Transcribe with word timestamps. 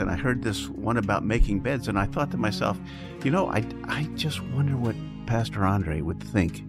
and 0.00 0.10
I 0.10 0.16
heard 0.16 0.42
this 0.42 0.68
one 0.68 0.96
about 0.96 1.24
making 1.24 1.60
beds, 1.60 1.88
and 1.88 1.98
I 1.98 2.06
thought 2.06 2.30
to 2.32 2.36
myself, 2.36 2.78
you 3.24 3.30
know, 3.30 3.48
I, 3.48 3.64
I 3.84 4.04
just 4.14 4.42
wonder 4.42 4.76
what 4.76 4.94
Pastor 5.26 5.64
Andre 5.64 6.00
would 6.00 6.22
think 6.22 6.64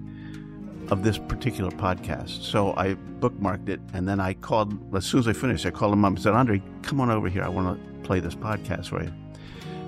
of 0.91 1.03
this 1.03 1.17
particular 1.17 1.71
podcast. 1.71 2.43
So 2.43 2.73
I 2.75 2.95
bookmarked 3.19 3.69
it, 3.69 3.79
and 3.93 4.07
then 4.07 4.19
I 4.19 4.33
called, 4.33 4.95
as 4.95 5.05
soon 5.05 5.19
as 5.19 5.27
I 5.27 5.33
finished, 5.33 5.65
I 5.65 5.71
called 5.71 5.93
him 5.93 6.03
up 6.03 6.09
and 6.09 6.21
said, 6.21 6.33
Andre, 6.33 6.61
come 6.81 6.99
on 6.99 7.09
over 7.09 7.29
here. 7.29 7.43
I 7.43 7.49
want 7.49 7.77
to 7.77 7.99
play 8.01 8.19
this 8.19 8.35
podcast 8.35 8.87
for 8.87 9.03
you. 9.03 9.13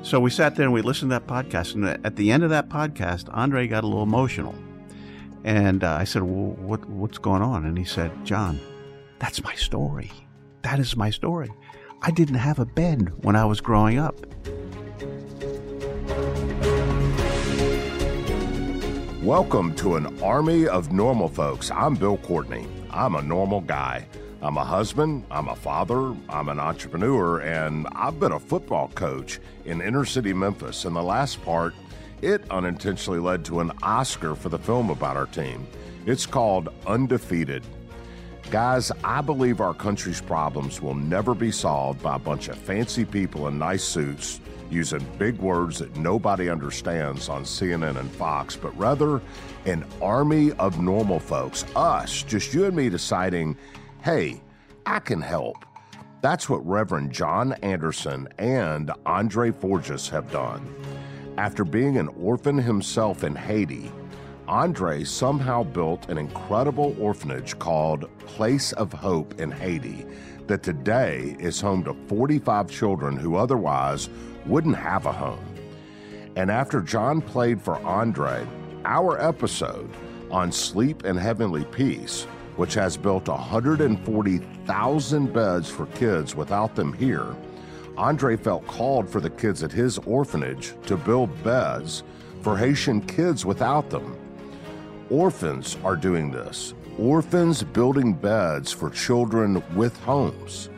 So 0.04 0.20
we 0.20 0.30
sat 0.30 0.56
there 0.56 0.66
and 0.66 0.74
we 0.74 0.82
listened 0.82 1.12
to 1.12 1.20
that 1.20 1.28
podcast. 1.28 1.76
And 1.76 1.86
at 2.06 2.16
the 2.16 2.32
end 2.32 2.44
of 2.44 2.50
that 2.50 2.70
podcast, 2.70 3.30
Andre 3.32 3.68
got 3.68 3.84
a 3.84 3.88
little 3.88 4.04
emotional. 4.04 4.56
And 5.44 5.84
uh, 5.84 5.94
I 5.94 6.04
said, 6.04 6.24
well, 6.24 6.54
what, 6.54 6.88
what's 6.90 7.18
going 7.18 7.42
on? 7.42 7.66
And 7.66 7.78
he 7.78 7.84
said, 7.84 8.12
John, 8.26 8.60
that's 9.20 9.44
my 9.44 9.56
story. 9.56 10.12
That 10.62 10.80
is 10.80 10.96
my 10.96 11.10
story. 11.10 11.52
I 12.04 12.10
didn't 12.10 12.36
have 12.36 12.58
a 12.58 12.66
bed 12.66 13.14
when 13.24 13.36
I 13.36 13.46
was 13.46 13.62
growing 13.62 14.00
up. 14.00 14.16
Welcome 19.22 19.76
to 19.76 19.98
an 19.98 20.20
army 20.24 20.68
of 20.68 20.92
normal 20.92 21.28
folks. 21.28 21.70
I'm 21.70 21.94
Bill 21.94 22.18
Courtney. 22.18 22.68
I'm 22.90 23.14
a 23.14 23.22
normal 23.22 23.62
guy. 23.62 24.08
I'm 24.42 24.58
a 24.58 24.64
husband, 24.64 25.26
I'm 25.30 25.48
a 25.48 25.56
father, 25.56 26.16
I'm 26.28 26.50
an 26.50 26.60
entrepreneur, 26.60 27.42
and 27.42 27.88
I've 27.92 28.20
been 28.20 28.32
a 28.32 28.40
football 28.40 28.88
coach 28.96 29.40
in 29.66 29.80
inner 29.80 30.04
city 30.04 30.34
Memphis. 30.34 30.86
And 30.86 30.96
the 30.96 31.04
last 31.04 31.40
part, 31.44 31.76
it 32.24 32.50
unintentionally 32.50 33.20
led 33.20 33.46
to 33.46 33.60
an 33.60 33.72
Oscar 33.84 34.34
for 34.34 34.50
the 34.50 34.58
film 34.58 34.90
about 34.90 35.18
our 35.18 35.28
team. 35.28 35.68
It's 36.08 36.26
called 36.26 36.70
Undefeated. 36.88 37.64
Guys, 38.50 38.92
I 39.04 39.22
believe 39.22 39.62
our 39.62 39.74
country's 39.74 40.20
problems 40.20 40.82
will 40.82 40.96
never 40.96 41.34
be 41.34 41.52
solved 41.52 42.02
by 42.02 42.16
a 42.16 42.20
bunch 42.20 42.50
of 42.50 42.58
fancy 42.58 43.06
people 43.06 43.48
in 43.48 43.58
nice 43.58 43.84
suits 43.84 44.42
using 44.70 45.06
big 45.18 45.38
words 45.38 45.80
that 45.80 45.96
nobody 45.98 46.50
understands 46.50 47.30
on 47.30 47.44
CNN 47.44 47.98
and 47.98 48.12
Fox, 48.12 48.56
but 48.56 48.78
rather 48.78 49.22
an 49.66 49.86
army 50.02 50.52
of 50.54 50.82
normal 50.82 51.20
folks, 51.20 51.66
us, 51.76 52.24
just 52.24 52.54
you 52.54 52.66
and 52.66 52.76
me 52.76 52.90
deciding, 52.90 53.56
hey, 54.02 54.42
I 54.86 55.00
can 55.00 55.22
help. 55.22 55.58
That's 56.22 56.50
what 56.50 56.66
Reverend 56.66 57.12
John 57.12 57.54
Anderson 57.64 58.28
and 58.38 58.92
Andre 59.06 59.52
Forges 59.52 60.08
have 60.10 60.32
done. 60.32 60.74
After 61.38 61.64
being 61.64 61.98
an 61.98 62.10
orphan 62.10 62.58
himself 62.58 63.24
in 63.24 63.36
Haiti, 63.36 63.92
Andre 64.52 65.04
somehow 65.06 65.64
built 65.64 66.10
an 66.10 66.18
incredible 66.18 66.94
orphanage 67.00 67.58
called 67.58 68.10
Place 68.20 68.74
of 68.74 68.92
Hope 68.92 69.40
in 69.40 69.50
Haiti 69.50 70.06
that 70.48 70.62
today 70.62 71.38
is 71.40 71.62
home 71.62 71.86
to 71.86 71.96
45 72.10 72.70
children 72.70 73.16
who 73.16 73.38
otherwise 73.38 74.10
wouldn't 74.46 74.76
have 74.76 75.06
a 75.06 75.12
home. 75.14 75.46
And 76.36 76.52
after 76.52 76.82
John 76.82 77.22
played 77.22 77.62
for 77.62 77.78
Andre, 77.86 78.46
our 78.84 79.18
episode 79.22 79.90
on 80.30 80.52
Sleep 80.52 81.06
in 81.06 81.16
Heavenly 81.16 81.64
Peace, 81.64 82.24
which 82.58 82.74
has 82.74 82.98
built 82.98 83.30
140,000 83.30 85.34
beds 85.34 85.70
for 85.70 85.86
kids 85.86 86.36
without 86.36 86.76
them 86.76 86.92
here, 86.92 87.38
Andre 87.96 88.36
felt 88.36 88.68
called 88.68 89.10
for 89.10 89.22
the 89.22 89.30
kids 89.30 89.64
at 89.64 89.72
his 89.72 89.98
orphanage 90.00 90.74
to 90.88 90.98
build 90.98 91.42
beds 91.42 92.04
for 92.42 92.58
Haitian 92.58 93.00
kids 93.00 93.46
without 93.46 93.90
them. 93.90 94.18
Orphans 95.12 95.78
are 95.84 95.98
doing 95.98 96.32
this. 96.32 96.74
Orphans 96.98 97.64
building 97.64 98.14
beds 98.14 98.72
for 98.72 98.90
children 98.90 99.62
with 99.76 99.98
homes. 100.04 100.70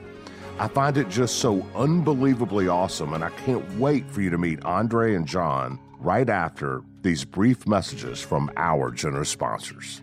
I 0.58 0.68
find 0.68 0.98
it 0.98 1.08
just 1.08 1.36
so 1.36 1.64
unbelievably 1.76 2.68
awesome, 2.68 3.14
and 3.14 3.24
I 3.24 3.30
can't 3.30 3.78
wait 3.78 4.10
for 4.10 4.22
you 4.22 4.32
to 4.32 4.40
meet 4.40 4.66
Andre 4.66 5.14
and 5.14 5.28
John 5.28 5.78
right 6.00 6.28
after 6.28 6.82
these 7.04 7.24
brief 7.24 7.68
messages 7.68 8.22
from 8.22 8.50
our 8.58 8.90
generous 8.90 9.30
sponsors. 9.30 10.02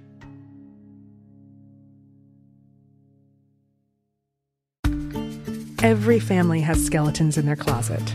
Every 5.83 6.21
family 6.21 6.61
has 6.61 6.85
skeletons 6.85 7.37
in 7.37 7.47
their 7.47 7.57
closet. 7.57 8.15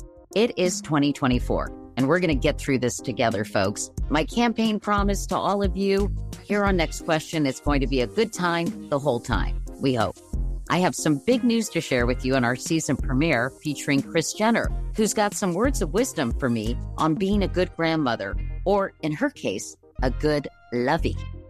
It 0.33 0.57
is 0.57 0.81
2024 0.81 1.81
and 1.97 2.07
we're 2.07 2.21
going 2.21 2.29
to 2.29 2.35
get 2.35 2.57
through 2.57 2.79
this 2.79 2.97
together, 2.97 3.43
folks. 3.43 3.91
My 4.09 4.23
campaign 4.23 4.79
promise 4.79 5.25
to 5.27 5.35
all 5.35 5.61
of 5.61 5.75
you 5.75 6.09
here 6.41 6.63
on 6.63 6.77
Next 6.77 7.03
Question 7.03 7.45
is 7.45 7.59
going 7.59 7.81
to 7.81 7.87
be 7.87 7.99
a 7.99 8.07
good 8.07 8.31
time 8.31 8.89
the 8.89 8.97
whole 8.97 9.19
time. 9.19 9.61
We 9.81 9.93
hope. 9.93 10.15
I 10.69 10.77
have 10.77 10.95
some 10.95 11.21
big 11.27 11.43
news 11.43 11.67
to 11.69 11.81
share 11.81 12.05
with 12.05 12.23
you 12.23 12.35
in 12.37 12.45
our 12.45 12.55
season 12.55 12.95
premiere 12.95 13.49
featuring 13.61 14.01
Kris 14.01 14.31
Jenner, 14.31 14.71
who's 14.95 15.13
got 15.13 15.33
some 15.33 15.53
words 15.53 15.81
of 15.81 15.91
wisdom 15.91 16.31
for 16.39 16.49
me 16.49 16.77
on 16.97 17.15
being 17.15 17.43
a 17.43 17.47
good 17.49 17.75
grandmother, 17.75 18.33
or 18.63 18.93
in 19.01 19.11
her 19.11 19.29
case, 19.29 19.75
a 20.01 20.11
good 20.11 20.47
lovey. 20.71 21.17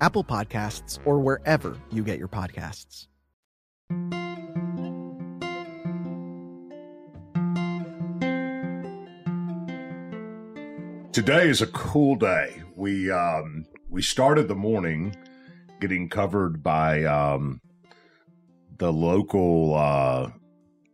Apple 0.00 0.24
Podcasts, 0.24 0.98
or 1.04 1.20
wherever 1.20 1.76
you 1.90 2.02
get 2.02 2.18
your 2.18 2.28
podcasts. 2.28 3.06
Today 11.12 11.48
is 11.48 11.60
a 11.60 11.66
cool 11.68 12.16
day. 12.16 12.62
We 12.74 13.10
um, 13.10 13.66
we 13.90 14.00
started 14.00 14.48
the 14.48 14.54
morning 14.54 15.14
getting 15.78 16.08
covered 16.08 16.62
by 16.62 17.04
um, 17.04 17.60
the 18.78 18.90
local. 18.90 19.74
Uh, 19.74 20.30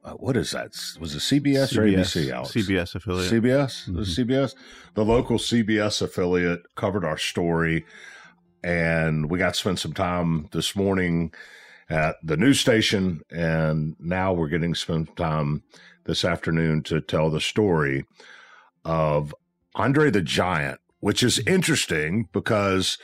uh, 0.05 0.13
what 0.15 0.37
is 0.37 0.51
that? 0.51 0.73
Was 1.01 1.15
it 1.15 1.19
CBS, 1.19 1.77
or 1.77 1.83
ABC? 1.83 2.33
Alex? 2.33 2.53
CBS 2.53 2.95
affiliate. 2.97 3.31
CBS, 3.33 3.89
Mhm. 3.89 3.95
the 3.97 4.03
CBS, 4.25 4.55
the 4.95 5.05
local 5.05 5.39
CBS 5.39 6.03
affiliate 6.03 6.63
covered 6.75 7.05
our 7.05 7.19
story, 7.19 7.85
and 8.63 9.31
we 9.31 9.39
got 9.39 9.55
to 9.55 9.61
spend 9.61 9.79
some 9.79 9.93
time 9.93 10.49
this 10.53 10.75
morning 10.75 11.33
at 11.91 12.17
the 12.23 12.37
news 12.37 12.61
station, 12.61 13.23
and 13.31 13.97
now 13.99 14.33
we're 14.33 14.49
getting 14.49 14.75
some 14.75 15.07
time 15.07 15.63
this 16.05 16.25
afternoon 16.25 16.83
to 16.83 17.01
tell 17.01 17.31
the 17.31 17.41
story 17.41 18.05
of 18.85 19.35
Andre 19.75 20.11
the 20.11 20.23
Giant, 20.23 20.81
which 21.01 21.23
is 21.23 21.39
interesting 21.41 22.29
because 22.33 22.99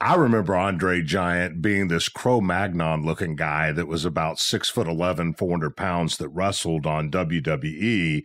I 0.00 0.14
remember 0.14 0.54
Andre 0.54 1.02
Giant 1.02 1.60
being 1.60 1.88
this 1.88 2.08
Cro 2.08 2.40
Magnon 2.40 3.04
looking 3.04 3.36
guy 3.36 3.72
that 3.72 3.88
was 3.88 4.04
about 4.04 4.38
six 4.38 4.68
foot 4.68 4.86
11, 4.86 5.34
400 5.34 5.76
pounds 5.76 6.16
that 6.18 6.28
wrestled 6.28 6.86
on 6.86 7.10
WWE. 7.10 8.24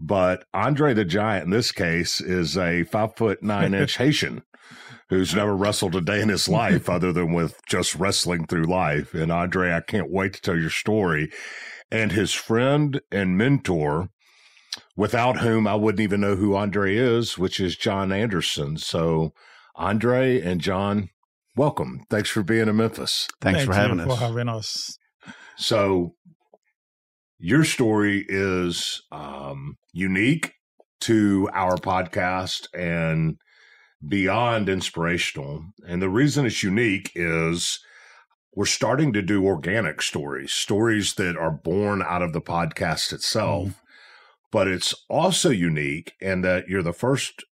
But 0.00 0.44
Andre 0.52 0.94
the 0.94 1.04
Giant 1.04 1.44
in 1.44 1.50
this 1.50 1.70
case 1.70 2.20
is 2.20 2.56
a 2.56 2.84
five 2.84 3.14
foot 3.16 3.42
nine 3.42 3.74
inch 3.74 3.96
Haitian 3.98 4.42
who's 5.08 5.34
never 5.34 5.54
wrestled 5.56 5.94
a 5.94 6.00
day 6.00 6.20
in 6.20 6.28
his 6.28 6.48
life 6.48 6.88
other 6.88 7.12
than 7.12 7.32
with 7.32 7.60
just 7.68 7.94
wrestling 7.94 8.46
through 8.46 8.64
life. 8.64 9.14
And 9.14 9.30
Andre, 9.30 9.72
I 9.72 9.80
can't 9.80 10.10
wait 10.10 10.34
to 10.34 10.40
tell 10.40 10.58
your 10.58 10.70
story. 10.70 11.30
And 11.90 12.12
his 12.12 12.32
friend 12.32 13.00
and 13.10 13.36
mentor, 13.36 14.08
without 14.96 15.40
whom 15.40 15.66
I 15.66 15.74
wouldn't 15.74 16.00
even 16.00 16.20
know 16.20 16.36
who 16.36 16.56
Andre 16.56 16.96
is, 16.96 17.36
which 17.36 17.60
is 17.60 17.76
John 17.76 18.12
Anderson. 18.12 18.78
So, 18.78 19.32
Andre 19.76 20.40
and 20.40 20.60
John, 20.60 21.10
welcome. 21.56 22.04
Thanks 22.08 22.30
for 22.30 22.42
being 22.42 22.68
in 22.68 22.76
Memphis. 22.76 23.28
Thanks 23.40 23.60
Thank 23.60 23.70
for 23.70 23.74
having 23.74 24.00
us. 24.00 24.06
For 24.08 24.16
having 24.16 24.48
us. 24.48 24.98
So, 25.56 26.14
your 27.38 27.64
story 27.64 28.24
is 28.28 29.02
um, 29.10 29.76
unique 29.92 30.54
to 31.02 31.50
our 31.52 31.76
podcast 31.76 32.68
and 32.72 33.36
beyond 34.06 34.68
inspirational. 34.68 35.64
And 35.86 36.02
the 36.02 36.08
reason 36.08 36.46
it's 36.46 36.62
unique 36.62 37.12
is 37.14 37.80
we're 38.54 38.66
starting 38.66 39.12
to 39.12 39.22
do 39.22 39.46
organic 39.46 40.02
stories, 40.02 40.52
stories 40.52 41.14
that 41.14 41.36
are 41.36 41.50
born 41.50 42.02
out 42.02 42.22
of 42.22 42.32
the 42.32 42.40
podcast 42.40 43.12
itself. 43.12 43.68
Mm-hmm. 43.68 43.78
But 44.50 44.68
it's 44.68 44.94
also 45.08 45.48
unique 45.48 46.12
in 46.20 46.42
that 46.42 46.68
you're 46.68 46.82
the 46.82 46.92
first 46.92 47.44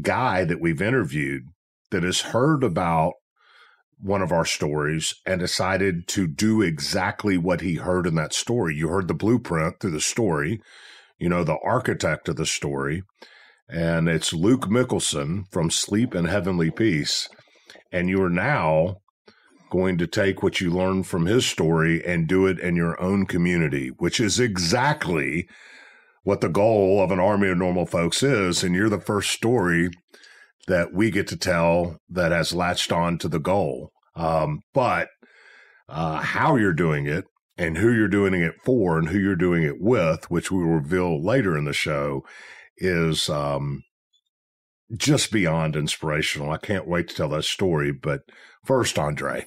guy 0.00 0.44
that 0.44 0.60
we've 0.60 0.80
interviewed 0.80 1.42
that 1.90 2.02
has 2.02 2.20
heard 2.22 2.64
about 2.64 3.14
one 3.98 4.22
of 4.22 4.32
our 4.32 4.44
stories 4.44 5.14
and 5.24 5.40
decided 5.40 6.06
to 6.08 6.26
do 6.26 6.62
exactly 6.62 7.36
what 7.36 7.60
he 7.60 7.74
heard 7.74 8.06
in 8.06 8.14
that 8.14 8.32
story. 8.32 8.74
You 8.74 8.88
heard 8.88 9.08
the 9.08 9.14
blueprint 9.14 9.80
through 9.80 9.92
the 9.92 10.00
story, 10.00 10.60
you 11.18 11.28
know, 11.28 11.44
the 11.44 11.58
architect 11.62 12.28
of 12.28 12.36
the 12.36 12.46
story, 12.46 13.02
and 13.68 14.08
it's 14.08 14.32
Luke 14.32 14.66
Mickelson 14.66 15.50
from 15.50 15.70
Sleep 15.70 16.14
in 16.14 16.26
Heavenly 16.26 16.70
Peace. 16.70 17.28
And 17.92 18.08
you 18.08 18.22
are 18.22 18.30
now 18.30 18.96
going 19.70 19.98
to 19.98 20.06
take 20.06 20.42
what 20.42 20.60
you 20.60 20.70
learned 20.70 21.06
from 21.06 21.26
his 21.26 21.46
story 21.46 22.04
and 22.04 22.28
do 22.28 22.46
it 22.46 22.60
in 22.60 22.76
your 22.76 23.00
own 23.00 23.26
community, 23.26 23.88
which 23.98 24.20
is 24.20 24.38
exactly 24.38 25.48
what 26.22 26.40
the 26.40 26.48
goal 26.48 27.02
of 27.02 27.10
an 27.10 27.20
army 27.20 27.48
of 27.48 27.58
normal 27.58 27.86
folks 27.86 28.22
is. 28.22 28.62
And 28.62 28.74
you're 28.74 28.88
the 28.88 29.00
first 29.00 29.30
story 29.30 29.90
that 30.68 30.92
we 30.92 31.10
get 31.10 31.26
to 31.28 31.36
tell 31.36 31.98
that 32.08 32.32
has 32.32 32.54
latched 32.54 32.92
on 32.92 33.18
to 33.18 33.28
the 33.28 33.38
goal. 33.40 33.90
Um, 34.14 34.60
but 34.72 35.08
uh, 35.88 36.18
how 36.18 36.56
you're 36.56 36.72
doing 36.72 37.06
it 37.06 37.24
and 37.58 37.78
who 37.78 37.92
you're 37.92 38.08
doing 38.08 38.34
it 38.34 38.54
for 38.64 38.98
and 38.98 39.08
who 39.08 39.18
you're 39.18 39.36
doing 39.36 39.62
it 39.62 39.80
with, 39.80 40.30
which 40.30 40.50
we 40.50 40.58
will 40.58 40.74
reveal 40.74 41.24
later 41.24 41.56
in 41.56 41.64
the 41.64 41.72
show, 41.72 42.22
is 42.78 43.28
um, 43.28 43.82
just 44.96 45.32
beyond 45.32 45.76
inspirational. 45.76 46.50
I 46.50 46.58
can't 46.58 46.88
wait 46.88 47.08
to 47.08 47.14
tell 47.14 47.28
that 47.30 47.44
story. 47.44 47.92
But 47.92 48.22
first, 48.64 48.98
Andre, 48.98 49.46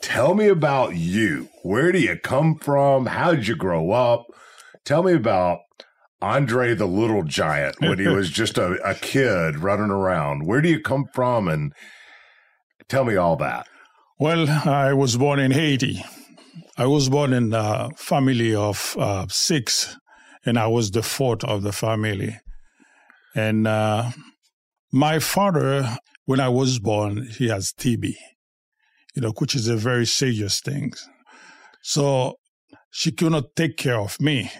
tell 0.00 0.34
me 0.34 0.48
about 0.48 0.96
you. 0.96 1.48
Where 1.62 1.92
do 1.92 2.00
you 2.00 2.16
come 2.18 2.56
from? 2.56 3.06
How 3.06 3.34
did 3.34 3.48
you 3.48 3.56
grow 3.56 3.90
up? 3.92 4.26
Tell 4.84 5.02
me 5.02 5.12
about 5.12 5.60
Andre 6.20 6.74
the 6.74 6.86
Little 6.86 7.24
Giant 7.24 7.80
when 7.80 7.98
he 7.98 8.08
was 8.08 8.30
just 8.30 8.58
a, 8.58 8.74
a 8.88 8.94
kid 8.94 9.58
running 9.58 9.90
around. 9.90 10.46
Where 10.46 10.60
do 10.60 10.68
you 10.68 10.80
come 10.80 11.04
from? 11.12 11.48
And 11.48 11.72
tell 12.88 13.04
me 13.04 13.16
all 13.16 13.36
that. 13.36 13.66
Well, 14.18 14.48
I 14.48 14.92
was 14.92 15.16
born 15.16 15.40
in 15.40 15.50
Haiti. 15.50 16.04
I 16.76 16.86
was 16.86 17.08
born 17.08 17.32
in 17.32 17.52
a 17.52 17.90
family 17.96 18.54
of 18.54 18.96
uh, 18.98 19.26
six, 19.28 19.96
and 20.46 20.58
I 20.58 20.68
was 20.68 20.90
the 20.90 21.02
fourth 21.02 21.44
of 21.44 21.62
the 21.62 21.72
family. 21.72 22.38
And 23.34 23.66
uh, 23.66 24.10
my 24.92 25.18
father, 25.18 25.98
when 26.24 26.40
I 26.40 26.48
was 26.48 26.78
born, 26.78 27.26
he 27.26 27.48
has 27.48 27.72
TB, 27.72 28.14
you 29.14 29.22
know, 29.22 29.32
which 29.38 29.54
is 29.54 29.68
a 29.68 29.76
very 29.76 30.06
serious 30.06 30.60
thing. 30.60 30.92
So 31.82 32.36
she 32.90 33.10
could 33.10 33.32
not 33.32 33.56
take 33.56 33.76
care 33.76 33.98
of 33.98 34.20
me, 34.20 34.50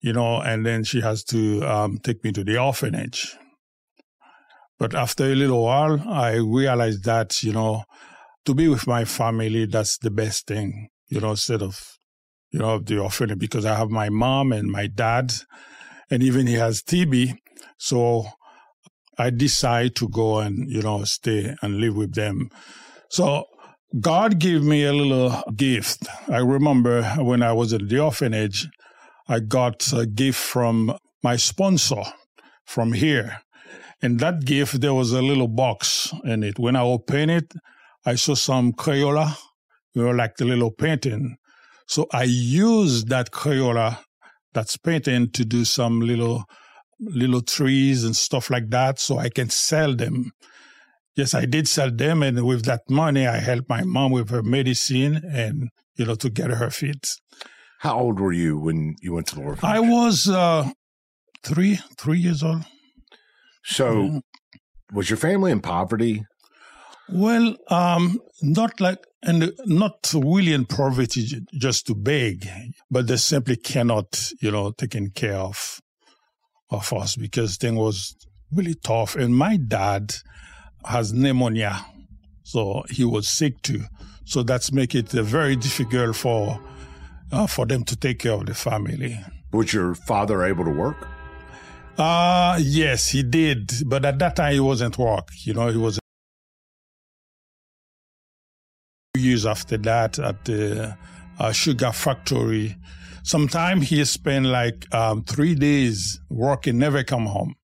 you 0.00 0.12
know, 0.12 0.40
and 0.40 0.66
then 0.66 0.84
she 0.84 1.00
has 1.00 1.24
to 1.24 1.62
um, 1.62 1.98
take 2.02 2.22
me 2.24 2.32
to 2.32 2.44
the 2.44 2.58
orphanage. 2.58 3.36
But 4.78 4.94
after 4.94 5.24
a 5.24 5.34
little 5.34 5.64
while, 5.64 6.00
I 6.08 6.34
realized 6.34 7.04
that, 7.04 7.42
you 7.42 7.52
know, 7.52 7.84
to 8.44 8.54
be 8.54 8.68
with 8.68 8.86
my 8.86 9.04
family, 9.04 9.66
that's 9.66 9.98
the 9.98 10.10
best 10.10 10.46
thing, 10.46 10.88
you 11.08 11.20
know, 11.20 11.30
instead 11.30 11.62
of, 11.62 11.98
you 12.50 12.60
know, 12.60 12.78
the 12.78 12.98
orphanage, 12.98 13.38
because 13.38 13.64
I 13.64 13.76
have 13.76 13.90
my 13.90 14.08
mom 14.08 14.52
and 14.52 14.70
my 14.70 14.86
dad, 14.86 15.32
and 16.10 16.22
even 16.22 16.46
he 16.46 16.54
has 16.54 16.82
TB. 16.82 17.36
So 17.78 18.26
I 19.16 19.30
decide 19.30 19.96
to 19.96 20.08
go 20.08 20.38
and, 20.38 20.70
you 20.70 20.82
know, 20.82 21.04
stay 21.04 21.54
and 21.62 21.78
live 21.78 21.96
with 21.96 22.14
them. 22.14 22.50
So 23.08 23.44
God 23.98 24.38
gave 24.38 24.62
me 24.62 24.84
a 24.84 24.92
little 24.92 25.42
gift. 25.56 26.06
I 26.28 26.38
remember 26.38 27.02
when 27.16 27.42
I 27.42 27.52
was 27.52 27.72
at 27.72 27.88
the 27.88 28.00
orphanage, 28.00 28.68
I 29.28 29.40
got 29.40 29.92
a 29.92 30.06
gift 30.06 30.38
from 30.38 30.96
my 31.22 31.36
sponsor 31.36 32.02
from 32.64 32.92
here. 32.92 33.38
And 34.00 34.20
that 34.20 34.44
gift, 34.44 34.80
there 34.80 34.94
was 34.94 35.12
a 35.12 35.22
little 35.22 35.48
box 35.48 36.12
in 36.24 36.42
it. 36.42 36.58
When 36.58 36.76
I 36.76 36.82
opened 36.82 37.30
it, 37.30 37.54
I 38.06 38.14
saw 38.14 38.34
some 38.34 38.72
Crayola, 38.72 39.36
you 39.94 40.02
know, 40.02 40.10
like 40.10 40.36
the 40.36 40.44
little 40.44 40.70
painting. 40.70 41.36
So 41.86 42.06
I 42.12 42.24
used 42.24 43.08
that 43.08 43.30
Crayola, 43.32 43.98
that's 44.52 44.76
painting, 44.76 45.30
to 45.32 45.44
do 45.44 45.64
some 45.64 46.00
little 46.00 46.44
little 47.00 47.42
trees 47.42 48.04
and 48.04 48.16
stuff 48.16 48.50
like 48.50 48.70
that, 48.70 48.98
so 48.98 49.18
I 49.18 49.28
can 49.28 49.50
sell 49.50 49.94
them. 49.94 50.32
Yes, 51.16 51.34
I 51.34 51.46
did 51.46 51.66
sell 51.66 51.90
them, 51.90 52.22
and 52.22 52.46
with 52.46 52.64
that 52.64 52.82
money, 52.88 53.26
I 53.26 53.38
helped 53.38 53.68
my 53.68 53.82
mom 53.82 54.12
with 54.12 54.30
her 54.30 54.42
medicine 54.42 55.20
and 55.30 55.68
you 55.96 56.04
know 56.04 56.14
to 56.16 56.30
get 56.30 56.50
her 56.50 56.70
feet. 56.70 57.08
How 57.80 57.98
old 57.98 58.20
were 58.20 58.32
you 58.32 58.58
when 58.58 58.96
you 59.00 59.14
went 59.14 59.26
to 59.28 59.36
the 59.36 59.42
orphanage? 59.42 59.76
I 59.76 59.80
was 59.80 60.28
uh, 60.28 60.70
three 61.44 61.78
three 61.98 62.18
years 62.18 62.42
old. 62.42 62.62
So, 63.64 64.22
was 64.92 65.10
your 65.10 65.16
family 65.16 65.52
in 65.52 65.60
poverty? 65.60 66.24
Well, 67.10 67.56
um, 67.68 68.20
not 68.42 68.80
like, 68.80 68.98
and 69.22 69.52
not 69.64 70.12
really 70.14 70.52
in 70.52 70.66
poverty 70.66 71.26
just 71.54 71.86
to 71.86 71.94
beg, 71.94 72.46
but 72.90 73.06
they 73.06 73.16
simply 73.16 73.56
cannot, 73.56 74.30
you 74.40 74.50
know, 74.50 74.72
taking 74.72 75.10
care 75.10 75.36
of 75.36 75.80
of 76.70 76.92
us 76.92 77.16
because 77.16 77.56
thing 77.56 77.76
was 77.76 78.14
really 78.52 78.74
tough. 78.74 79.16
And 79.16 79.34
my 79.34 79.56
dad 79.56 80.14
has 80.84 81.12
pneumonia, 81.12 81.84
so 82.42 82.84
he 82.90 83.04
was 83.04 83.28
sick 83.28 83.60
too. 83.62 83.82
So 84.24 84.42
that's 84.42 84.72
make 84.72 84.94
it 84.94 85.10
very 85.10 85.56
difficult 85.56 86.16
for 86.16 86.60
uh, 87.32 87.46
for 87.46 87.66
them 87.66 87.84
to 87.84 87.96
take 87.96 88.20
care 88.20 88.32
of 88.32 88.46
the 88.46 88.54
family. 88.54 89.18
Was 89.52 89.72
your 89.72 89.94
father 89.94 90.44
able 90.44 90.64
to 90.64 90.70
work? 90.70 91.08
Uh 91.96 92.58
yes, 92.60 93.08
he 93.08 93.22
did, 93.22 93.72
but 93.86 94.04
at 94.04 94.18
that 94.18 94.36
time 94.36 94.52
he 94.52 94.60
wasn't 94.60 94.98
work. 94.98 95.30
You 95.44 95.54
know, 95.54 95.68
he 95.68 95.76
was 95.78 95.98
years 99.16 99.44
after 99.46 99.76
that 99.78 100.18
at 100.18 100.44
the 100.44 100.96
uh, 101.38 101.52
sugar 101.52 101.92
factory. 101.92 102.76
Sometime 103.28 103.82
he 103.82 104.02
spent 104.06 104.46
like 104.46 104.86
um, 104.94 105.22
three 105.22 105.54
days 105.54 106.18
working, 106.30 106.78
never 106.78 107.04
come 107.04 107.26
home. 107.26 107.54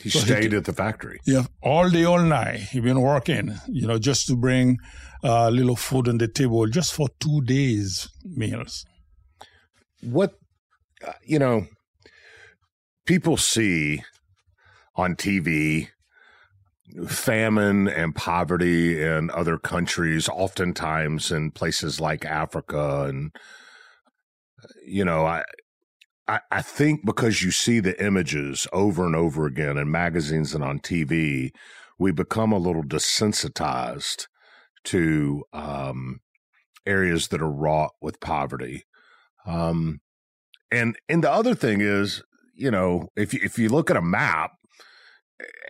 He 0.00 0.08
So 0.08 0.20
stayed 0.20 0.42
did- 0.50 0.54
at 0.54 0.64
the 0.66 0.72
factory. 0.72 1.18
Yeah, 1.26 1.46
all 1.60 1.90
day, 1.90 2.04
all 2.04 2.20
night. 2.22 2.60
He 2.70 2.78
been 2.78 3.00
working, 3.00 3.58
you 3.66 3.88
know, 3.88 3.98
just 3.98 4.28
to 4.28 4.36
bring 4.36 4.78
a 5.24 5.32
uh, 5.32 5.50
little 5.50 5.74
food 5.74 6.06
on 6.08 6.18
the 6.18 6.28
table, 6.28 6.64
just 6.68 6.94
for 6.94 7.08
two 7.18 7.40
days 7.40 8.08
meals. 8.24 8.84
What, 10.00 10.34
uh, 11.04 11.14
you 11.26 11.40
know, 11.40 11.66
people 13.04 13.36
see 13.36 14.04
on 14.94 15.16
TV 15.16 15.88
famine 17.08 17.88
and 17.88 18.14
poverty 18.14 19.02
in 19.02 19.28
other 19.30 19.58
countries, 19.58 20.28
oftentimes 20.28 21.32
in 21.32 21.50
places 21.50 22.00
like 22.00 22.24
Africa. 22.24 23.06
And, 23.08 23.32
you 24.84 25.04
know, 25.04 25.26
I, 25.26 25.44
I, 26.26 26.40
I 26.50 26.62
think 26.62 27.04
because 27.04 27.42
you 27.42 27.50
see 27.50 27.80
the 27.80 28.02
images 28.04 28.66
over 28.72 29.06
and 29.06 29.16
over 29.16 29.46
again 29.46 29.78
in 29.78 29.90
magazines 29.90 30.54
and 30.54 30.62
on 30.62 30.80
TV, 30.80 31.50
we 31.98 32.12
become 32.12 32.52
a 32.52 32.58
little 32.58 32.84
desensitized 32.84 34.26
to 34.84 35.44
um, 35.52 36.20
areas 36.86 37.28
that 37.28 37.42
are 37.42 37.50
wrought 37.50 37.92
with 38.00 38.20
poverty. 38.20 38.84
Um, 39.46 40.00
and 40.70 40.96
and 41.08 41.24
the 41.24 41.30
other 41.30 41.54
thing 41.54 41.80
is, 41.80 42.22
you 42.54 42.70
know, 42.70 43.08
if 43.16 43.32
you, 43.32 43.40
if 43.42 43.58
you 43.58 43.68
look 43.68 43.90
at 43.90 43.96
a 43.96 44.02
map, 44.02 44.52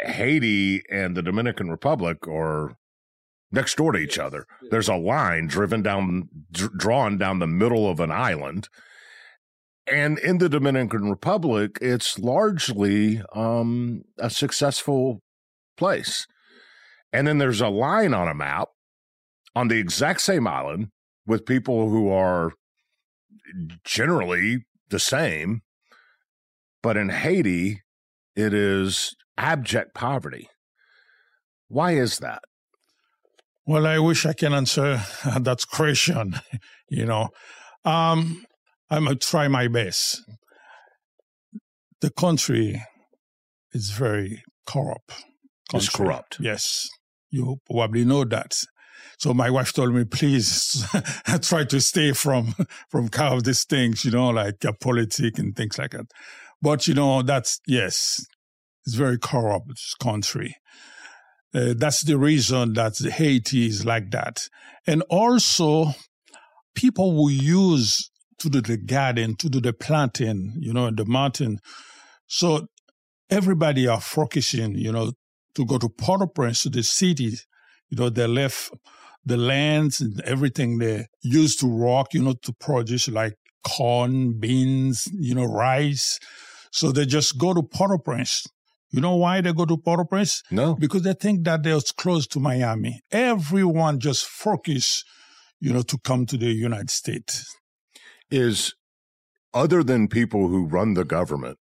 Haiti 0.03 0.83
and 0.91 1.17
the 1.17 1.23
Dominican 1.23 1.71
Republic 1.71 2.27
are 2.27 2.77
next 3.51 3.77
door 3.77 3.93
to 3.93 3.99
each 3.99 4.19
other. 4.19 4.47
There's 4.71 4.89
a 4.89 4.97
line 4.97 5.47
driven 5.47 5.83
down, 5.83 6.29
dr- 6.51 6.77
drawn 6.77 7.19
down 7.19 7.39
the 7.39 7.47
middle 7.47 7.89
of 7.89 8.01
an 8.01 8.11
island. 8.11 8.69
And 9.91 10.19
in 10.19 10.39
the 10.39 10.49
Dominican 10.49 11.09
Republic, 11.09 11.79
it's 11.81 12.19
largely 12.19 13.23
um, 13.35 14.03
a 14.19 14.29
successful 14.29 15.23
place. 15.77 16.27
And 17.13 17.27
then 17.27 17.39
there's 17.39 17.63
a 17.63 17.69
line 17.69 18.13
on 18.13 18.29
a 18.29 18.35
map 18.35 18.69
on 19.57 19.69
the 19.69 19.79
exact 19.79 20.21
same 20.21 20.47
island 20.47 20.89
with 21.27 21.47
people 21.47 21.89
who 21.89 22.11
are 22.11 22.53
generally 23.85 24.67
the 24.91 24.99
same. 24.99 25.63
But 26.83 26.97
in 26.97 27.09
Haiti, 27.09 27.83
it 28.37 28.53
is 28.53 29.17
abject 29.37 29.95
poverty. 29.95 30.49
Why 31.69 31.93
is 31.93 32.19
that? 32.19 32.43
Well, 33.69 33.87
I 33.87 33.99
wish 33.99 34.25
I 34.25 34.33
can 34.33 34.55
answer 34.55 35.03
that 35.41 35.67
question. 35.71 36.41
You 36.91 37.05
know, 37.05 37.29
um, 37.85 38.47
I'm 38.89 39.05
gonna 39.05 39.17
try 39.17 39.47
my 39.47 39.69
best. 39.69 40.23
The 42.01 42.09
country 42.09 42.83
is 43.75 43.91
very 43.91 44.43
corrupt. 44.65 45.13
It's 45.75 45.91
corrupt. 45.91 46.39
Yes, 46.41 46.89
you 47.29 47.61
probably 47.71 48.07
know 48.07 48.25
that. 48.25 48.57
So 49.19 49.35
my 49.35 49.51
wife 49.51 49.75
told 49.75 49.93
me, 49.93 50.05
please 50.05 50.83
try 51.43 51.65
to 51.65 51.79
stay 51.79 52.13
from 52.13 52.55
from 52.89 53.11
kind 53.11 53.35
of 53.35 53.45
these 53.45 53.65
things, 53.65 54.03
you 54.07 54.13
know, 54.13 54.31
like 54.31 54.65
uh, 54.65 54.73
politics 54.81 55.39
and 55.39 55.55
things 55.55 55.77
like 55.77 55.91
that. 55.91 56.07
But 56.63 56.89
you 56.89 56.95
know, 56.95 57.21
that's 57.21 57.61
yes, 57.67 58.25
it's 58.87 58.95
very 58.95 59.19
corrupt 59.19 59.79
country. 60.01 60.57
Uh, 61.55 61.75
that's 61.77 62.03
the 62.03 62.19
reason 62.19 62.75
that 62.75 62.99
Haiti 62.99 63.67
is 63.67 63.87
like 63.87 64.11
that. 64.11 64.49
And 64.87 65.03
also, 65.09 65.95
people 66.75 67.15
will 67.15 67.31
use 67.31 68.11
to 68.39 68.49
do 68.49 68.61
the 68.61 68.77
garden, 68.77 69.35
to 69.37 69.49
do 69.49 69.61
the 69.61 69.73
planting, 69.73 70.55
you 70.59 70.73
know, 70.73 70.87
in 70.87 70.97
the 70.97 71.05
mountain. 71.07 71.59
So 72.27 72.67
everybody 73.31 73.89
are 73.89 74.01
focusing, 74.01 74.77
you 74.77 74.93
know, 74.93 75.13
to 75.55 75.65
go 75.65 75.79
to 75.79 75.89
Port-au-Prince, 75.89 76.63
to 76.63 76.69
the 76.69 76.83
city. 76.83 77.39
You 77.89 77.97
know, 77.97 78.11
they 78.11 78.27
left 78.27 78.71
the 79.25 79.37
lands 79.37 80.01
and 80.01 80.21
everything 80.21 80.79
they 80.79 81.07
used 81.23 81.61
to 81.61 81.67
rock, 81.67 82.15
you 82.15 82.23
know, 82.23 82.35
to 82.43 82.53
produce 82.53 83.09
like 83.09 83.35
corn, 83.65 84.39
beans, 84.39 85.09
you 85.13 85.35
know, 85.35 85.47
rice. 85.47 86.21
So 86.71 86.93
they 86.93 87.07
just 87.07 87.39
go 87.39 87.55
to 87.55 87.63
Port-au-Prince. 87.63 88.47
You 88.91 89.01
know 89.01 89.17
why 89.17 89.41
they 89.41 89.53
go 89.53 89.67
to 89.67 89.77
Port-au-Prince? 89.77 90.43
No. 90.51 90.75
Because 90.75 91.03
they 91.03 91.13
think 91.13 91.45
that 91.45 91.63
they're 91.63 91.81
close 91.97 92.27
to 92.29 92.41
Miami. 92.41 93.01
Everyone 93.11 94.01
just 94.01 94.27
focus, 94.27 95.05
you 95.61 95.73
know, 95.73 95.83
to 95.83 95.99
come 95.99 96.25
to 96.27 96.37
the 96.37 96.53
United 96.53 96.91
States. 96.91 97.55
Is 98.31 98.75
other 99.53 99.83
than 99.83 100.09
people 100.09 100.49
who 100.49 100.67
run 100.67 100.95
the 100.95 101.05
government, 101.05 101.59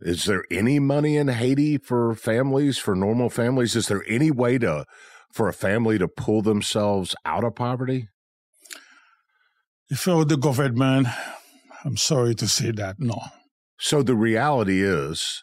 is 0.00 0.24
there 0.26 0.44
any 0.50 0.78
money 0.78 1.16
in 1.16 1.28
Haiti 1.28 1.78
for 1.78 2.14
families, 2.14 2.76
for 2.76 2.94
normal 2.94 3.30
families? 3.30 3.74
Is 3.74 3.88
there 3.88 4.04
any 4.06 4.30
way 4.30 4.58
to 4.58 4.84
for 5.32 5.48
a 5.48 5.52
family 5.52 5.98
to 5.98 6.08
pull 6.08 6.42
themselves 6.42 7.14
out 7.24 7.44
of 7.44 7.54
poverty? 7.54 8.08
If 9.88 10.06
I 10.08 10.14
were 10.14 10.24
the 10.24 10.36
government, 10.36 11.08
I'm 11.84 11.96
sorry 11.96 12.34
to 12.36 12.48
say 12.48 12.70
that, 12.72 12.96
no. 12.98 13.20
So 13.78 14.02
the 14.02 14.14
reality 14.14 14.82
is 14.82 15.42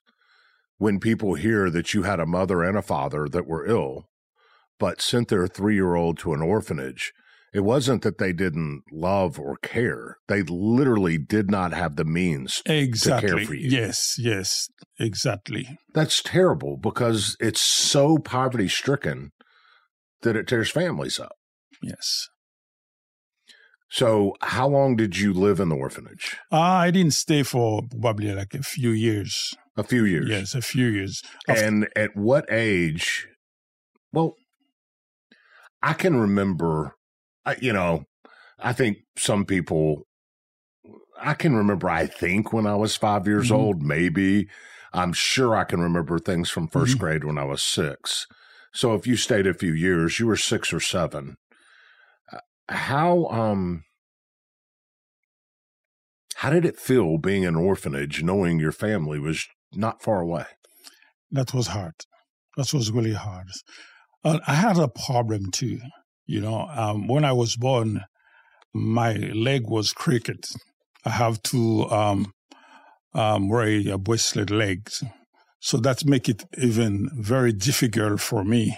when 0.81 0.99
people 0.99 1.35
hear 1.35 1.69
that 1.69 1.93
you 1.93 2.01
had 2.01 2.19
a 2.19 2.25
mother 2.25 2.63
and 2.63 2.75
a 2.75 2.81
father 2.81 3.29
that 3.29 3.45
were 3.45 3.67
ill, 3.67 4.09
but 4.79 4.99
sent 4.99 5.27
their 5.27 5.45
three 5.45 5.75
year 5.75 5.93
old 5.93 6.17
to 6.17 6.33
an 6.33 6.41
orphanage, 6.41 7.13
it 7.53 7.59
wasn't 7.59 8.01
that 8.01 8.17
they 8.17 8.33
didn't 8.33 8.81
love 8.91 9.39
or 9.39 9.57
care. 9.57 10.17
They 10.27 10.41
literally 10.41 11.19
did 11.19 11.51
not 11.51 11.71
have 11.73 11.97
the 11.97 12.03
means 12.03 12.63
to 12.65 12.73
Exactly. 12.75 13.29
care 13.29 13.45
for 13.45 13.53
you. 13.53 13.69
Yes, 13.69 14.15
yes, 14.17 14.69
exactly. 14.99 15.77
That's 15.93 16.23
terrible 16.23 16.77
because 16.77 17.37
it's 17.39 17.61
so 17.61 18.17
poverty 18.17 18.67
stricken 18.67 19.33
that 20.23 20.35
it 20.35 20.47
tears 20.47 20.71
families 20.71 21.19
up. 21.19 21.35
Yes. 21.83 22.27
So, 23.91 24.33
how 24.41 24.67
long 24.67 24.95
did 24.95 25.19
you 25.19 25.31
live 25.31 25.59
in 25.59 25.69
the 25.69 25.75
orphanage? 25.75 26.37
Uh, 26.51 26.59
I 26.59 26.89
didn't 26.89 27.13
stay 27.13 27.43
for 27.43 27.83
probably 28.01 28.33
like 28.33 28.55
a 28.55 28.63
few 28.63 28.89
years. 28.89 29.53
A 29.77 29.83
few 29.83 30.03
years. 30.05 30.27
Yes, 30.29 30.53
a 30.55 30.61
few 30.61 30.87
years. 30.87 31.21
And 31.47 31.87
at 31.95 32.15
what 32.15 32.45
age? 32.51 33.27
Well, 34.11 34.35
I 35.81 35.93
can 35.93 36.15
remember, 36.19 36.95
I- 37.45 37.57
you 37.61 37.73
know, 37.73 38.05
I 38.59 38.73
think 38.73 38.97
some 39.17 39.45
people, 39.45 40.03
I 41.19 41.33
can 41.33 41.55
remember, 41.55 41.89
I 41.89 42.05
think 42.07 42.51
when 42.51 42.67
I 42.67 42.75
was 42.75 42.95
five 42.95 43.25
years 43.27 43.49
Mhm. 43.49 43.55
old, 43.55 43.81
maybe. 43.81 44.49
I'm 44.93 45.13
sure 45.13 45.55
I 45.55 45.63
can 45.63 45.79
remember 45.79 46.19
things 46.19 46.49
from 46.49 46.67
1st 46.67 46.97
Mhm. 46.97 46.99
grade 46.99 47.23
when 47.23 47.37
I 47.37 47.45
was 47.45 47.63
six. 47.63 48.27
So 48.73 48.93
if 48.93 49.07
you 49.07 49.15
stayed 49.15 49.47
a 49.47 49.53
few 49.53 49.73
years, 49.73 50.19
you 50.19 50.27
were 50.27 50.35
six 50.37 50.73
or 50.73 50.79
seven. 50.81 51.37
Uh, 52.31 52.39
How, 52.69 53.25
um, 53.27 53.83
how 56.35 56.49
did 56.49 56.65
it 56.65 56.77
feel 56.79 57.17
being 57.17 57.43
in 57.43 57.49
an 57.49 57.55
orphanage, 57.55 58.23
knowing 58.23 58.59
your 58.59 58.71
family 58.71 59.19
was 59.19 59.47
not 59.73 60.01
far 60.01 60.21
away? 60.21 60.45
that 61.31 61.53
was 61.53 61.67
hard. 61.67 61.93
That 62.57 62.73
was 62.73 62.91
really 62.91 63.13
hard. 63.13 63.47
Uh, 64.23 64.39
I 64.45 64.53
had 64.53 64.77
a 64.77 64.87
problem 64.87 65.51
too. 65.51 65.79
You 66.25 66.41
know, 66.41 66.67
um, 66.73 67.07
when 67.07 67.25
I 67.25 67.33
was 67.33 67.55
born, 67.55 68.01
my 68.73 69.13
leg 69.13 69.63
was 69.65 69.93
crooked. 69.93 70.45
I 71.05 71.09
have 71.09 71.41
to 71.43 71.89
um, 71.89 72.33
um, 73.13 73.49
wear 73.49 73.67
a 73.67 73.97
bracelet 73.97 74.51
legs, 74.51 75.03
so 75.59 75.77
that 75.77 76.05
make 76.05 76.29
it 76.29 76.45
even 76.57 77.09
very 77.13 77.51
difficult 77.51 78.21
for 78.21 78.43
me. 78.43 78.77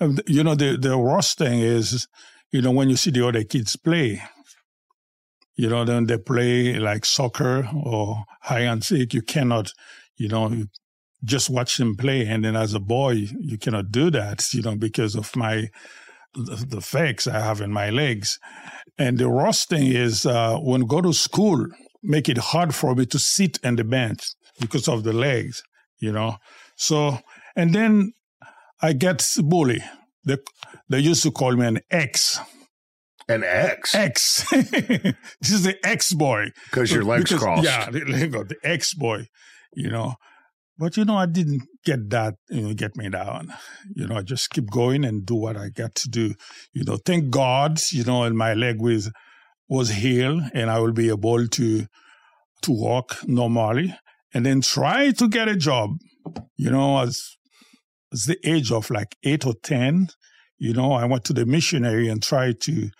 And, 0.00 0.22
you 0.26 0.44
know, 0.44 0.54
the 0.54 0.76
the 0.76 0.96
worst 0.96 1.38
thing 1.38 1.58
is, 1.58 2.06
you 2.52 2.62
know, 2.62 2.70
when 2.70 2.88
you 2.88 2.96
see 2.96 3.10
the 3.10 3.26
other 3.26 3.42
kids 3.42 3.76
play, 3.76 4.22
you 5.58 5.68
know, 5.68 5.84
then 5.84 6.06
they 6.06 6.16
play 6.16 6.78
like 6.78 7.04
soccer 7.04 7.68
or 7.74 8.24
hide 8.42 8.62
and 8.62 8.84
seek. 8.84 9.12
You 9.12 9.22
cannot, 9.22 9.72
you 10.16 10.28
know, 10.28 10.66
just 11.24 11.50
watch 11.50 11.78
them 11.78 11.96
play. 11.96 12.24
And 12.24 12.44
then 12.44 12.54
as 12.54 12.74
a 12.74 12.80
boy, 12.80 13.26
you 13.40 13.58
cannot 13.58 13.90
do 13.90 14.08
that, 14.12 14.54
you 14.54 14.62
know, 14.62 14.76
because 14.76 15.16
of 15.16 15.34
my, 15.34 15.68
the, 16.34 16.80
fakes 16.80 17.26
I 17.26 17.40
have 17.40 17.60
in 17.60 17.72
my 17.72 17.90
legs. 17.90 18.38
And 18.98 19.18
the 19.18 19.28
worst 19.28 19.68
thing 19.68 19.88
is 19.88 20.24
uh, 20.24 20.58
when 20.58 20.82
go 20.82 21.00
to 21.00 21.12
school, 21.12 21.66
make 22.04 22.28
it 22.28 22.38
hard 22.38 22.72
for 22.72 22.94
me 22.94 23.04
to 23.06 23.18
sit 23.18 23.58
on 23.64 23.74
the 23.74 23.84
bench 23.84 24.34
because 24.60 24.86
of 24.86 25.02
the 25.02 25.12
legs, 25.12 25.60
you 25.98 26.12
know. 26.12 26.36
So, 26.76 27.18
and 27.56 27.74
then 27.74 28.12
I 28.80 28.92
get 28.92 29.28
bully. 29.42 29.82
They, 30.24 30.36
they 30.88 31.00
used 31.00 31.24
to 31.24 31.32
call 31.32 31.56
me 31.56 31.66
an 31.66 31.80
X. 31.90 32.38
An 33.28 33.44
X? 33.44 33.94
X. 33.94 34.48
this 34.50 35.50
is 35.50 35.62
the 35.64 35.76
X 35.84 36.12
boy. 36.14 36.46
Because 36.70 36.90
your 36.90 37.04
legs 37.04 37.24
Because- 37.24 37.42
crossed. 37.42 37.64
Yeah, 37.64 37.90
the, 37.90 38.04
leg 38.04 38.34
of 38.34 38.48
the 38.48 38.56
X 38.64 38.94
boy. 38.94 39.26
you 39.74 39.90
know. 39.90 40.14
But 40.80 40.96
you 40.96 41.04
know, 41.04 41.16
I 41.16 41.26
didn't 41.26 41.62
get 41.84 42.08
that, 42.10 42.34
you 42.50 42.60
know, 42.62 42.72
get 42.72 42.94
me 42.96 43.08
down. 43.08 43.52
You 43.96 44.06
know, 44.06 44.16
I 44.18 44.22
just 44.22 44.50
keep 44.50 44.70
going 44.70 45.04
and 45.04 45.26
do 45.26 45.34
what 45.34 45.56
I 45.56 45.70
got 45.70 45.96
to 45.96 46.08
do. 46.08 46.34
You 46.72 46.84
know, 46.84 46.98
thank 47.04 47.30
God, 47.30 47.80
you 47.90 48.04
know, 48.04 48.22
and 48.22 48.38
my 48.38 48.54
leg 48.54 48.80
was 48.80 49.10
was 49.68 49.90
healed 49.90 50.42
and 50.54 50.70
I 50.70 50.78
will 50.78 50.92
be 50.92 51.08
able 51.08 51.48
to 51.48 51.86
to 52.62 52.70
walk 52.70 53.16
normally 53.26 53.94
and 54.32 54.46
then 54.46 54.60
try 54.60 55.10
to 55.10 55.28
get 55.28 55.48
a 55.48 55.56
job. 55.56 55.90
You 56.56 56.70
know, 56.70 57.00
as 57.00 57.36
as 58.12 58.24
the 58.26 58.38
age 58.44 58.70
of 58.70 58.88
like 58.88 59.16
eight 59.24 59.44
or 59.44 59.54
ten, 59.64 60.08
you 60.58 60.72
know, 60.72 60.92
I 60.92 61.04
went 61.04 61.24
to 61.24 61.32
the 61.32 61.46
missionary 61.46 62.08
and 62.08 62.22
tried 62.22 62.60
to 62.62 62.90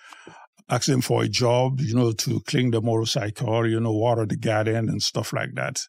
ask 0.68 0.86
them 0.86 1.00
for 1.00 1.22
a 1.22 1.28
job, 1.28 1.80
you 1.80 1.94
know, 1.94 2.12
to 2.12 2.40
clean 2.40 2.70
the 2.70 2.80
motorcycle, 2.80 3.66
you 3.66 3.80
know, 3.80 3.92
water 3.92 4.26
the 4.26 4.36
garden 4.36 4.88
and 4.88 5.02
stuff 5.02 5.32
like 5.32 5.54
that. 5.54 5.80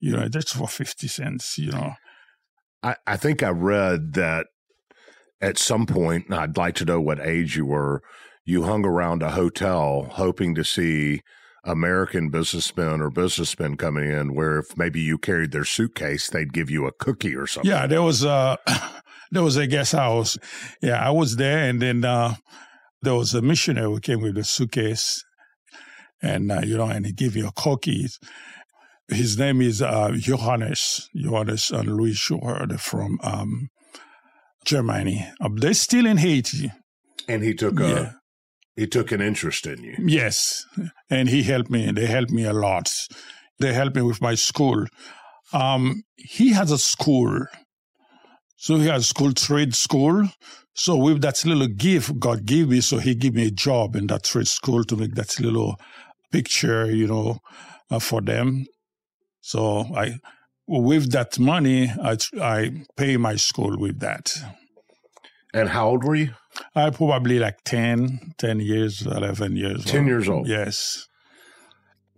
You 0.00 0.16
know, 0.16 0.28
just 0.28 0.54
for 0.54 0.68
50 0.68 1.08
cents, 1.08 1.58
you 1.58 1.72
know. 1.72 1.94
I, 2.82 2.96
I 3.06 3.16
think 3.16 3.42
I 3.42 3.48
read 3.48 4.14
that 4.14 4.46
at 5.40 5.58
some 5.58 5.86
point, 5.86 6.32
I'd 6.32 6.56
like 6.56 6.74
to 6.76 6.84
know 6.84 7.00
what 7.00 7.20
age 7.20 7.56
you 7.56 7.66
were, 7.66 8.02
you 8.44 8.64
hung 8.64 8.84
around 8.84 9.22
a 9.22 9.30
hotel 9.30 10.08
hoping 10.12 10.54
to 10.54 10.64
see 10.64 11.22
American 11.64 12.30
businessmen 12.30 13.00
or 13.00 13.10
businessmen 13.10 13.76
coming 13.76 14.10
in 14.10 14.34
where 14.34 14.58
if 14.58 14.76
maybe 14.76 15.00
you 15.00 15.18
carried 15.18 15.52
their 15.52 15.64
suitcase, 15.64 16.28
they'd 16.28 16.52
give 16.52 16.70
you 16.70 16.86
a 16.86 16.92
cookie 16.92 17.34
or 17.34 17.46
something. 17.46 17.70
Yeah, 17.70 17.86
there 17.86 18.02
was 18.02 18.24
a 18.24 18.58
there 19.30 19.42
was 19.42 19.56
a 19.56 19.66
guest 19.66 19.92
house. 19.92 20.38
Yeah, 20.82 21.04
I 21.04 21.10
was 21.10 21.36
there 21.36 21.68
and 21.68 21.80
then 21.80 22.04
uh 22.04 22.34
there 23.02 23.14
was 23.14 23.34
a 23.34 23.42
missionary 23.42 23.86
who 23.86 24.00
came 24.00 24.20
with 24.20 24.36
a 24.38 24.44
suitcase 24.44 25.24
and 26.22 26.50
uh, 26.50 26.60
you 26.64 26.76
know 26.76 26.86
and 26.86 27.06
he 27.06 27.12
gave 27.12 27.36
you 27.36 27.48
a 27.48 27.52
cookie. 27.52 28.06
His 29.08 29.38
name 29.38 29.62
is 29.62 29.80
uh, 29.80 30.12
Johannes, 30.18 31.08
Johannes 31.16 31.70
and 31.70 31.96
Louis 31.96 32.12
Schuher 32.12 32.78
from 32.78 33.18
um, 33.22 33.70
Germany. 34.64 35.26
Uh, 35.40 35.48
they're 35.54 35.72
still 35.72 36.04
in 36.04 36.18
Haiti. 36.18 36.70
And 37.26 37.42
he 37.42 37.54
took 37.54 37.80
a 37.80 37.88
yeah. 37.88 38.12
he 38.76 38.86
took 38.86 39.12
an 39.12 39.22
interest 39.22 39.66
in 39.66 39.82
you. 39.82 39.94
Yes, 39.98 40.66
and 41.08 41.28
he 41.28 41.42
helped 41.42 41.70
me. 41.70 41.90
They 41.90 42.06
helped 42.06 42.30
me 42.30 42.44
a 42.44 42.52
lot. 42.52 42.90
They 43.58 43.72
helped 43.72 43.96
me 43.96 44.02
with 44.02 44.20
my 44.20 44.34
school. 44.34 44.86
Um, 45.52 46.02
he 46.16 46.52
has 46.52 46.70
a 46.70 46.78
school, 46.78 47.46
so 48.60 48.74
he 48.76 48.88
has 48.88 49.08
school 49.08 49.32
trade 49.32 49.74
school. 49.74 50.28
So 50.74 50.96
with 50.96 51.22
that 51.22 51.44
little 51.44 51.68
gift 51.68 52.18
God 52.18 52.44
gave 52.44 52.68
me, 52.68 52.80
so 52.80 52.98
He 52.98 53.14
gave 53.14 53.34
me 53.34 53.46
a 53.46 53.50
job 53.50 53.94
in 53.96 54.08
that 54.08 54.24
trade 54.24 54.48
school 54.48 54.84
to 54.84 54.96
make 54.96 55.14
that 55.14 55.38
little 55.40 55.76
picture, 56.32 56.90
you 56.90 57.06
know, 57.06 57.38
uh, 57.90 58.00
for 58.00 58.20
them. 58.20 58.66
So 59.40 59.86
I, 59.96 60.18
with 60.66 61.12
that 61.12 61.38
money, 61.38 61.88
I 62.02 62.16
I 62.40 62.84
pay 62.96 63.16
my 63.16 63.36
school 63.36 63.78
with 63.78 64.00
that. 64.00 64.34
And 65.54 65.68
how 65.68 65.88
old 65.88 66.04
were 66.04 66.16
you? 66.16 66.34
I 66.74 66.90
probably 66.90 67.38
like 67.38 67.58
10, 67.64 68.34
10 68.38 68.60
years, 68.60 69.06
11 69.06 69.56
years 69.56 69.84
10 69.84 70.00
old. 70.00 70.08
years 70.08 70.28
old. 70.28 70.48
Yes. 70.48 71.06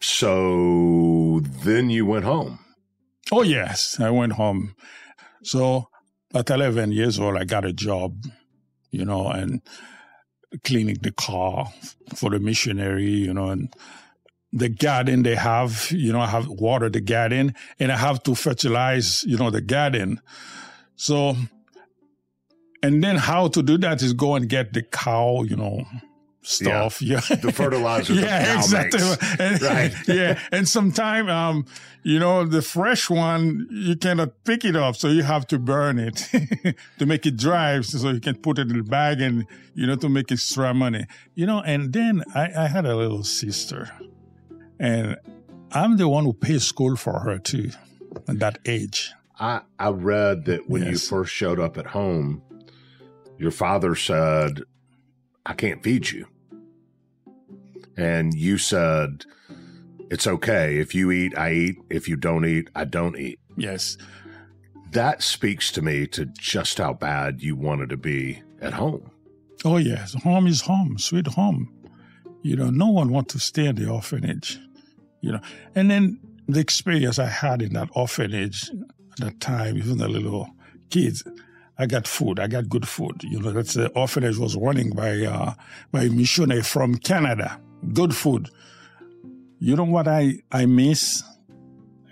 So 0.00 1.40
then 1.64 1.90
you 1.90 2.06
went 2.06 2.24
home. 2.24 2.58
Oh, 3.30 3.42
yes. 3.42 4.00
I 4.00 4.10
went 4.10 4.32
home. 4.32 4.74
So 5.44 5.89
at 6.34 6.50
11 6.50 6.92
years 6.92 7.18
old, 7.18 7.36
I 7.36 7.44
got 7.44 7.64
a 7.64 7.72
job, 7.72 8.24
you 8.90 9.04
know, 9.04 9.28
and 9.28 9.62
cleaning 10.64 10.98
the 11.00 11.12
car 11.12 11.72
for 12.14 12.30
the 12.30 12.38
missionary, 12.38 13.04
you 13.04 13.34
know, 13.34 13.50
and 13.50 13.72
the 14.52 14.68
garden 14.68 15.22
they 15.22 15.36
have, 15.36 15.90
you 15.90 16.12
know, 16.12 16.20
I 16.20 16.26
have 16.26 16.48
water 16.48 16.88
the 16.88 17.00
garden 17.00 17.54
and 17.78 17.92
I 17.92 17.96
have 17.96 18.22
to 18.24 18.34
fertilize, 18.34 19.22
you 19.24 19.36
know, 19.36 19.50
the 19.50 19.60
garden. 19.60 20.20
So, 20.96 21.36
and 22.82 23.02
then 23.02 23.16
how 23.16 23.48
to 23.48 23.62
do 23.62 23.78
that 23.78 24.02
is 24.02 24.12
go 24.12 24.34
and 24.34 24.48
get 24.48 24.72
the 24.72 24.82
cow, 24.82 25.42
you 25.42 25.56
know, 25.56 25.84
stuff. 26.42 27.02
Yeah. 27.02 27.20
yeah. 27.28 27.36
The 27.36 27.52
fertilizer. 27.52 28.14
yeah, 28.14 28.58
exactly. 28.58 29.00
And, 29.38 29.62
right. 29.62 29.92
yeah. 30.08 30.38
And 30.52 30.68
sometimes, 30.68 31.30
um, 31.30 31.66
you 32.02 32.18
know, 32.18 32.44
the 32.44 32.62
fresh 32.62 33.10
one, 33.10 33.66
you 33.70 33.96
cannot 33.96 34.44
pick 34.44 34.64
it 34.64 34.76
up. 34.76 34.96
So 34.96 35.08
you 35.08 35.22
have 35.22 35.46
to 35.48 35.58
burn 35.58 35.98
it 35.98 36.28
to 36.98 37.06
make 37.06 37.26
it 37.26 37.36
dry. 37.36 37.80
So 37.82 38.10
you 38.10 38.20
can 38.20 38.36
put 38.36 38.58
it 38.58 38.70
in 38.70 38.76
the 38.76 38.82
bag 38.82 39.20
and, 39.20 39.46
you 39.74 39.86
know, 39.86 39.96
to 39.96 40.08
make 40.08 40.32
extra 40.32 40.72
money, 40.74 41.06
you 41.34 41.46
know, 41.46 41.60
and 41.60 41.92
then 41.92 42.22
I, 42.34 42.48
I 42.56 42.68
had 42.68 42.86
a 42.86 42.96
little 42.96 43.24
sister 43.24 43.90
and 44.78 45.16
I'm 45.72 45.98
the 45.98 46.08
one 46.08 46.24
who 46.24 46.32
pays 46.32 46.64
school 46.64 46.96
for 46.96 47.20
her 47.20 47.38
too 47.38 47.70
at 48.28 48.38
that 48.40 48.58
age. 48.66 49.12
I, 49.38 49.60
I 49.78 49.90
read 49.90 50.46
that 50.46 50.68
when 50.68 50.82
yes. 50.82 50.90
you 50.90 50.98
first 50.98 51.32
showed 51.32 51.60
up 51.60 51.78
at 51.78 51.86
home, 51.86 52.42
your 53.38 53.50
father 53.50 53.94
said, 53.94 54.62
I 55.50 55.54
can't 55.54 55.82
feed 55.82 56.10
you. 56.10 56.26
And 57.96 58.32
you 58.34 58.56
said, 58.56 59.24
It's 60.10 60.26
okay. 60.26 60.78
If 60.78 60.94
you 60.94 61.10
eat, 61.10 61.36
I 61.36 61.52
eat. 61.52 61.76
If 61.90 62.08
you 62.08 62.16
don't 62.16 62.46
eat, 62.46 62.70
I 62.74 62.84
don't 62.84 63.18
eat. 63.18 63.38
Yes. 63.56 63.98
That 64.92 65.22
speaks 65.22 65.70
to 65.72 65.82
me 65.82 66.06
to 66.08 66.24
just 66.26 66.78
how 66.78 66.94
bad 66.94 67.42
you 67.42 67.54
wanted 67.54 67.90
to 67.90 67.96
be 67.96 68.42
at 68.60 68.72
home. 68.72 69.10
Oh, 69.64 69.76
yes. 69.76 70.14
Home 70.22 70.46
is 70.46 70.62
home, 70.62 70.98
sweet 70.98 71.26
home. 71.26 71.72
You 72.42 72.56
know, 72.56 72.70
no 72.70 72.88
one 72.88 73.12
wants 73.12 73.34
to 73.34 73.40
stay 73.40 73.66
in 73.66 73.76
the 73.76 73.88
orphanage 73.88 74.58
you 75.20 75.32
know. 75.32 75.40
And 75.74 75.90
then 75.90 76.20
the 76.48 76.60
experience 76.60 77.18
I 77.18 77.26
had 77.26 77.62
in 77.62 77.72
that 77.74 77.88
orphanage 77.94 78.70
at 79.12 79.18
that 79.18 79.40
time, 79.40 79.76
even 79.76 79.98
the 79.98 80.08
little 80.08 80.50
kids, 80.90 81.22
I 81.80 81.86
got 81.86 82.06
food. 82.06 82.38
I 82.38 82.46
got 82.46 82.68
good 82.68 82.86
food. 82.86 83.24
You 83.24 83.40
know, 83.40 83.52
that's 83.52 83.72
the 83.72 83.88
orphanage 83.92 84.36
was 84.36 84.54
running 84.54 84.90
by 84.90 85.22
uh, 85.22 85.54
by 85.90 86.10
missionary 86.10 86.62
from 86.62 86.96
Canada. 86.96 87.58
Good 87.94 88.14
food. 88.14 88.50
You 89.60 89.76
know 89.76 89.84
what 89.84 90.06
I 90.06 90.42
I 90.52 90.66
miss? 90.66 91.22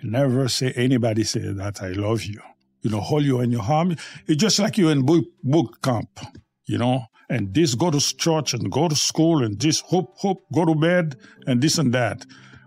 I 0.02 0.06
never 0.06 0.48
say 0.48 0.72
anybody 0.74 1.22
say 1.22 1.52
that 1.52 1.82
I 1.82 1.88
love 1.88 2.24
you. 2.24 2.40
You 2.80 2.88
know, 2.88 3.00
hold 3.00 3.24
you 3.24 3.40
in 3.40 3.50
your 3.50 3.60
arm. 3.60 3.94
It's 4.26 4.40
just 4.40 4.58
like 4.58 4.78
you 4.78 4.88
in 4.88 5.04
book 5.04 5.26
book 5.44 5.82
camp. 5.82 6.18
You 6.64 6.78
know, 6.78 7.04
and 7.28 7.52
this 7.52 7.74
go 7.74 7.90
to 7.90 8.00
church 8.16 8.54
and 8.54 8.72
go 8.72 8.88
to 8.88 8.96
school 8.96 9.44
and 9.44 9.60
this 9.60 9.80
hope 9.80 10.16
hope 10.16 10.46
go 10.50 10.64
to 10.64 10.74
bed 10.74 11.16
and 11.46 11.60
this 11.60 11.76
and 11.76 11.92
that. 11.92 12.24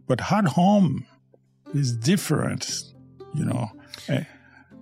But 0.08 0.32
at 0.32 0.46
home 0.46 1.08
is 1.74 1.98
different, 1.98 2.84
you 3.34 3.46
know. 3.46 3.72
Eh. 4.08 4.24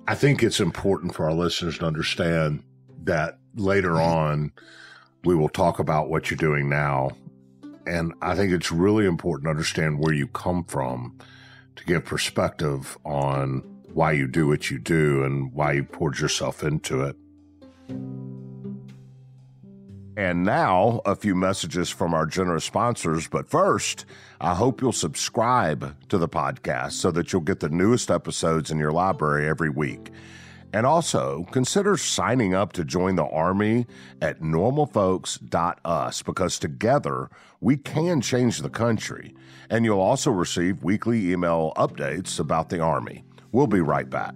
I 0.09 0.15
think 0.15 0.41
it's 0.41 0.59
important 0.59 1.13
for 1.13 1.25
our 1.25 1.33
listeners 1.33 1.77
to 1.77 1.85
understand 1.85 2.63
that 3.03 3.37
later 3.53 3.91
mm-hmm. 3.91 4.11
on 4.11 4.51
we 5.23 5.35
will 5.35 5.49
talk 5.49 5.77
about 5.77 6.09
what 6.09 6.31
you're 6.31 6.37
doing 6.39 6.67
now. 6.67 7.11
And 7.85 8.15
I 8.19 8.33
think 8.33 8.51
it's 8.51 8.71
really 8.71 9.05
important 9.05 9.45
to 9.45 9.51
understand 9.51 9.99
where 9.99 10.11
you 10.11 10.25
come 10.25 10.63
from 10.63 11.15
to 11.75 11.85
give 11.85 12.05
perspective 12.05 12.97
on 13.05 13.59
why 13.93 14.13
you 14.13 14.25
do 14.25 14.47
what 14.47 14.71
you 14.71 14.79
do 14.79 15.23
and 15.23 15.53
why 15.53 15.73
you 15.73 15.83
poured 15.83 16.17
yourself 16.17 16.63
into 16.63 17.03
it. 17.03 17.15
And 20.19 20.43
now, 20.43 20.99
a 21.05 21.15
few 21.15 21.33
messages 21.33 21.89
from 21.89 22.13
our 22.13 22.25
generous 22.25 22.65
sponsors. 22.65 23.29
But 23.29 23.47
first, 23.47 24.03
I 24.41 24.53
hope 24.53 24.81
you'll 24.81 24.91
subscribe 24.91 25.95
to 26.09 26.17
the 26.17 26.27
podcast 26.27 26.91
so 26.91 27.09
that 27.11 27.31
you'll 27.31 27.41
get 27.41 27.61
the 27.61 27.69
newest 27.69 28.11
episodes 28.11 28.69
in 28.69 28.79
your 28.79 28.91
library 28.91 29.47
every 29.47 29.69
week. 29.69 30.11
And 30.73 30.85
also, 30.85 31.47
consider 31.53 31.95
signing 31.95 32.53
up 32.53 32.73
to 32.73 32.83
join 32.83 33.15
the 33.15 33.27
Army 33.27 33.87
at 34.21 34.41
normalfolks.us 34.41 36.21
because 36.23 36.59
together 36.59 37.29
we 37.61 37.77
can 37.77 38.19
change 38.19 38.57
the 38.57 38.69
country. 38.69 39.33
And 39.69 39.85
you'll 39.85 40.01
also 40.01 40.31
receive 40.31 40.83
weekly 40.83 41.31
email 41.31 41.71
updates 41.77 42.41
about 42.41 42.67
the 42.67 42.81
Army. 42.81 43.23
We'll 43.53 43.67
be 43.67 43.79
right 43.79 44.09
back. 44.09 44.35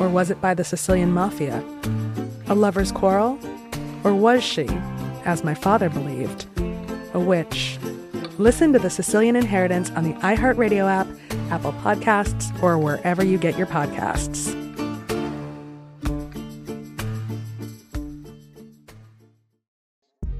Or 0.00 0.08
was 0.08 0.30
it 0.30 0.40
by 0.40 0.54
the 0.54 0.64
Sicilian 0.64 1.12
mafia? 1.12 1.62
A 2.46 2.54
lover's 2.54 2.90
quarrel? 2.90 3.38
Or 4.02 4.14
was 4.14 4.42
she, 4.42 4.66
as 5.26 5.44
my 5.44 5.52
father 5.52 5.90
believed, 5.90 6.46
a 7.12 7.20
witch? 7.20 7.78
Listen 8.38 8.72
to 8.72 8.78
The 8.78 8.88
Sicilian 8.88 9.36
Inheritance 9.36 9.90
on 9.90 10.04
the 10.04 10.14
iHeartRadio 10.20 10.90
app, 10.90 11.06
Apple 11.50 11.74
Podcasts, 11.74 12.50
or 12.62 12.78
wherever 12.78 13.22
you 13.22 13.36
get 13.36 13.58
your 13.58 13.66
podcasts. 13.66 14.56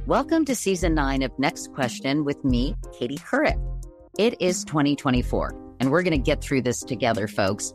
Welcome 0.06 0.46
to 0.46 0.54
season 0.54 0.94
nine 0.94 1.20
of 1.20 1.38
Next 1.38 1.70
Question 1.74 2.24
with 2.24 2.42
me, 2.46 2.76
Katie 2.98 3.18
Couric. 3.18 3.60
It 4.18 4.40
is 4.40 4.64
2024, 4.64 5.54
and 5.80 5.90
we're 5.90 6.02
going 6.02 6.12
to 6.12 6.18
get 6.18 6.40
through 6.40 6.62
this 6.62 6.80
together, 6.80 7.28
folks. 7.28 7.74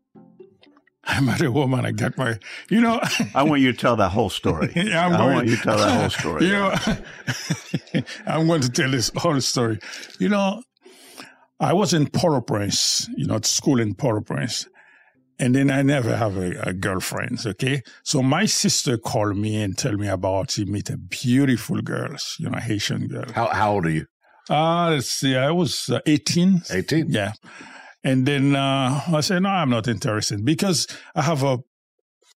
I 1.03 1.19
met 1.19 1.41
a 1.41 1.51
woman. 1.51 1.85
I 1.85 1.91
got 1.91 2.17
married. 2.17 2.39
You 2.69 2.81
know, 2.81 2.99
I 3.35 3.43
want 3.43 3.61
you 3.61 3.71
to 3.71 3.77
tell 3.77 3.95
that 3.95 4.09
whole 4.09 4.29
story. 4.29 4.71
yeah, 4.75 5.05
I'm 5.05 5.13
I 5.13 5.17
going, 5.17 5.35
want 5.35 5.47
you 5.47 5.55
to 5.55 5.61
tell 5.63 5.77
that 5.77 5.99
whole 5.99 6.09
story. 6.09 6.45
You 7.93 8.01
know, 8.01 8.05
I'm 8.25 8.47
going 8.47 8.61
to 8.61 8.69
tell 8.69 8.91
this 8.91 9.11
whole 9.15 9.39
story. 9.41 9.79
You 10.19 10.29
know, 10.29 10.63
I 11.59 11.73
was 11.73 11.93
in 11.93 12.07
Port-au-Prince, 12.07 13.09
you 13.15 13.27
know, 13.27 13.35
at 13.35 13.45
school 13.45 13.79
in 13.79 13.95
Port-au-Prince, 13.95 14.67
and 15.39 15.55
then 15.55 15.71
I 15.71 15.81
never 15.81 16.15
have 16.15 16.37
a, 16.37 16.51
a 16.61 16.73
girlfriend. 16.73 17.39
Okay, 17.45 17.81
so 18.03 18.21
my 18.21 18.45
sister 18.45 18.97
called 18.97 19.37
me 19.37 19.61
and 19.61 19.77
tell 19.77 19.93
me 19.93 20.07
about 20.07 20.51
she 20.51 20.65
meet 20.65 20.89
a 20.89 20.97
beautiful 20.97 21.81
girl, 21.81 22.15
you 22.39 22.49
know, 22.49 22.59
Haitian 22.59 23.07
girl. 23.07 23.31
How 23.33 23.47
how 23.47 23.73
old 23.73 23.87
are 23.87 23.91
you? 23.91 24.05
Uh, 24.49 24.91
let's 24.91 25.09
see, 25.09 25.35
I 25.35 25.51
was 25.51 25.89
uh, 25.89 25.99
18. 26.05 26.63
18? 26.71 27.09
Yeah. 27.09 27.33
And 28.03 28.25
then 28.25 28.55
uh, 28.55 29.01
I 29.13 29.21
said, 29.21 29.43
no, 29.43 29.49
I'm 29.49 29.69
not 29.69 29.87
interested 29.87 30.43
because 30.43 30.87
I 31.15 31.21
have 31.21 31.43
a 31.43 31.59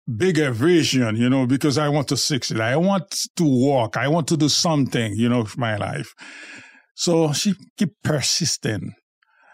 bigger 0.08 0.52
vision, 0.52 1.16
you 1.16 1.30
know, 1.30 1.48
because 1.48 1.78
I 1.78 1.90
want 1.90 2.08
to 2.10 2.18
succeed. 2.18 2.60
I 2.60 2.76
want 2.78 3.10
to 3.36 3.44
walk. 3.44 3.98
I 3.98 4.08
want 4.08 4.28
to 4.28 4.38
do 4.38 4.50
something, 4.50 5.16
you 5.16 5.28
know, 5.28 5.42
with 5.42 5.58
my 5.58 5.78
life. 5.78 6.14
So 6.96 7.34
she 7.34 7.56
kept 7.78 7.94
persisting. 8.04 8.94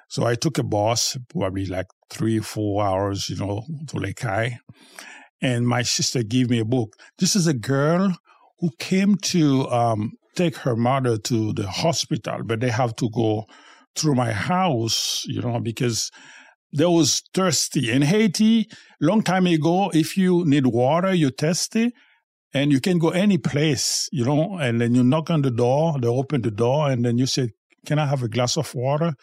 So 0.10 0.26
I 0.26 0.36
took 0.36 0.58
a 0.58 0.64
bus, 0.64 1.18
probably 1.30 1.66
like 1.66 1.88
three, 2.10 2.40
four 2.40 2.84
hours, 2.84 3.30
you 3.30 3.38
know, 3.38 3.64
to 3.88 4.14
High. 4.22 4.60
And 5.42 5.68
my 5.68 5.82
sister 5.82 6.22
gave 6.22 6.50
me 6.50 6.60
a 6.60 6.66
book. 6.66 6.98
This 7.18 7.36
is 7.36 7.48
a 7.48 7.54
girl 7.54 8.14
who 8.60 8.72
came 8.78 9.16
to 9.16 9.68
um, 9.70 10.12
take 10.36 10.58
her 10.58 10.76
mother 10.76 11.18
to 11.18 11.54
the 11.54 11.68
hospital, 11.68 12.40
but 12.44 12.60
they 12.60 12.70
have 12.70 12.96
to 12.98 13.10
go 13.10 13.46
through 13.96 14.16
my 14.16 14.32
house, 14.32 15.24
you 15.26 15.42
know, 15.42 15.60
because 15.60 16.12
they 16.74 16.86
was 16.86 17.22
thirsty. 17.34 17.92
In 17.92 18.02
Haiti, 18.02 18.70
long 19.00 19.22
time 19.22 19.48
ago, 19.48 19.92
if 19.94 20.18
you 20.18 20.46
need 20.46 20.68
water, 20.68 21.14
you 21.14 21.32
test 21.32 21.76
it 21.76 21.94
and 22.54 22.72
you 22.72 22.80
can 22.80 22.98
go 22.98 23.10
any 23.10 23.38
place, 23.38 24.08
you 24.12 24.26
know, 24.26 24.58
and 24.58 24.80
then 24.80 24.96
you 24.96 25.04
knock 25.04 25.30
on 25.30 25.42
the 25.42 25.52
door, 25.52 26.00
they 26.00 26.08
open 26.08 26.42
the 26.42 26.52
door, 26.52 26.90
and 26.90 27.06
then 27.06 27.18
you 27.18 27.26
say, 27.26 27.50
Can 27.86 28.00
I 28.00 28.06
have 28.06 28.24
a 28.24 28.30
glass 28.30 28.58
of 28.58 28.74
water? 28.76 29.14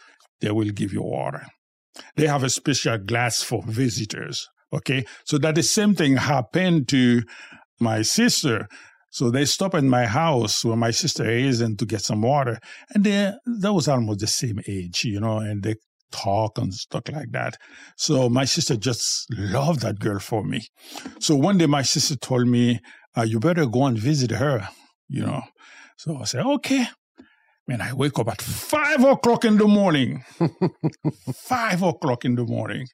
They 0.40 0.50
will 0.50 0.70
give 0.70 0.92
you 0.92 1.02
water. 1.02 1.46
They 2.16 2.26
have 2.26 2.44
a 2.44 2.50
special 2.50 2.98
glass 2.98 3.42
for 3.42 3.62
visitors. 3.66 4.48
Okay. 4.72 5.04
So 5.24 5.38
that 5.38 5.54
the 5.54 5.62
same 5.62 5.94
thing 5.94 6.16
happened 6.16 6.88
to 6.88 7.22
my 7.80 8.02
sister. 8.02 8.66
So 9.10 9.30
they 9.30 9.44
stop 9.44 9.74
at 9.74 9.84
my 9.84 10.06
house 10.06 10.64
where 10.64 10.76
my 10.76 10.90
sister 10.90 11.28
is 11.28 11.60
and 11.60 11.78
to 11.78 11.86
get 11.86 12.02
some 12.02 12.22
water. 12.22 12.58
And 12.94 13.04
they, 13.04 13.32
that 13.60 13.72
was 13.72 13.88
almost 13.88 14.20
the 14.20 14.26
same 14.26 14.60
age, 14.68 15.04
you 15.04 15.20
know, 15.20 15.38
and 15.38 15.62
they 15.62 15.76
talk 16.10 16.58
and 16.58 16.72
stuff 16.72 17.04
like 17.10 17.32
that. 17.32 17.56
So 17.96 18.28
my 18.28 18.44
sister 18.44 18.76
just 18.76 19.26
loved 19.30 19.80
that 19.80 19.98
girl 19.98 20.18
for 20.18 20.44
me. 20.44 20.66
So 21.20 21.34
one 21.34 21.58
day 21.58 21.66
my 21.66 21.82
sister 21.82 22.16
told 22.16 22.46
me, 22.46 22.80
uh, 23.16 23.22
you 23.22 23.40
better 23.40 23.66
go 23.66 23.86
and 23.86 23.98
visit 23.98 24.30
her, 24.30 24.68
you 25.08 25.22
know. 25.22 25.42
So 25.96 26.18
I 26.18 26.24
said, 26.24 26.44
okay. 26.46 26.86
Man, 27.66 27.82
I 27.82 27.92
wake 27.92 28.18
up 28.18 28.28
at 28.28 28.40
five 28.40 29.04
o'clock 29.04 29.44
in 29.44 29.58
the 29.58 29.66
morning. 29.66 30.24
five 31.34 31.82
o'clock 31.82 32.24
in 32.24 32.34
the 32.34 32.44
morning. 32.44 32.86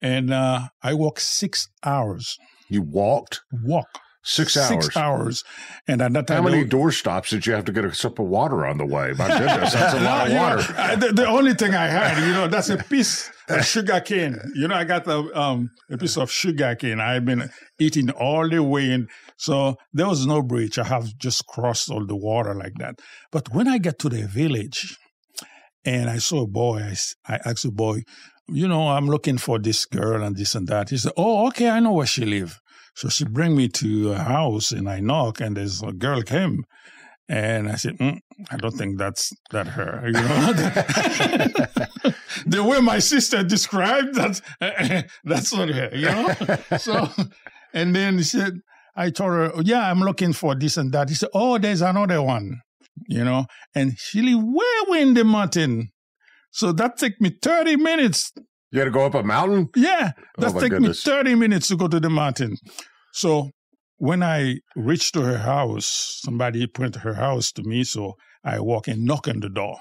And 0.00 0.32
uh, 0.32 0.68
I 0.82 0.94
walk 0.94 1.20
six 1.20 1.68
hours. 1.84 2.38
You 2.70 2.82
walked? 2.82 3.42
Walk. 3.52 3.88
Six 4.24 4.56
hours. 4.56 4.84
Six 4.84 4.96
hours. 4.96 5.44
And 5.86 6.02
at 6.02 6.12
that 6.12 6.26
time, 6.26 6.42
how 6.42 6.50
many 6.50 6.64
door 6.64 6.90
stops 6.90 7.30
did 7.30 7.46
you 7.46 7.52
have 7.54 7.64
to 7.66 7.72
get 7.72 7.84
a 7.84 7.94
sip 7.94 8.18
of 8.18 8.26
water 8.26 8.66
on 8.66 8.78
the 8.78 8.84
way? 8.84 9.12
My 9.16 9.28
goodness, 9.28 9.72
that's 9.72 9.94
a 9.94 10.00
lot 10.04 10.26
of 10.26 10.32
water. 10.34 10.72
Know, 10.72 10.96
the, 10.96 11.12
the, 11.14 11.26
only 11.26 11.54
thing 11.54 11.74
I 11.74 11.86
had, 11.86 12.26
you 12.26 12.32
know, 12.32 12.48
that's 12.48 12.68
a 12.68 12.76
piece 12.76 13.30
of 13.48 13.64
sugar 13.64 14.00
cane. 14.00 14.36
You 14.54 14.68
know, 14.68 14.74
I 14.74 14.84
got 14.84 15.04
the, 15.04 15.38
um, 15.38 15.70
a 15.90 15.96
piece 15.96 16.18
of 16.18 16.30
sugar 16.30 16.74
cane. 16.74 17.00
I've 17.00 17.24
been 17.24 17.48
eating 17.78 18.10
all 18.10 18.48
the 18.48 18.62
way 18.62 18.90
in. 18.92 19.08
So 19.36 19.76
there 19.92 20.08
was 20.08 20.26
no 20.26 20.42
bridge. 20.42 20.78
I 20.78 20.84
have 20.84 21.16
just 21.16 21.46
crossed 21.46 21.90
all 21.90 22.04
the 22.04 22.16
water 22.16 22.54
like 22.54 22.74
that. 22.78 22.96
But 23.30 23.54
when 23.54 23.68
I 23.68 23.78
get 23.78 23.98
to 24.00 24.08
the 24.08 24.26
village 24.26 24.98
and 25.84 26.10
I 26.10 26.18
saw 26.18 26.42
a 26.42 26.46
boy, 26.46 26.82
I, 26.82 27.34
I 27.34 27.38
asked 27.46 27.62
the 27.62 27.70
boy, 27.70 28.02
you 28.48 28.66
know, 28.66 28.88
I'm 28.88 29.06
looking 29.06 29.38
for 29.38 29.58
this 29.58 29.84
girl 29.86 30.22
and 30.22 30.36
this 30.36 30.54
and 30.54 30.66
that. 30.68 30.90
He 30.90 30.96
said, 30.96 31.12
oh, 31.16 31.46
okay, 31.48 31.68
I 31.70 31.80
know 31.80 31.92
where 31.92 32.06
she 32.06 32.24
lives. 32.24 32.58
So 32.98 33.08
she 33.08 33.24
bring 33.24 33.54
me 33.54 33.68
to 33.68 34.10
a 34.10 34.18
house 34.18 34.72
and 34.72 34.90
I 34.90 34.98
knock 34.98 35.40
and 35.40 35.56
there's 35.56 35.80
a 35.84 35.92
girl 35.92 36.20
came. 36.20 36.64
And 37.28 37.68
I 37.68 37.76
said, 37.76 37.96
mm, 37.98 38.18
I 38.50 38.56
don't 38.56 38.76
think 38.76 38.98
that's 38.98 39.32
that 39.52 39.68
her. 39.68 40.02
You 40.06 40.12
know, 40.14 40.52
the 42.46 42.64
way 42.64 42.80
my 42.80 42.98
sister 42.98 43.44
described 43.44 44.16
that, 44.16 44.40
that's 45.24 45.54
not 45.54 45.68
her. 45.68 45.90
You 45.94 46.06
know. 46.06 46.34
So, 46.76 47.08
and 47.72 47.94
then 47.94 48.18
he 48.18 48.24
said, 48.24 48.54
I 48.96 49.10
told 49.10 49.30
her, 49.30 49.52
yeah, 49.62 49.88
I'm 49.88 50.00
looking 50.00 50.32
for 50.32 50.56
this 50.56 50.76
and 50.76 50.90
that. 50.90 51.08
He 51.08 51.14
said, 51.14 51.28
oh, 51.34 51.56
there's 51.56 51.82
another 51.82 52.20
one. 52.20 52.62
You 53.06 53.22
know, 53.22 53.46
and 53.76 53.96
she 53.96 54.22
live 54.22 54.42
way, 54.42 54.74
way 54.88 55.02
in 55.02 55.14
the 55.14 55.22
mountain. 55.22 55.90
So 56.50 56.72
that 56.72 56.96
took 56.96 57.20
me 57.20 57.30
30 57.40 57.76
minutes. 57.76 58.32
You 58.70 58.80
had 58.80 58.86
to 58.86 58.90
go 58.90 59.06
up 59.06 59.14
a 59.14 59.22
mountain? 59.22 59.68
Yeah, 59.74 60.12
oh 60.16 60.42
that 60.42 60.54
Oh, 60.54 60.60
took 60.60 60.70
goodness. 60.70 61.06
me 61.06 61.12
30 61.12 61.34
minutes 61.36 61.68
to 61.68 61.76
go 61.76 61.88
to 61.88 61.98
the 62.00 62.10
mountain. 62.10 62.56
So 63.12 63.50
when 63.96 64.22
I 64.22 64.56
reached 64.76 65.14
to 65.14 65.22
her 65.22 65.38
house, 65.38 66.20
somebody 66.22 66.66
pointed 66.66 67.02
her 67.02 67.14
house 67.14 67.50
to 67.52 67.62
me. 67.62 67.84
So 67.84 68.14
I 68.44 68.60
walk 68.60 68.86
and 68.88 69.04
knock 69.04 69.26
on 69.26 69.40
the 69.40 69.48
door. 69.48 69.78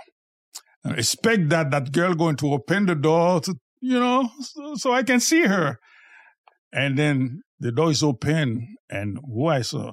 And 0.84 0.94
I 0.94 0.98
expect 0.98 1.50
that 1.50 1.72
that 1.72 1.92
girl 1.92 2.14
going 2.16 2.38
to 2.38 2.54
open 2.54 2.86
the 2.86 2.96
door 2.96 3.42
to, 3.42 3.56
you 3.82 4.00
know, 4.00 4.30
so, 4.40 4.76
so 4.76 4.94
I 4.94 5.04
can 5.04 5.20
see 5.20 5.42
her. 5.44 5.78
And 6.72 6.98
then 6.98 7.42
the 7.60 7.72
door 7.72 7.92
is 7.92 8.04
open 8.04 8.76
and 8.90 9.18
who 9.26 9.48
I 9.48 9.62
saw, 9.62 9.92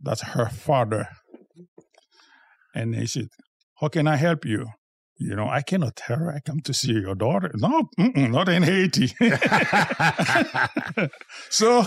that's 0.00 0.22
her 0.22 0.48
father. 0.48 1.08
And 2.74 2.94
he 2.94 3.06
said, 3.06 3.28
how 3.80 3.88
can 3.88 4.06
I 4.06 4.16
help 4.16 4.44
you? 4.44 4.66
You 5.20 5.36
know, 5.36 5.48
I 5.48 5.60
cannot 5.60 5.96
tell 5.96 6.16
her 6.16 6.32
I 6.32 6.40
come 6.40 6.60
to 6.60 6.72
see 6.72 6.92
your 6.92 7.14
daughter. 7.14 7.50
No, 7.54 7.90
not 7.98 8.48
in 8.48 8.62
Haiti. 8.62 9.08
so 11.50 11.84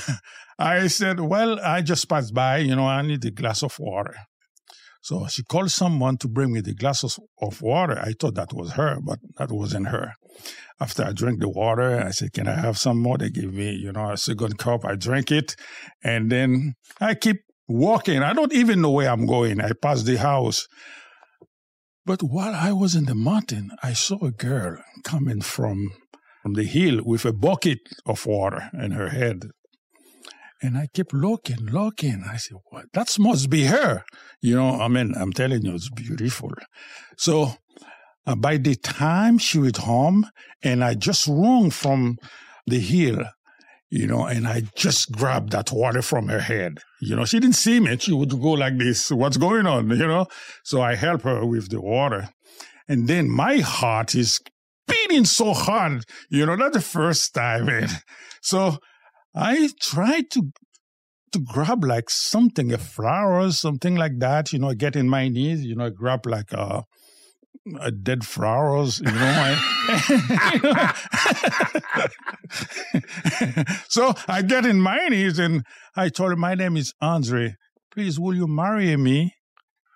I 0.58 0.86
said, 0.86 1.20
Well, 1.20 1.60
I 1.60 1.82
just 1.82 2.08
passed 2.08 2.34
by. 2.34 2.58
You 2.58 2.76
know, 2.76 2.86
I 2.86 3.02
need 3.02 3.24
a 3.24 3.30
glass 3.30 3.62
of 3.62 3.78
water. 3.78 4.14
So 5.02 5.26
she 5.26 5.42
called 5.42 5.70
someone 5.72 6.16
to 6.18 6.28
bring 6.28 6.52
me 6.52 6.60
the 6.60 6.74
glasses 6.74 7.18
of, 7.40 7.60
water. 7.60 7.98
I 7.98 8.12
thought 8.12 8.36
that 8.36 8.52
was 8.52 8.72
her, 8.72 8.98
but 9.04 9.18
that 9.36 9.50
wasn't 9.50 9.88
her. 9.88 10.12
After 10.80 11.02
I 11.04 11.12
drank 11.12 11.40
the 11.40 11.48
water, 11.48 12.00
I 12.00 12.12
said, 12.12 12.32
Can 12.32 12.46
I 12.46 12.54
have 12.54 12.78
some 12.78 13.02
more? 13.02 13.18
They 13.18 13.30
gave 13.30 13.52
me, 13.52 13.72
you 13.72 13.92
know, 13.92 14.12
a 14.12 14.16
second 14.16 14.58
cup. 14.58 14.84
I 14.84 14.94
drank 14.94 15.30
it. 15.30 15.56
And 16.04 16.30
then 16.30 16.74
I 17.00 17.14
keep 17.14 17.38
walking. 17.68 18.22
I 18.22 18.32
don't 18.32 18.52
even 18.52 18.80
know 18.80 18.92
where 18.92 19.10
I'm 19.10 19.26
going. 19.26 19.60
I 19.60 19.72
pass 19.72 20.04
the 20.04 20.16
house. 20.16 20.68
But 22.04 22.22
while 22.22 22.54
I 22.54 22.72
was 22.72 22.94
in 22.94 23.04
the 23.04 23.14
mountain, 23.14 23.70
I 23.82 23.92
saw 23.92 24.18
a 24.24 24.32
girl 24.32 24.78
coming 25.04 25.40
from, 25.40 25.92
from 26.42 26.54
the 26.54 26.64
hill 26.64 27.00
with 27.04 27.24
a 27.24 27.32
bucket 27.32 27.78
of 28.06 28.26
water 28.26 28.70
in 28.72 28.90
her 28.92 29.10
head. 29.10 29.44
And 30.60 30.76
I 30.76 30.88
kept 30.92 31.12
looking, 31.12 31.66
looking. 31.66 32.24
I 32.28 32.36
said, 32.36 32.58
what? 32.70 32.86
That 32.92 33.16
must 33.18 33.50
be 33.50 33.64
her. 33.64 34.04
You 34.40 34.56
know, 34.56 34.80
I 34.80 34.88
mean, 34.88 35.14
I'm 35.16 35.32
telling 35.32 35.64
you, 35.64 35.74
it's 35.74 35.90
beautiful. 35.90 36.52
So 37.16 37.54
uh, 38.26 38.36
by 38.36 38.56
the 38.56 38.76
time 38.76 39.38
she 39.38 39.58
was 39.58 39.76
home, 39.78 40.26
and 40.62 40.84
I 40.84 40.94
just 40.94 41.26
run 41.28 41.70
from 41.70 42.16
the 42.66 42.78
hill, 42.78 43.24
you 43.92 44.06
know, 44.06 44.24
and 44.24 44.48
I 44.48 44.62
just 44.74 45.12
grabbed 45.12 45.52
that 45.52 45.70
water 45.70 46.00
from 46.00 46.28
her 46.28 46.40
head. 46.40 46.78
You 47.02 47.14
know, 47.14 47.26
she 47.26 47.38
didn't 47.38 47.56
see 47.56 47.78
me. 47.78 47.98
She 47.98 48.14
would 48.14 48.30
go 48.30 48.52
like 48.52 48.78
this. 48.78 49.10
What's 49.10 49.36
going 49.36 49.66
on? 49.66 49.90
You 49.90 50.06
know? 50.06 50.28
So 50.64 50.80
I 50.80 50.94
help 50.94 51.22
her 51.22 51.44
with 51.44 51.68
the 51.68 51.78
water. 51.78 52.30
And 52.88 53.06
then 53.06 53.28
my 53.28 53.58
heart 53.58 54.14
is 54.14 54.40
beating 54.88 55.26
so 55.26 55.52
hard. 55.52 56.06
You 56.30 56.46
know, 56.46 56.54
not 56.54 56.72
the 56.72 56.80
first 56.80 57.34
time. 57.34 57.68
And 57.68 57.90
so 58.40 58.78
I 59.34 59.68
tried 59.78 60.30
to 60.30 60.50
to 61.32 61.38
grab 61.38 61.84
like 61.84 62.08
something, 62.08 62.72
a 62.72 62.78
flower, 62.78 63.40
or 63.40 63.52
something 63.52 63.96
like 63.96 64.18
that, 64.20 64.54
you 64.54 64.58
know, 64.58 64.72
get 64.72 64.96
in 64.96 65.08
my 65.08 65.28
knees, 65.28 65.64
you 65.64 65.74
know, 65.74 65.90
grab 65.90 66.26
like 66.26 66.52
a, 66.52 66.84
a 67.80 67.90
dead 67.92 68.24
flowers, 68.26 69.00
you 69.00 69.06
know. 69.06 69.14
I, 69.14 70.92
so 73.88 74.14
I 74.28 74.42
get 74.42 74.66
in 74.66 74.80
my 74.80 75.08
knees 75.08 75.38
and 75.38 75.62
I 75.96 76.08
told 76.08 76.30
her, 76.30 76.36
my 76.36 76.54
name 76.54 76.76
is 76.76 76.92
Andre. 77.00 77.54
Please, 77.92 78.18
will 78.18 78.34
you 78.34 78.46
marry 78.46 78.96
me? 78.96 79.34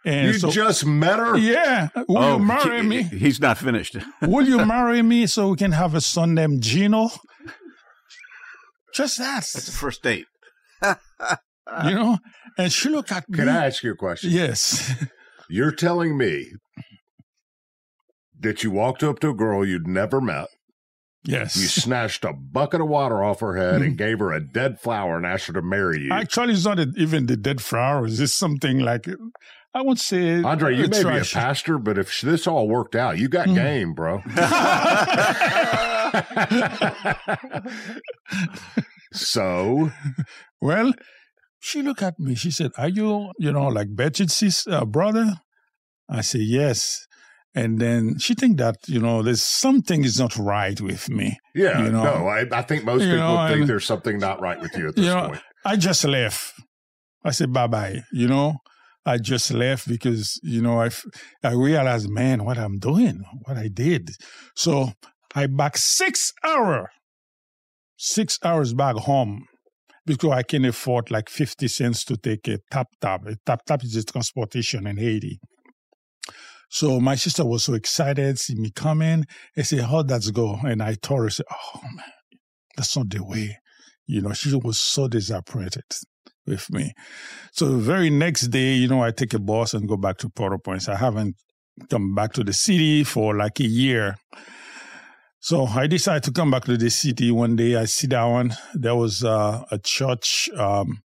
And 0.05 0.33
You 0.41 0.51
just 0.51 0.87
met 0.87 1.19
her? 1.19 1.37
Yeah. 1.37 1.89
Uh, 1.95 2.05
will 2.09 2.19
Oh, 2.19 2.37
you 2.37 2.45
marry 2.45 2.83
he- 2.83 2.87
me? 2.87 3.03
He's 3.03 3.41
not 3.41 3.59
finished. 3.59 3.97
Will 4.23 4.47
you 4.47 4.65
marry 4.65 5.03
me 5.03 5.27
so 5.27 5.49
we 5.51 5.57
can 5.57 5.73
have 5.73 5.97
a 5.97 6.01
son 6.01 6.33
named 6.35 6.63
Gino? 6.63 7.11
Just 8.95 9.19
that. 9.19 9.35
That's 9.39 9.67
the 9.67 9.73
first 9.73 10.03
date. 10.05 10.27
you 10.85 10.95
know? 11.95 12.19
And 12.57 12.73
she 12.73 12.89
looked 12.89 13.11
at 13.11 13.29
me. 13.29 13.39
Can 13.39 13.49
I 13.49 13.67
ask 13.67 13.83
you 13.83 13.91
a 13.93 13.97
question? 13.97 14.31
Yes. 14.31 14.95
You're 15.51 15.73
telling 15.73 16.17
me 16.17 16.53
that 18.47 18.63
you 18.63 18.71
walked 18.71 19.03
up 19.03 19.19
to 19.21 19.31
a 19.31 19.35
girl 19.35 19.67
you'd 19.67 19.87
never 19.87 20.21
met. 20.21 20.49
Yes. 21.25 21.57
You 21.57 21.67
snatched 21.67 22.25
a 22.25 22.33
bucket 22.33 22.81
of 22.81 22.89
water 22.89 23.23
off 23.25 23.41
her 23.41 23.57
head 23.57 23.83
and 23.83 23.99
gave 23.99 24.21
her 24.21 24.33
a 24.33 24.41
dead 24.41 24.79
flower 24.81 25.17
and 25.17 25.27
asked 25.27 25.49
her 25.49 25.53
to 25.55 25.63
marry 25.63 26.03
you. 26.03 26.13
Actually, 26.13 26.53
it's 26.53 26.65
not 26.65 26.79
even 26.97 27.27
the 27.27 27.37
dead 27.37 27.61
flowers. 27.61 28.21
It's 28.21 28.33
something 28.33 28.79
like, 28.79 29.09
I 29.75 29.83
would 29.83 29.99
say. 29.99 30.41
Andre, 30.41 30.77
you 30.77 30.87
may 30.87 31.03
be 31.03 31.19
a 31.19 31.25
pastor, 31.25 31.79
but 31.79 31.99
if 31.99 32.21
this 32.21 32.47
all 32.47 32.69
worked 32.69 32.95
out, 32.95 33.19
you 33.19 33.29
Mm. 33.29 33.33
got 33.33 33.47
game, 33.47 33.93
bro. 33.93 34.23
so, 39.13 39.91
Well, 40.61 40.93
she 41.59 41.83
looked 41.83 42.03
at 42.03 42.19
me. 42.19 42.35
She 42.35 42.51
said, 42.51 42.73
Are 42.79 42.89
you, 42.89 43.33
you 43.39 43.53
know, 43.53 43.69
like 43.69 43.95
Betty's 43.95 44.33
sis, 44.33 44.67
uh, 44.67 44.85
brother? 44.85 45.41
I 46.09 46.21
said, 46.21 46.43
Yes. 46.43 47.07
And 47.57 47.79
then 47.81 48.19
she 48.19 48.35
think 48.35 48.59
that, 48.59 48.77
you 48.87 49.01
know, 49.01 49.23
there's 49.23 49.43
something 49.43 50.05
is 50.05 50.19
not 50.21 50.37
right 50.37 50.79
with 50.79 51.09
me. 51.09 51.39
yeah, 51.55 51.83
You 51.85 51.91
know? 51.91 52.05
no, 52.05 52.29
I, 52.29 52.45
I 52.53 52.61
think 52.61 52.85
most 52.85 53.03
You 53.03 53.13
people 53.15 53.35
know, 53.35 53.49
think 53.49 53.61
and- 53.63 53.69
there's 53.71 53.87
something 53.87 54.19
not 54.19 54.41
right 54.43 54.61
with 54.61 54.77
you 54.77 54.89
at 54.89 54.95
this 54.97 55.07
you 55.07 55.11
know, 55.15 55.29
point. 55.29 55.41
I 55.65 55.77
just 55.77 56.05
left. 56.05 56.53
I 57.25 57.31
said 57.31 57.53
bye 57.55 57.67
bye. 57.67 58.03
You 58.13 58.29
know, 58.29 58.59
I 59.07 59.17
just 59.19 59.51
left 59.53 59.89
because 59.89 60.39
you 60.43 60.61
know 60.63 60.81
I, 60.83 60.91
I 61.43 61.53
realized, 61.55 62.09
man, 62.11 62.45
what 62.45 62.59
I'm 62.59 62.79
doing, 62.79 63.25
what 63.47 63.57
I 63.57 63.69
did. 63.69 64.11
So 64.55 64.91
I 65.35 65.47
back 65.47 65.77
six 65.79 66.33
hour, 66.45 66.91
six 67.97 68.39
hours 68.45 68.75
back 68.75 68.97
home 68.97 69.47
because 70.05 70.31
I 70.31 70.43
can 70.43 70.65
afford 70.67 71.11
like 71.11 71.29
fifty 71.29 71.69
cents 71.69 72.05
to 72.05 72.17
take 72.17 72.47
a 72.49 72.59
tap 72.71 72.89
tap. 73.01 73.27
A 73.27 73.37
tap 73.47 73.65
tap 73.67 73.83
is 73.83 73.97
a 73.97 74.05
transportation 74.05 74.87
in 74.87 74.99
Haiti. 74.99 75.41
So 76.69 77.01
my 77.01 77.15
sister 77.15 77.45
was 77.45 77.65
so 77.65 77.75
excited, 77.75 78.39
see 78.39 78.55
me 78.57 78.71
coming. 78.71 79.25
I 79.57 79.63
said, 79.63 79.81
"How 79.81 80.03
that's 80.03 80.31
go?" 80.31 80.59
And 80.65 80.83
I 80.83 80.95
told 80.95 81.21
her, 81.21 81.27
I 81.27 81.31
said, 81.31 81.47
"Oh 81.51 81.81
man, 81.83 82.05
that's 82.77 82.97
not 82.97 83.09
the 83.11 83.25
way." 83.25 83.59
You 84.07 84.23
know, 84.23 84.33
she 84.33 84.55
was 84.55 84.79
so 84.79 85.09
disappointed 85.09 85.85
with 86.47 86.71
me. 86.71 86.93
So 87.53 87.69
the 87.69 87.79
very 87.79 88.11
next 88.11 88.49
day, 88.49 88.75
you 88.75 88.89
know, 88.89 89.03
I 89.03 89.11
take 89.11 89.35
a 89.35 89.39
bus 89.39 89.75
and 89.75 89.89
go 89.89 89.97
back 89.97 90.19
to 90.19 90.29
Port-au-Prince. 90.29 90.89
I 90.89 90.97
haven't 90.97 91.37
come 91.91 92.15
back 92.15 92.33
to 92.35 92.45
the 92.45 92.53
city 92.53 93.05
for 93.05 93.37
like 93.37 93.61
a 93.61 93.67
year. 93.67 94.17
So 95.41 95.67
I 95.67 95.87
decided 95.87 96.25
to 96.25 96.33
come 96.33 96.51
back 96.51 96.65
to 96.65 96.77
the 96.77 96.91
city 96.91 97.31
one 97.31 97.57
day. 97.57 97.77
I 97.77 97.85
sit 97.85 98.11
down. 98.11 98.53
There 98.75 98.95
was 98.95 99.25
uh, 99.25 99.65
a 99.71 99.79
church 99.79 100.49
um, 100.57 101.03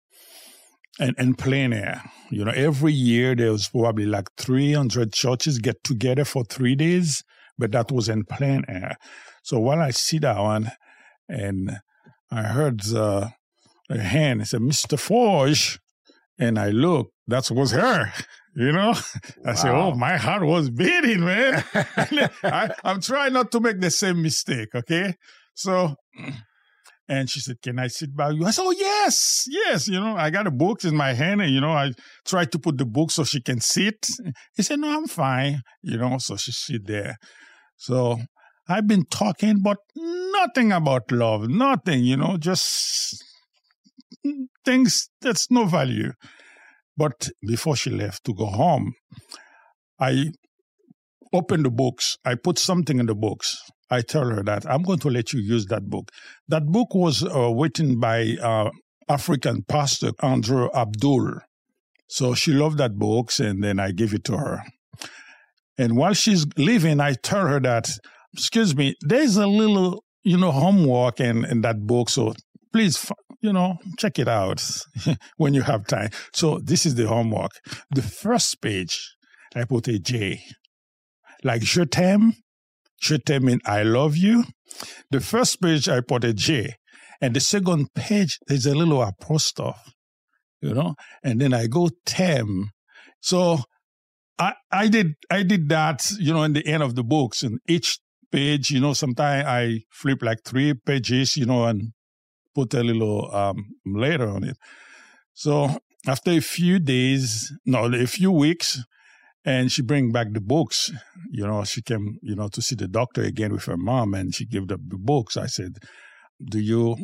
in, 0.99 1.15
in 1.17 1.35
plein 1.35 1.73
air. 1.73 2.03
You 2.29 2.45
know, 2.45 2.51
every 2.51 2.93
year 2.93 3.35
there 3.35 3.51
was 3.51 3.69
probably 3.69 4.05
like 4.05 4.29
300 4.37 5.13
churches 5.13 5.59
get 5.59 5.83
together 5.83 6.25
for 6.25 6.43
three 6.43 6.75
days, 6.75 7.23
but 7.57 7.71
that 7.71 7.91
was 7.91 8.09
in 8.09 8.25
plein 8.25 8.63
air. 8.67 8.97
So 9.43 9.59
while 9.59 9.81
I 9.81 9.91
see 9.91 10.19
that 10.19 10.39
one, 10.39 10.71
and 11.27 11.79
I 12.31 12.43
heard 12.43 12.81
uh, 12.93 13.29
a 13.89 13.99
hand. 13.99 14.41
It 14.41 14.47
said, 14.47 14.61
Mr. 14.61 14.99
Forge. 14.99 15.79
And 16.37 16.57
I 16.57 16.69
looked. 16.69 17.11
That 17.27 17.49
was 17.51 17.71
her. 17.71 18.13
You 18.55 18.71
know? 18.73 18.95
I 19.45 19.53
said, 19.53 19.71
Wow. 19.71 19.91
Oh, 19.91 19.95
my 19.95 20.17
heart 20.17 20.43
was 20.43 20.71
beating, 20.71 21.23
man. 21.23 21.63
I, 22.43 22.73
I'm 22.83 22.99
trying 22.99 23.31
not 23.31 23.51
to 23.51 23.59
make 23.59 23.79
the 23.79 23.91
same 23.91 24.23
mistake, 24.23 24.69
okay? 24.73 25.13
So, 25.53 25.95
and 27.09 27.29
she 27.29 27.39
said, 27.39 27.61
Can 27.61 27.79
I 27.79 27.87
sit 27.87 28.15
by 28.15 28.29
you? 28.29 28.45
I 28.45 28.51
said, 28.51 28.63
Oh, 28.65 28.71
yes, 28.71 29.45
yes. 29.49 29.87
You 29.87 29.99
know, 29.99 30.15
I 30.15 30.29
got 30.29 30.47
a 30.47 30.51
book 30.51 30.85
in 30.85 30.95
my 30.95 31.13
hand, 31.13 31.41
and, 31.41 31.51
you 31.51 31.59
know, 31.59 31.71
I 31.71 31.91
tried 32.25 32.51
to 32.51 32.59
put 32.59 32.77
the 32.77 32.85
book 32.85 33.09
so 33.11 33.23
she 33.23 33.41
can 33.41 33.59
sit. 33.59 34.07
He 34.55 34.63
said, 34.63 34.79
No, 34.79 34.95
I'm 34.95 35.07
fine. 35.07 35.61
You 35.81 35.97
know, 35.97 36.19
so 36.19 36.37
she 36.37 36.51
sit 36.51 36.85
there. 36.85 37.17
So 37.77 38.19
I've 38.67 38.87
been 38.87 39.05
talking, 39.05 39.61
but 39.61 39.77
nothing 39.95 40.71
about 40.71 41.11
love, 41.11 41.49
nothing, 41.49 42.03
you 42.03 42.15
know, 42.15 42.37
just 42.37 43.23
things 44.63 45.09
that's 45.21 45.49
no 45.49 45.65
value. 45.65 46.11
But 46.95 47.29
before 47.47 47.75
she 47.75 47.89
left 47.89 48.23
to 48.25 48.33
go 48.33 48.45
home, 48.45 48.93
I 49.99 50.31
opened 51.33 51.65
the 51.65 51.71
books. 51.71 52.17
I 52.23 52.35
put 52.35 52.59
something 52.59 52.99
in 52.99 53.07
the 53.07 53.15
books. 53.15 53.57
I 53.89 54.01
tell 54.01 54.25
her 54.29 54.43
that 54.43 54.69
I'm 54.69 54.83
going 54.83 54.99
to 54.99 55.09
let 55.09 55.33
you 55.33 55.39
use 55.39 55.65
that 55.67 55.89
book. 55.89 56.11
That 56.47 56.67
book 56.67 56.93
was 56.93 57.23
uh, 57.23 57.53
written 57.53 57.99
by 57.99 58.35
uh, 58.41 58.69
African 59.07 59.63
pastor, 59.63 60.11
Andrew 60.21 60.69
Abdul. 60.73 61.39
So 62.07 62.33
she 62.33 62.51
loved 62.51 62.77
that 62.77 62.97
book, 62.97 63.31
and 63.39 63.63
then 63.63 63.79
I 63.79 63.91
gave 63.91 64.13
it 64.13 64.23
to 64.25 64.37
her. 64.37 64.63
And 65.77 65.95
while 65.95 66.13
she's 66.13 66.45
leaving, 66.57 66.99
I 66.99 67.13
tell 67.13 67.47
her 67.47 67.59
that, 67.61 67.89
excuse 68.33 68.75
me, 68.75 68.95
there's 69.01 69.37
a 69.37 69.47
little, 69.47 70.03
you 70.23 70.37
know, 70.37 70.51
homework 70.51 71.19
in, 71.19 71.45
in 71.45 71.61
that 71.61 71.85
book. 71.87 72.09
So 72.09 72.33
please, 72.73 73.11
you 73.41 73.53
know, 73.53 73.77
check 73.97 74.19
it 74.19 74.27
out 74.27 74.63
when 75.37 75.53
you 75.53 75.61
have 75.61 75.87
time. 75.87 76.09
So 76.33 76.59
this 76.59 76.85
is 76.85 76.95
the 76.95 77.07
homework. 77.07 77.51
The 77.91 78.01
first 78.01 78.61
page, 78.61 79.15
I 79.55 79.63
put 79.63 79.87
a 79.87 79.99
J. 79.99 80.43
Like 81.43 81.63
je 81.63 81.85
t'aime, 81.85 82.33
je 82.99 83.15
t'aime 83.15 83.45
mean 83.45 83.59
I 83.65 83.83
love 83.83 84.17
you. 84.17 84.45
The 85.11 85.19
first 85.19 85.61
page, 85.61 85.89
I 85.89 86.01
put 86.01 86.23
a 86.23 86.33
J. 86.33 86.75
And 87.21 87.35
the 87.35 87.39
second 87.39 87.93
page, 87.93 88.39
there's 88.47 88.65
a 88.65 88.75
little 88.75 89.01
apostrophe, 89.01 89.91
you 90.61 90.73
know, 90.73 90.95
and 91.23 91.41
then 91.41 91.53
I 91.53 91.67
go 91.67 91.89
tem. 92.05 92.71
So 93.19 93.59
I, 94.37 94.53
I 94.71 94.87
did 94.87 95.15
I 95.29 95.43
did 95.43 95.67
that, 95.69 96.09
you 96.17 96.33
know, 96.33 96.43
in 96.43 96.53
the 96.53 96.65
end 96.65 96.81
of 96.81 96.95
the 96.95 97.03
books. 97.03 97.43
And 97.43 97.59
each 97.67 97.99
page, 98.31 98.71
you 98.71 98.79
know, 98.79 98.93
sometimes 98.93 99.45
I 99.45 99.81
flip 99.91 100.21
like 100.21 100.43
three 100.45 100.73
pages, 100.73 101.35
you 101.35 101.45
know, 101.45 101.65
and 101.65 101.91
put 102.55 102.73
a 102.73 102.83
little 102.83 103.33
um, 103.35 103.65
letter 103.85 104.29
on 104.29 104.45
it. 104.45 104.57
So 105.33 105.77
after 106.07 106.31
a 106.31 106.39
few 106.39 106.79
days, 106.79 107.51
no, 107.65 107.85
a 107.93 108.07
few 108.07 108.31
weeks, 108.31 108.81
and 109.45 109.71
she 109.71 109.81
bring 109.81 110.11
back 110.11 110.27
the 110.31 110.41
books. 110.41 110.91
You 111.31 111.47
know, 111.47 111.63
she 111.63 111.81
came, 111.81 112.17
you 112.21 112.35
know, 112.35 112.47
to 112.49 112.61
see 112.61 112.75
the 112.75 112.87
doctor 112.87 113.23
again 113.23 113.53
with 113.53 113.65
her 113.65 113.77
mom, 113.77 114.13
and 114.13 114.33
she 114.33 114.45
gave 114.45 114.67
the, 114.67 114.77
the 114.77 114.97
books. 114.97 115.37
I 115.37 115.47
said, 115.47 115.77
"Do 116.43 116.59
you 116.59 116.95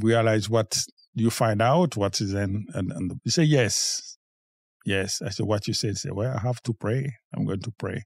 realize 0.00 0.48
what 0.48 0.78
you 1.14 1.30
find 1.30 1.62
out? 1.62 1.96
What 1.96 2.20
is 2.20 2.34
in?" 2.34 2.66
And, 2.74 2.92
and 2.92 3.12
he 3.24 3.30
said, 3.30 3.48
"Yes." 3.48 4.16
Yes. 4.84 5.20
I 5.20 5.28
said, 5.28 5.44
what 5.44 5.68
you 5.68 5.74
said? 5.74 5.90
He 5.90 5.94
said, 5.96 6.12
well, 6.14 6.34
I 6.34 6.40
have 6.40 6.62
to 6.62 6.72
pray. 6.72 7.12
I'm 7.34 7.44
going 7.44 7.60
to 7.60 7.72
pray. 7.78 8.04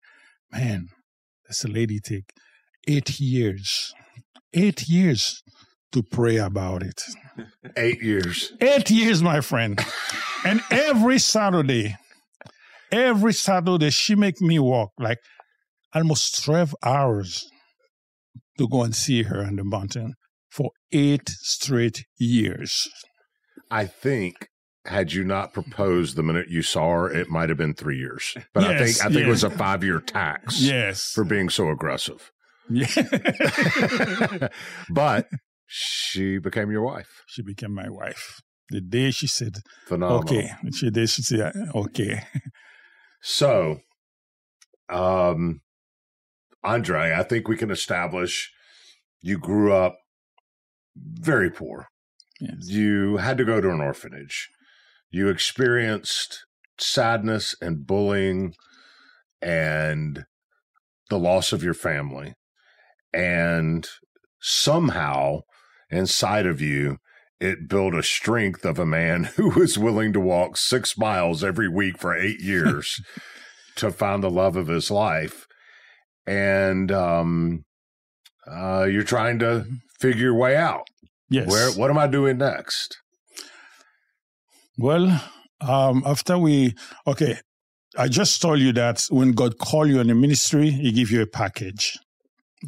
Man, 0.51 0.89
that's 1.47 1.65
a 1.65 1.69
lady 1.69 2.01
take 2.01 2.33
eight 2.89 3.21
years, 3.21 3.95
eight 4.53 4.89
years 4.89 5.45
to 5.93 6.03
pray 6.03 6.39
about 6.39 6.83
it. 6.83 7.01
Eight 7.77 8.03
years. 8.03 8.53
Eight 8.61 8.91
years, 8.91 9.23
my 9.23 9.41
friend. 9.41 9.81
and 10.45 10.61
every 10.73 11.21
Saturday, 11.21 11.97
every 12.93 13.33
Saturday, 13.33 13.91
she 13.91 14.15
make 14.15 14.41
me 14.41 14.59
walk 14.59 14.91
like 14.99 15.19
almost 15.95 16.45
12 16.45 16.75
hours 16.85 17.49
to 18.59 18.69
go 18.69 18.83
and 18.85 18.95
see 18.95 19.23
her 19.25 19.43
on 19.43 19.57
the 19.57 19.65
mountain 19.65 20.15
for 20.51 20.71
eight 20.93 21.29
straight 21.29 22.05
years. 22.19 22.89
I 23.71 23.87
think 23.87 24.49
had 24.85 25.13
you 25.13 25.25
not 25.25 25.53
proposed 25.53 26.17
the 26.17 26.23
minute 26.23 26.49
you 26.49 26.61
saw 26.63 26.91
her, 26.93 27.11
it 27.11 27.29
might 27.31 27.49
have 27.49 27.59
been 27.59 27.73
three 27.75 27.99
years. 27.99 28.35
But 28.53 28.65
I 28.65 28.79
think 28.79 29.01
I 29.05 29.09
think 29.09 29.27
it 29.27 29.29
was 29.29 29.45
a 29.45 29.51
five 29.51 29.83
year 29.83 30.01
tax 30.01 30.61
Yes. 30.61 31.11
for 31.13 31.25
being 31.25 31.49
so 31.49 31.71
aggressive. 31.71 32.31
Yeah. 32.69 32.87
but 34.91 35.29
she 35.67 36.39
became 36.39 36.71
your 36.71 36.83
wife. 36.83 37.09
she 37.27 37.43
became 37.43 37.75
my 37.75 37.89
wife. 37.89 38.41
The 38.71 38.81
day 38.81 39.11
she 39.11 39.27
said, 39.27 39.57
Phenomenal. 39.87 40.21
okay, 40.21 40.51
she 40.75 40.91
did, 40.91 41.09
she 41.11 41.23
said, 41.23 41.53
okay. 41.75 42.23
So, 43.23 43.81
um, 44.91 45.61
Andre, 46.65 47.15
I 47.15 47.23
think 47.23 47.49
we 47.49 47.57
can 47.57 47.71
establish 47.71 48.53
you 49.21 49.39
grew 49.39 49.73
up 49.73 49.97
very 50.97 51.51
poor. 51.51 51.89
Yes. 52.41 52.69
You 52.69 53.19
had 53.19 53.39
to 53.39 53.45
go 53.45 53.61
to 53.61 53.71
an 53.71 53.81
orphanage. 53.81 54.49
You 55.11 55.29
experienced 55.29 56.45
sadness 56.79 57.55
and 57.61 57.87
bullying 57.87 58.55
and 59.41 60.25
the 61.09 61.19
loss 61.19 61.53
of 61.53 61.63
your 61.63 61.75
family. 61.75 62.35
And 63.15 63.89
somehow 64.41 65.43
inside 65.91 66.47
of 66.47 66.61
you, 66.61 66.99
it 67.43 67.69
built 67.69 67.95
a 67.95 68.03
strength 68.03 68.65
of 68.65 68.79
a 68.79 68.87
man 68.87 69.25
who 69.37 69.51
was 69.51 69.77
willing 69.77 70.13
to 70.13 70.21
walk 70.21 70.57
six 70.57 70.97
miles 70.97 71.43
every 71.43 71.69
week 71.69 71.99
for 71.99 72.17
eight 72.17 72.41
years 72.53 73.01
to 73.77 73.91
find 73.91 74.23
the 74.23 74.31
love 74.31 74.57
of 74.57 74.69
his 74.69 74.91
life. 74.91 75.47
And 76.27 76.93
um, 76.93 77.65
uh, 78.47 78.85
you're 78.85 79.03
trying 79.03 79.39
to 79.41 79.67
figure 79.99 80.23
your 80.23 80.35
way 80.35 80.57
out. 80.57 80.87
Yes. 81.29 81.51
Where? 81.51 81.73
What 81.73 81.91
am 81.91 81.99
I 81.99 82.07
doing 82.07 82.39
next? 82.39 82.99
Well, 84.79 85.23
um, 85.61 86.03
after 86.07 86.39
we, 86.39 86.75
okay, 87.07 87.39
I 87.97 88.09
just 88.09 88.41
told 88.41 88.61
you 88.61 88.73
that 88.75 89.05
when 89.11 89.33
God 89.33 89.59
call 89.59 89.87
you 89.87 90.01
in 90.01 90.09
the 90.09 90.15
ministry, 90.15 90.71
He 90.71 90.93
give 90.93 91.11
you 91.11 91.23
a 91.23 91.27
package. 91.27 91.99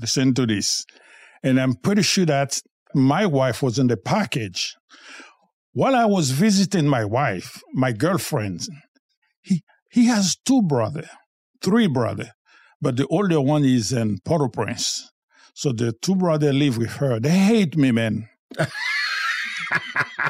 Listen 0.01 0.35
to 0.35 0.47
this, 0.47 0.85
and 1.43 1.61
I'm 1.61 1.75
pretty 1.75 2.03
sure 2.03 2.27
that 2.27 2.61
my 2.94 3.26
wife 3.26 3.62
was 3.62 3.78
in 3.78 3.88
the 3.88 3.96
package. 3.96 4.76
While 5.72 5.96
I 5.96 6.04
was 6.04 6.30
visiting 6.30 6.87
my 6.87 7.04
wife, 7.04 7.61
my 7.72 7.92
girlfriend, 7.92 8.61
he 9.42 9.62
he 9.90 10.07
has 10.07 10.37
two 10.44 10.62
brother, 10.62 11.09
three 11.62 11.88
brother, 11.88 12.33
but 12.80 12.96
the 12.96 13.07
older 13.09 13.40
one 13.40 13.64
is 13.64 13.92
in 13.92 14.18
Port-au-Prince. 14.24 15.11
So 15.54 15.72
the 15.72 15.92
two 15.92 16.16
brother 16.16 16.52
live 16.52 16.78
with 16.78 16.94
her. 16.94 17.20
They 17.20 17.30
hate 17.30 17.76
me, 17.76 17.92
man. 17.92 18.28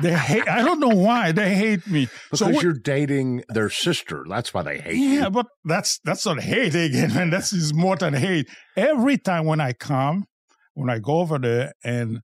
they 0.02 0.12
hate. 0.12 0.48
I 0.48 0.62
don't 0.62 0.80
know 0.80 0.88
why 0.94 1.32
they 1.32 1.54
hate 1.54 1.86
me. 1.86 2.08
Because 2.30 2.38
so 2.40 2.48
what- 2.48 2.62
you're 2.62 2.72
dating 2.72 3.44
their 3.48 3.70
sister. 3.70 4.24
That's 4.28 4.52
why 4.52 4.62
they 4.62 4.78
hate 4.78 4.96
yeah, 4.96 5.24
you. 5.24 5.30
but 5.30 5.46
that's 5.64 5.98
that's 6.04 6.26
not 6.26 6.40
hate 6.40 6.74
again, 6.74 7.14
man. 7.14 7.30
That's 7.30 7.52
is 7.52 7.74
more 7.74 7.96
than 7.96 8.14
hate. 8.14 8.48
Every 8.76 9.18
time 9.18 9.44
when 9.46 9.60
I 9.60 9.72
come, 9.72 10.26
when 10.74 10.90
I 10.90 10.98
go 10.98 11.18
over 11.20 11.38
there 11.38 11.72
and 11.82 12.20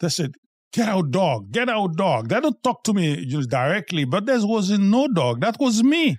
they 0.00 0.08
said, 0.08 0.34
"Get 0.72 0.88
out, 0.88 1.10
dog! 1.10 1.52
Get 1.52 1.68
out, 1.68 1.96
dog!" 1.96 2.28
They 2.28 2.40
don't 2.40 2.62
talk 2.62 2.82
to 2.84 2.92
me 2.92 3.24
know, 3.26 3.42
directly, 3.42 4.04
but 4.04 4.26
there 4.26 4.38
wasn't 4.46 4.84
no 4.84 5.08
dog. 5.08 5.40
That 5.40 5.58
was 5.58 5.82
me, 5.82 6.16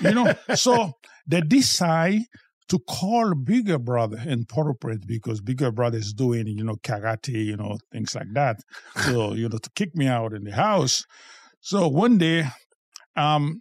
you 0.00 0.12
know. 0.12 0.32
so 0.54 0.92
they 1.26 1.40
decide 1.40 2.22
to 2.68 2.78
call 2.80 3.34
bigger 3.34 3.78
brother 3.78 4.22
in 4.26 4.44
Port-au-Prince 4.44 5.04
because 5.06 5.40
bigger 5.40 5.72
brother 5.72 5.98
is 5.98 6.12
doing 6.12 6.46
you 6.46 6.64
know 6.64 6.76
karate, 6.76 7.44
you 7.44 7.56
know 7.56 7.78
things 7.92 8.14
like 8.14 8.32
that. 8.34 8.56
So 9.04 9.34
you 9.34 9.48
know 9.48 9.58
to 9.58 9.70
kick 9.74 9.94
me 9.94 10.06
out 10.06 10.32
in 10.32 10.44
the 10.44 10.52
house. 10.52 11.04
So 11.60 11.88
one 11.88 12.18
day, 12.18 12.46
um, 13.16 13.60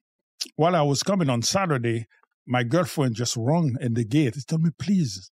while 0.56 0.76
I 0.76 0.82
was 0.82 1.04
coming 1.04 1.30
on 1.30 1.42
Saturday, 1.42 2.06
my 2.46 2.64
girlfriend 2.64 3.16
just 3.16 3.36
rung 3.38 3.76
at 3.82 3.94
the 3.96 4.06
gate. 4.06 4.36
She 4.36 4.42
told 4.42 4.62
me, 4.62 4.70
please, 4.78 5.32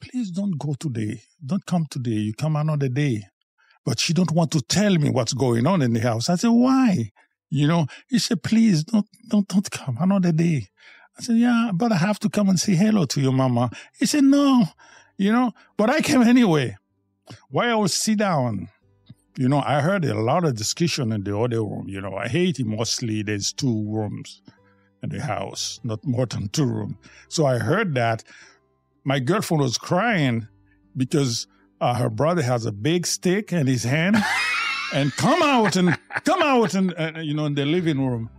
please 0.00 0.30
don't 0.30 0.58
go 0.58 0.74
today. 0.78 1.22
Don't 1.44 1.64
come 1.64 1.86
today. 1.90 2.10
You 2.10 2.34
come 2.34 2.56
another 2.56 2.88
day. 2.88 3.22
But 3.86 4.00
she 4.00 4.12
don't 4.12 4.32
want 4.32 4.50
to 4.50 4.60
tell 4.60 4.96
me 4.96 5.08
what's 5.10 5.32
going 5.32 5.66
on 5.66 5.80
in 5.80 5.92
the 5.92 6.00
house. 6.00 6.28
I 6.28 6.34
said, 6.34 6.48
why? 6.48 7.12
You 7.48 7.68
know, 7.68 7.86
he 8.08 8.18
said, 8.18 8.42
please 8.42 8.82
don't, 8.82 9.06
don't, 9.28 9.46
don't 9.46 9.70
come 9.70 9.96
another 10.00 10.32
day. 10.32 10.66
I 11.16 11.22
said, 11.22 11.36
yeah, 11.36 11.70
but 11.72 11.92
I 11.92 11.96
have 11.96 12.18
to 12.18 12.28
come 12.28 12.48
and 12.48 12.58
say 12.58 12.74
hello 12.74 13.06
to 13.06 13.20
your 13.20 13.32
mama. 13.32 13.70
He 13.98 14.04
said, 14.04 14.24
no, 14.24 14.64
you 15.16 15.32
know, 15.32 15.52
but 15.76 15.88
I 15.88 16.00
came 16.00 16.22
anyway. 16.22 16.76
Why 17.48 17.68
I 17.68 17.76
was 17.76 17.94
sit 17.94 18.18
down, 18.18 18.68
you 19.36 19.48
know, 19.48 19.62
I 19.64 19.80
heard 19.80 20.04
a 20.04 20.20
lot 20.20 20.44
of 20.44 20.56
discussion 20.56 21.12
in 21.12 21.22
the 21.22 21.38
other 21.38 21.62
room. 21.62 21.86
You 21.88 22.00
know, 22.00 22.16
I 22.16 22.26
hate 22.26 22.58
it 22.58 22.66
mostly. 22.66 23.22
There's 23.22 23.52
two 23.52 23.84
rooms 23.88 24.42
in 25.02 25.10
the 25.10 25.20
house, 25.20 25.78
not 25.84 26.04
more 26.04 26.26
than 26.26 26.48
two 26.48 26.66
rooms. 26.66 26.96
So 27.28 27.46
I 27.46 27.58
heard 27.58 27.94
that. 27.94 28.24
My 29.04 29.20
girlfriend 29.20 29.62
was 29.62 29.78
crying 29.78 30.48
because 30.96 31.46
uh, 31.80 31.94
her 31.94 32.10
brother 32.10 32.42
has 32.42 32.66
a 32.66 32.72
big 32.72 33.06
stick 33.06 33.52
in 33.52 33.66
his 33.66 33.84
hand 33.84 34.16
and 34.94 35.12
come 35.16 35.42
out 35.42 35.76
and 35.76 35.96
come 36.24 36.42
out 36.42 36.74
and 36.74 36.94
uh, 36.98 37.12
you 37.20 37.34
know 37.34 37.46
in 37.46 37.54
the 37.54 37.64
living 37.64 38.06
room 38.06 38.30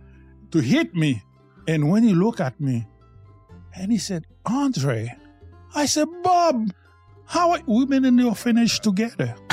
to 0.50 0.60
hit 0.60 0.94
me. 0.94 1.22
And 1.66 1.90
when 1.90 2.02
he 2.02 2.14
looked 2.14 2.40
at 2.40 2.58
me, 2.60 2.86
and 3.74 3.92
he 3.92 3.98
said, 3.98 4.26
"Andre," 4.46 5.14
I 5.74 5.86
said, 5.86 6.08
"Bob, 6.22 6.70
how 7.26 7.50
are 7.52 7.60
we 7.66 7.84
been 7.86 8.04
in 8.04 8.16
the 8.16 8.24
orphanage 8.24 8.80
together?" 8.80 9.34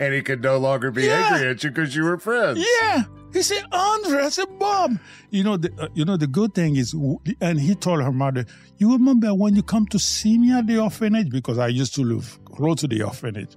and 0.00 0.14
he 0.14 0.22
could 0.22 0.42
no 0.42 0.58
longer 0.58 0.90
be 0.90 1.04
Yeah. 1.04 1.30
angry 1.32 1.48
at 1.48 1.64
you 1.64 1.70
because 1.70 1.94
you 1.96 2.04
were 2.04 2.18
friends. 2.18 2.64
Yeah. 2.80 3.02
He 3.32 3.42
said, 3.42 3.64
Andre. 3.72 4.24
I 4.24 4.28
said, 4.30 4.58
Bob. 4.58 4.98
You 5.30 5.44
know, 5.44 5.56
the, 5.56 5.72
uh, 5.78 5.88
you 5.94 6.04
know, 6.04 6.16
the 6.16 6.26
good 6.26 6.54
thing 6.54 6.76
is, 6.76 6.94
and 7.40 7.60
he 7.60 7.74
told 7.74 8.02
her 8.02 8.12
mother, 8.12 8.46
you 8.78 8.92
remember 8.92 9.34
when 9.34 9.54
you 9.54 9.62
come 9.62 9.86
to 9.88 9.98
see 9.98 10.38
me 10.38 10.52
at 10.52 10.66
the 10.66 10.78
orphanage? 10.78 11.30
Because 11.30 11.58
I 11.58 11.68
used 11.68 11.94
to 11.96 12.02
live 12.02 12.38
close 12.44 12.76
to 12.80 12.88
the 12.88 13.02
orphanage. 13.02 13.56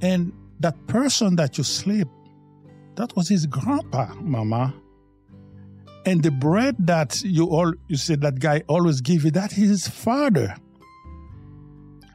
And 0.00 0.32
that 0.60 0.86
person 0.86 1.36
that 1.36 1.58
you 1.58 1.64
sleep, 1.64 2.08
that 2.96 3.14
was 3.16 3.28
his 3.28 3.46
grandpa, 3.46 4.14
mama. 4.14 4.74
And 6.04 6.22
the 6.22 6.30
bread 6.30 6.76
that 6.80 7.22
you 7.22 7.46
all, 7.46 7.72
you 7.88 7.96
said 7.96 8.22
that 8.22 8.40
guy 8.40 8.62
always 8.68 9.00
give 9.00 9.24
you, 9.24 9.30
that 9.32 9.52
is 9.52 9.68
his 9.68 9.88
father. 9.88 10.56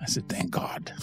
I 0.01 0.05
said, 0.05 0.27
thank 0.29 0.51
God. 0.51 0.91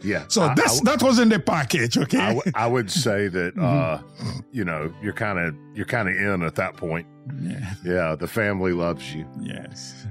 Yeah. 0.00 0.24
so 0.28 0.42
I- 0.42 0.54
that's 0.54 0.80
I- 0.80 0.84
that 0.84 1.02
was 1.02 1.18
in 1.18 1.28
the 1.28 1.38
package, 1.38 1.98
okay? 1.98 2.18
I, 2.18 2.34
w- 2.34 2.52
I 2.54 2.66
would 2.66 2.90
say 2.90 3.28
that 3.28 3.54
Mm-hmm. 3.56 3.64
uh, 3.64 4.42
you 4.52 4.64
know 4.64 4.92
you're 5.02 5.12
kind 5.12 5.38
of 5.38 5.54
you're 5.74 5.84
kind 5.86 6.08
of 6.08 6.14
in 6.16 6.42
at 6.42 6.54
that 6.54 6.76
point. 6.76 7.06
yeah. 7.42 7.74
Yeah, 7.84 8.14
the 8.16 8.26
family 8.26 8.72
loves 8.72 9.12
you. 9.14 9.26
Yes. 9.40 10.06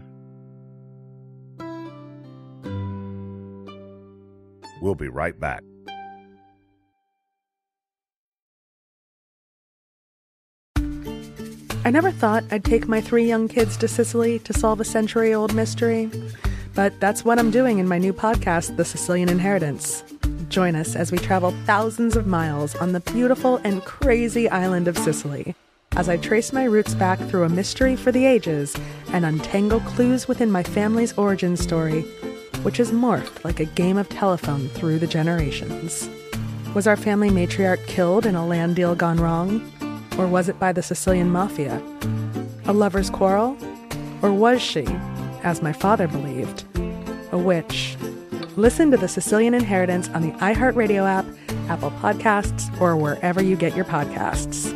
We'll 4.82 4.96
be 4.96 5.08
right 5.08 5.38
back. 5.40 5.64
I 11.84 11.92
never 11.92 12.12
thought 12.12 12.44
I'd 12.52 12.64
take 12.66 12.88
my 12.88 13.00
three 13.00 13.26
young 13.28 13.48
kids 13.48 13.78
to 13.78 13.88
Sicily 13.88 14.40
to 14.40 14.54
solve 14.54 14.80
a 14.80 14.86
century 14.86 15.34
old 15.34 15.54
mystery. 15.54 16.10
But 16.76 17.00
that's 17.00 17.24
what 17.24 17.40
I'm 17.40 17.52
doing 17.52 17.80
in 17.80 17.88
my 17.88 17.98
new 17.98 18.14
podcast, 18.14 18.76
The 18.76 18.86
Sicilian 18.86 19.30
Inheritance. 19.30 20.04
Join 20.50 20.76
us 20.76 20.96
as 20.96 21.12
we 21.12 21.18
travel 21.18 21.52
thousands 21.66 22.16
of 22.16 22.28
miles 22.28 22.76
on 22.76 22.92
the 22.92 23.00
beautiful 23.00 23.58
and 23.64 23.82
crazy 23.84 24.50
island 24.50 24.88
of 24.88 24.98
Sicily 24.98 25.56
as 25.96 26.10
I 26.10 26.18
trace 26.18 26.52
my 26.52 26.66
roots 26.66 26.94
back 26.94 27.20
through 27.20 27.46
a 27.46 27.50
mystery 27.50 27.96
for 27.96 28.12
the 28.12 28.26
ages 28.26 28.76
and 29.14 29.26
untangle 29.26 29.80
clues 29.80 30.28
within 30.28 30.52
my 30.52 30.62
family's 30.62 31.14
origin 31.14 31.56
story, 31.56 32.02
which 32.64 32.78
has 32.78 32.92
morphed 32.92 33.44
like 33.46 33.62
a 33.62 33.66
game 33.66 33.98
of 33.98 34.10
telephone 34.10 34.68
through 34.70 35.00
the 35.00 35.08
generations. 35.08 36.10
Was 36.74 36.88
our 36.88 36.98
family 36.98 37.30
matriarch 37.30 37.86
killed 37.88 38.26
in 38.26 38.36
a 38.36 38.46
land 38.46 38.76
deal 38.76 38.96
gone 38.96 39.18
wrong? 39.18 39.72
Or 40.18 40.28
was 40.28 40.50
it 40.50 40.60
by 40.60 40.74
the 40.74 40.84
Sicilian 40.84 41.30
mafia? 41.30 41.82
A 42.66 42.74
lover's 42.74 43.10
quarrel? 43.10 43.58
Or 44.22 44.34
was 44.34 44.62
she, 44.62 44.86
as 45.46 45.62
my 45.62 45.72
father 45.72 46.08
believed, 46.08 46.66
a 47.32 47.38
witch? 47.38 47.96
Listen 48.58 48.90
to 48.90 48.98
The 48.98 49.08
Sicilian 49.08 49.54
Inheritance 49.54 50.10
on 50.10 50.24
the 50.24 50.32
iHeartRadio 50.40 51.08
app, 51.08 51.26
Apple 51.70 51.92
Podcasts, 51.92 52.70
or 52.82 52.98
wherever 52.98 53.44
you 53.44 53.56
get 53.56 53.76
your 53.76 53.86
podcasts. 53.86 54.74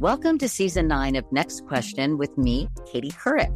Welcome 0.00 0.38
to 0.38 0.48
season 0.48 0.88
nine 0.88 1.14
of 1.14 1.30
Next 1.30 1.66
Question 1.66 2.16
with 2.16 2.38
me, 2.38 2.70
Katie 2.90 3.10
Couric. 3.10 3.52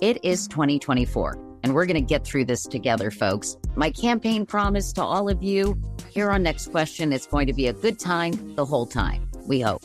It 0.00 0.24
is 0.24 0.46
2024, 0.46 1.36
and 1.64 1.74
we're 1.74 1.84
going 1.84 1.96
to 1.96 2.00
get 2.00 2.24
through 2.24 2.44
this 2.44 2.62
together, 2.62 3.10
folks. 3.10 3.56
My 3.74 3.90
campaign 3.90 4.46
promise 4.46 4.92
to 4.92 5.02
all 5.02 5.28
of 5.28 5.42
you 5.42 5.76
here 6.10 6.30
on 6.30 6.44
Next 6.44 6.70
Question 6.70 7.12
is 7.12 7.26
going 7.26 7.48
to 7.48 7.52
be 7.52 7.66
a 7.66 7.72
good 7.72 7.98
time 7.98 8.54
the 8.54 8.64
whole 8.64 8.86
time, 8.86 9.28
we 9.48 9.60
hope. 9.60 9.82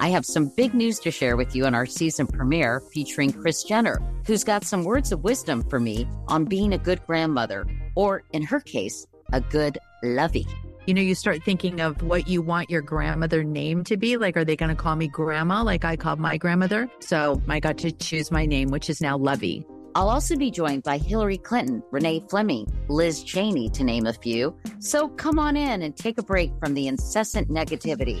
I 0.00 0.08
have 0.08 0.26
some 0.26 0.50
big 0.56 0.74
news 0.74 0.98
to 1.00 1.10
share 1.10 1.36
with 1.36 1.54
you 1.54 1.66
in 1.66 1.74
our 1.74 1.86
season 1.86 2.26
premiere 2.26 2.80
featuring 2.80 3.32
Kris 3.32 3.62
Jenner, 3.62 4.02
who's 4.26 4.42
got 4.42 4.64
some 4.64 4.84
words 4.84 5.12
of 5.12 5.22
wisdom 5.22 5.62
for 5.68 5.78
me 5.78 6.08
on 6.26 6.46
being 6.46 6.72
a 6.72 6.78
good 6.78 7.04
grandmother, 7.06 7.64
or 7.94 8.24
in 8.32 8.42
her 8.42 8.60
case, 8.60 9.06
a 9.32 9.40
good 9.40 9.78
lovey. 10.02 10.46
You 10.86 10.94
know, 10.94 11.00
you 11.00 11.14
start 11.14 11.42
thinking 11.44 11.80
of 11.80 12.02
what 12.02 12.28
you 12.28 12.42
want 12.42 12.70
your 12.70 12.82
grandmother 12.82 13.44
name 13.44 13.84
to 13.84 13.96
be. 13.96 14.16
Like, 14.16 14.36
are 14.36 14.44
they 14.44 14.56
going 14.56 14.68
to 14.68 14.74
call 14.74 14.96
me 14.96 15.08
grandma 15.08 15.62
like 15.62 15.84
I 15.84 15.96
called 15.96 16.18
my 16.18 16.36
grandmother? 16.36 16.90
So 17.00 17.40
I 17.48 17.60
got 17.60 17.78
to 17.78 17.92
choose 17.92 18.30
my 18.30 18.44
name, 18.44 18.68
which 18.68 18.90
is 18.90 19.00
now 19.00 19.16
Lovey. 19.16 19.64
I'll 19.94 20.10
also 20.10 20.36
be 20.36 20.50
joined 20.50 20.82
by 20.82 20.98
Hillary 20.98 21.38
Clinton, 21.38 21.82
Renee 21.92 22.24
Fleming, 22.28 22.66
Liz 22.88 23.22
Cheney, 23.22 23.70
to 23.70 23.84
name 23.84 24.06
a 24.06 24.12
few. 24.12 24.54
So 24.80 25.08
come 25.08 25.38
on 25.38 25.56
in 25.56 25.82
and 25.82 25.96
take 25.96 26.18
a 26.18 26.22
break 26.22 26.50
from 26.58 26.74
the 26.74 26.88
incessant 26.88 27.48
negativity 27.48 28.20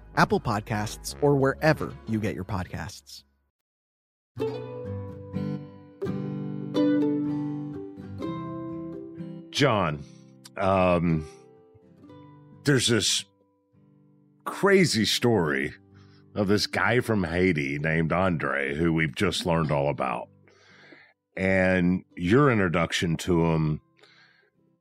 Apple 0.17 0.39
Podcasts, 0.39 1.15
or 1.21 1.35
wherever 1.35 1.93
you 2.07 2.19
get 2.19 2.35
your 2.35 2.43
podcasts. 2.43 3.23
John, 9.51 10.03
um, 10.57 11.27
there's 12.63 12.87
this 12.87 13.25
crazy 14.45 15.05
story 15.05 15.73
of 16.35 16.47
this 16.47 16.67
guy 16.67 16.99
from 16.99 17.23
Haiti 17.23 17.77
named 17.77 18.11
Andre, 18.11 18.75
who 18.75 18.93
we've 18.93 19.15
just 19.15 19.45
learned 19.45 19.71
all 19.71 19.89
about. 19.89 20.29
And 21.35 22.03
your 22.15 22.51
introduction 22.51 23.17
to 23.17 23.45
him 23.45 23.81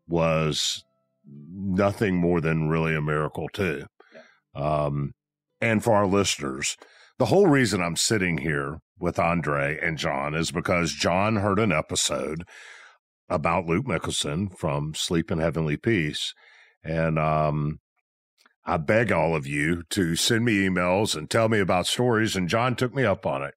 was 0.08 0.84
nothing 1.26 2.16
more 2.16 2.40
than 2.40 2.68
really 2.68 2.94
a 2.94 3.00
miracle, 3.00 3.48
too. 3.48 3.86
Um, 4.54 5.12
and 5.60 5.82
for 5.82 5.94
our 5.94 6.06
listeners, 6.06 6.76
the 7.18 7.26
whole 7.26 7.46
reason 7.46 7.82
I'm 7.82 7.96
sitting 7.96 8.38
here 8.38 8.78
with 8.98 9.18
Andre 9.18 9.78
and 9.80 9.98
John 9.98 10.34
is 10.34 10.50
because 10.50 10.92
John 10.92 11.36
heard 11.36 11.58
an 11.58 11.72
episode 11.72 12.44
about 13.28 13.66
Luke 13.66 13.86
Mickelson 13.86 14.56
from 14.56 14.94
Sleep 14.94 15.30
in 15.30 15.38
Heavenly 15.38 15.76
Peace. 15.76 16.34
And 16.82 17.18
um, 17.18 17.78
I 18.64 18.76
beg 18.76 19.12
all 19.12 19.36
of 19.36 19.46
you 19.46 19.82
to 19.90 20.16
send 20.16 20.44
me 20.44 20.66
emails 20.66 21.16
and 21.16 21.30
tell 21.30 21.48
me 21.48 21.60
about 21.60 21.86
stories. 21.86 22.36
And 22.36 22.48
John 22.48 22.74
took 22.74 22.94
me 22.94 23.04
up 23.04 23.26
on 23.26 23.42
it. 23.42 23.54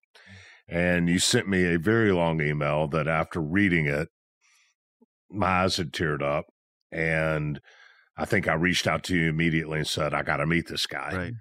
And 0.68 1.10
you 1.10 1.20
sent 1.20 1.47
me 1.47 1.66
a 1.66 1.80
very 1.80 2.12
long 2.12 2.41
email 2.41 2.88
that 2.89 3.08
after 3.08 3.41
reading 3.41 3.86
it, 3.86 4.10
my 5.30 5.64
eyes 5.64 5.78
had 5.78 5.91
teared 5.91 6.22
up. 6.22 6.45
And 6.91 7.60
I 8.18 8.26
think 8.26 8.47
I 8.47 8.54
reached 8.54 8.88
out 8.88 9.04
to 9.06 9.16
you 9.16 9.30
immediately 9.30 9.80
and 9.80 9.88
said, 9.88 10.14
I 10.14 10.22
got 10.22 10.38
to 10.38 10.45
meet 10.45 10.68
this 10.68 10.86
guy. 10.86 11.16
Right. 11.16 11.34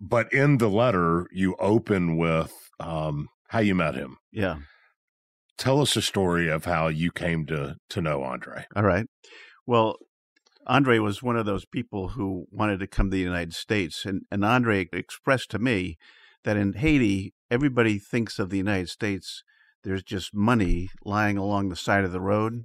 But 0.00 0.32
in 0.32 0.58
the 0.58 0.70
letter, 0.70 1.26
you 1.30 1.56
open 1.58 2.16
with 2.16 2.52
um, 2.80 3.28
how 3.48 3.58
you 3.58 3.74
met 3.74 3.94
him. 3.94 4.16
Yeah. 4.32 4.58
Tell 5.58 5.80
us 5.80 5.94
a 5.94 6.02
story 6.02 6.48
of 6.48 6.64
how 6.64 6.88
you 6.88 7.12
came 7.12 7.44
to 7.46 7.76
to 7.90 8.00
know 8.00 8.22
Andre. 8.22 8.64
All 8.74 8.82
right. 8.82 9.06
Well, 9.66 9.96
Andre 10.66 10.98
was 10.98 11.22
one 11.22 11.36
of 11.36 11.46
those 11.46 11.66
people 11.66 12.08
who 12.08 12.46
wanted 12.50 12.80
to 12.80 12.86
come 12.86 13.10
to 13.10 13.14
the 13.14 13.22
United 13.22 13.54
States, 13.54 14.04
and, 14.06 14.22
and 14.30 14.44
Andre 14.44 14.88
expressed 14.92 15.50
to 15.50 15.58
me 15.58 15.98
that 16.44 16.56
in 16.56 16.74
Haiti, 16.74 17.34
everybody 17.50 17.98
thinks 17.98 18.38
of 18.38 18.50
the 18.50 18.56
United 18.56 18.88
States 18.88 19.42
there's 19.82 20.02
just 20.02 20.34
money 20.34 20.90
lying 21.04 21.36
along 21.38 21.68
the 21.70 21.76
side 21.76 22.04
of 22.04 22.12
the 22.12 22.20
road, 22.20 22.64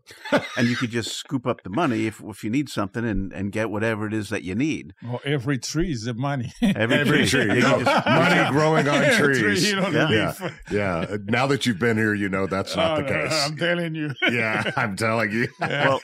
and 0.58 0.68
you 0.68 0.76
could 0.76 0.90
just 0.92 1.14
scoop 1.18 1.46
up 1.48 1.64
the 1.64 1.70
money 1.70 2.08
if 2.08 2.22
if 2.26 2.44
you 2.44 2.50
need 2.50 2.68
something 2.70 3.06
and 3.06 3.32
and 3.32 3.52
get 3.52 3.70
whatever 3.70 4.06
it 4.08 4.14
is 4.14 4.30
that 4.30 4.44
you 4.44 4.54
need. 4.56 4.94
Well, 5.04 5.22
every 5.24 5.58
tree 5.58 5.92
is 5.92 6.04
the 6.04 6.14
money. 6.14 6.52
Every, 6.62 6.98
Every 6.98 7.26
tree, 7.26 7.48
tree, 7.48 7.60
no, 7.62 7.78
can 7.78 7.86
just- 7.86 8.06
money 8.06 8.52
growing 8.52 8.88
on 8.90 9.04
trees. 9.18 9.40
tree, 9.40 9.70
you 9.70 9.76
know, 9.78 9.92
the 9.92 10.08
yeah, 10.14 10.34
leaf. 10.42 10.62
yeah. 10.72 11.18
Now 11.26 11.48
that 11.48 11.66
you've 11.66 11.80
been 11.80 11.98
here, 11.98 12.14
you 12.14 12.28
know 12.30 12.48
that's 12.48 12.76
not 12.76 13.00
Oh, 13.00 13.02
the 13.04 13.08
case. 13.08 13.46
I'm 13.46 13.56
telling 13.58 13.96
you. 13.96 14.12
yeah, 14.30 14.72
I'm 14.76 14.96
telling 14.98 15.32
you. 15.32 15.48
well, 15.60 16.02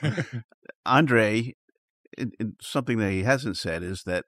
Andre, 0.86 1.54
it, 2.18 2.30
it- 2.38 2.46
something 2.60 2.98
that 2.98 3.10
he 3.10 3.22
hasn't 3.22 3.56
said 3.56 3.82
is 3.82 4.02
that 4.04 4.24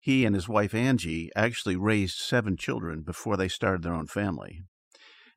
he 0.00 0.24
and 0.24 0.34
his 0.34 0.48
wife 0.48 0.74
Angie 0.74 1.30
actually 1.34 1.76
raised 1.76 2.18
seven 2.18 2.56
children 2.56 3.02
before 3.02 3.36
they 3.36 3.48
started 3.48 3.82
their 3.82 3.94
own 3.94 4.06
family. 4.06 4.64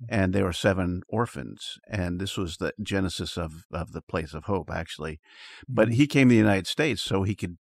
And 0.09 0.33
they 0.33 0.43
were 0.43 0.53
seven 0.53 1.01
orphans. 1.09 1.77
And 1.89 2.19
this 2.19 2.37
was 2.37 2.57
the 2.57 2.73
genesis 2.81 3.37
of, 3.37 3.65
of 3.71 3.93
the 3.93 4.01
Place 4.01 4.33
of 4.33 4.45
Hope, 4.45 4.69
actually. 4.71 5.19
But 5.67 5.87
mm-hmm. 5.87 5.95
he 5.95 6.07
came 6.07 6.29
to 6.29 6.33
the 6.33 6.39
United 6.39 6.67
States 6.67 7.01
so 7.01 7.23
he 7.23 7.35
could 7.35 7.57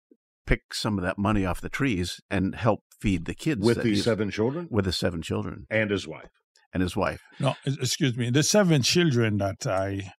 pick 0.45 0.73
some 0.73 0.97
of 0.97 1.03
that 1.03 1.17
money 1.17 1.45
off 1.45 1.61
the 1.61 1.69
trees 1.69 2.19
and 2.29 2.55
help 2.55 2.81
feed 2.99 3.25
the 3.25 3.33
kids. 3.33 3.65
With 3.65 3.83
the 3.83 3.95
seven 3.95 4.31
children 4.31 4.67
With 4.69 4.85
the 4.85 4.91
seven 4.91 5.21
children 5.21 5.65
and 5.69 5.91
his 5.91 6.07
wife. 6.07 6.29
and 6.73 6.81
his 6.81 6.95
wife. 6.95 7.21
No, 7.39 7.55
excuse 7.65 8.17
me. 8.17 8.29
The 8.29 8.43
seven 8.43 8.81
children 8.81 9.37
that 9.37 9.65
I 9.67 10.13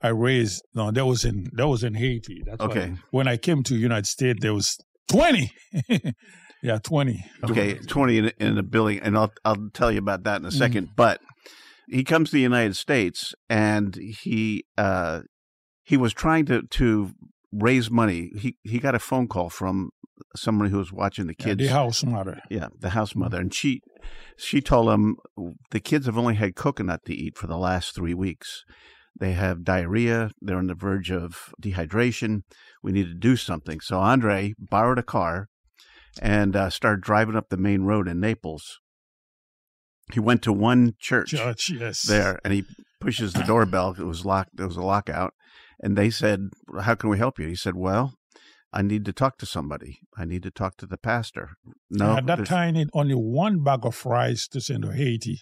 I 0.00 0.08
raised, 0.08 0.62
no, 0.74 0.90
that 0.90 1.06
was 1.06 1.24
in 1.24 1.48
that 1.54 1.66
was 1.66 1.82
in 1.82 1.94
Haiti. 1.94 2.42
That's 2.46 2.60
why 2.60 2.66
Okay. 2.66 2.94
when 3.10 3.26
I 3.26 3.36
came 3.36 3.62
to 3.64 3.76
United 3.76 4.06
States, 4.06 4.38
there 4.40 4.54
was 4.54 4.78
twenty. 5.10 5.52
yeah, 6.62 6.78
twenty. 6.78 7.24
Okay, 7.44 7.74
20 7.74 8.18
in, 8.18 8.32
in 8.38 8.58
a 8.58 8.62
building, 8.62 8.98
and 9.00 9.16
I'll, 9.16 9.32
I'll 9.44 9.68
tell 9.72 9.90
you 9.92 9.98
about 9.98 10.24
that 10.24 10.40
in 10.40 10.46
a 10.46 10.50
Mm. 10.50 10.58
second. 10.58 10.88
But 10.96 11.20
he 11.88 12.04
comes 12.04 12.30
to 12.30 12.36
the 12.36 12.42
United 12.42 12.76
States, 12.76 13.34
and 13.48 13.94
he 13.96 14.64
uh, 14.76 15.20
he 15.84 15.96
was 15.96 16.12
trying 16.12 16.46
to, 16.46 16.62
to 16.62 17.12
raise 17.52 17.90
money. 17.90 18.30
He 18.36 18.56
he 18.62 18.78
got 18.78 18.94
a 18.94 18.98
phone 18.98 19.28
call 19.28 19.48
from 19.50 19.90
someone 20.36 20.68
who 20.70 20.78
was 20.78 20.92
watching 20.92 21.26
the 21.28 21.34
kids. 21.34 21.46
Yeah, 21.46 21.54
kids. 21.54 21.68
the 21.68 21.74
house 21.74 22.04
mother. 22.04 22.40
Yeah, 22.50 22.68
the 22.78 22.90
house 22.90 23.14
mother, 23.14 23.38
and 23.40 23.54
she 23.54 23.80
she 24.36 24.60
told 24.60 24.90
him 24.90 25.16
the 25.70 25.80
kids 25.80 26.06
have 26.06 26.18
only 26.18 26.34
had 26.34 26.56
coconut 26.56 27.00
to 27.06 27.14
eat 27.14 27.36
for 27.38 27.46
the 27.46 27.56
last 27.58 27.94
three 27.94 28.14
weeks. 28.14 28.64
They 29.18 29.32
have 29.32 29.64
diarrhea. 29.64 30.30
They're 30.40 30.58
on 30.58 30.68
the 30.68 30.74
verge 30.74 31.10
of 31.10 31.52
dehydration. 31.60 32.42
We 32.82 32.92
need 32.92 33.06
to 33.08 33.14
do 33.14 33.36
something. 33.36 33.80
So 33.80 33.98
Andre 33.98 34.54
borrowed 34.58 34.98
a 34.98 35.02
car 35.02 35.48
and 36.20 36.56
uh, 36.56 36.70
started 36.70 37.02
driving 37.02 37.36
up 37.36 37.48
the 37.48 37.56
main 37.56 37.82
road 37.82 38.08
in 38.08 38.20
Naples. 38.20 38.78
He 40.12 40.20
went 40.20 40.42
to 40.42 40.52
one 40.52 40.94
church 40.98 41.30
Church, 41.30 41.70
yes. 41.70 42.02
there, 42.02 42.38
and 42.44 42.52
he 42.52 42.64
pushes 43.00 43.32
the 43.34 43.42
doorbell. 43.42 43.94
It 43.98 44.04
was 44.04 44.24
locked. 44.24 44.50
There 44.54 44.66
was 44.66 44.76
a 44.76 44.82
lockout, 44.82 45.34
and 45.80 45.96
they 45.96 46.10
said, 46.10 46.48
"How 46.80 46.94
can 46.94 47.10
we 47.10 47.18
help 47.18 47.38
you?" 47.38 47.46
He 47.46 47.56
said, 47.56 47.74
"Well." 47.76 48.14
I 48.70 48.82
need 48.82 49.06
to 49.06 49.14
talk 49.14 49.38
to 49.38 49.46
somebody. 49.46 50.00
I 50.14 50.26
need 50.26 50.42
to 50.42 50.50
talk 50.50 50.76
to 50.76 50.86
the 50.86 50.98
pastor. 50.98 51.52
No, 51.90 52.18
At 52.18 52.26
that 52.26 52.44
time, 52.44 52.74
need 52.74 52.90
only 52.92 53.14
one 53.14 53.64
bag 53.64 53.86
of 53.86 54.04
rice 54.04 54.46
to 54.48 54.60
send 54.60 54.82
to 54.82 54.92
Haiti 54.92 55.40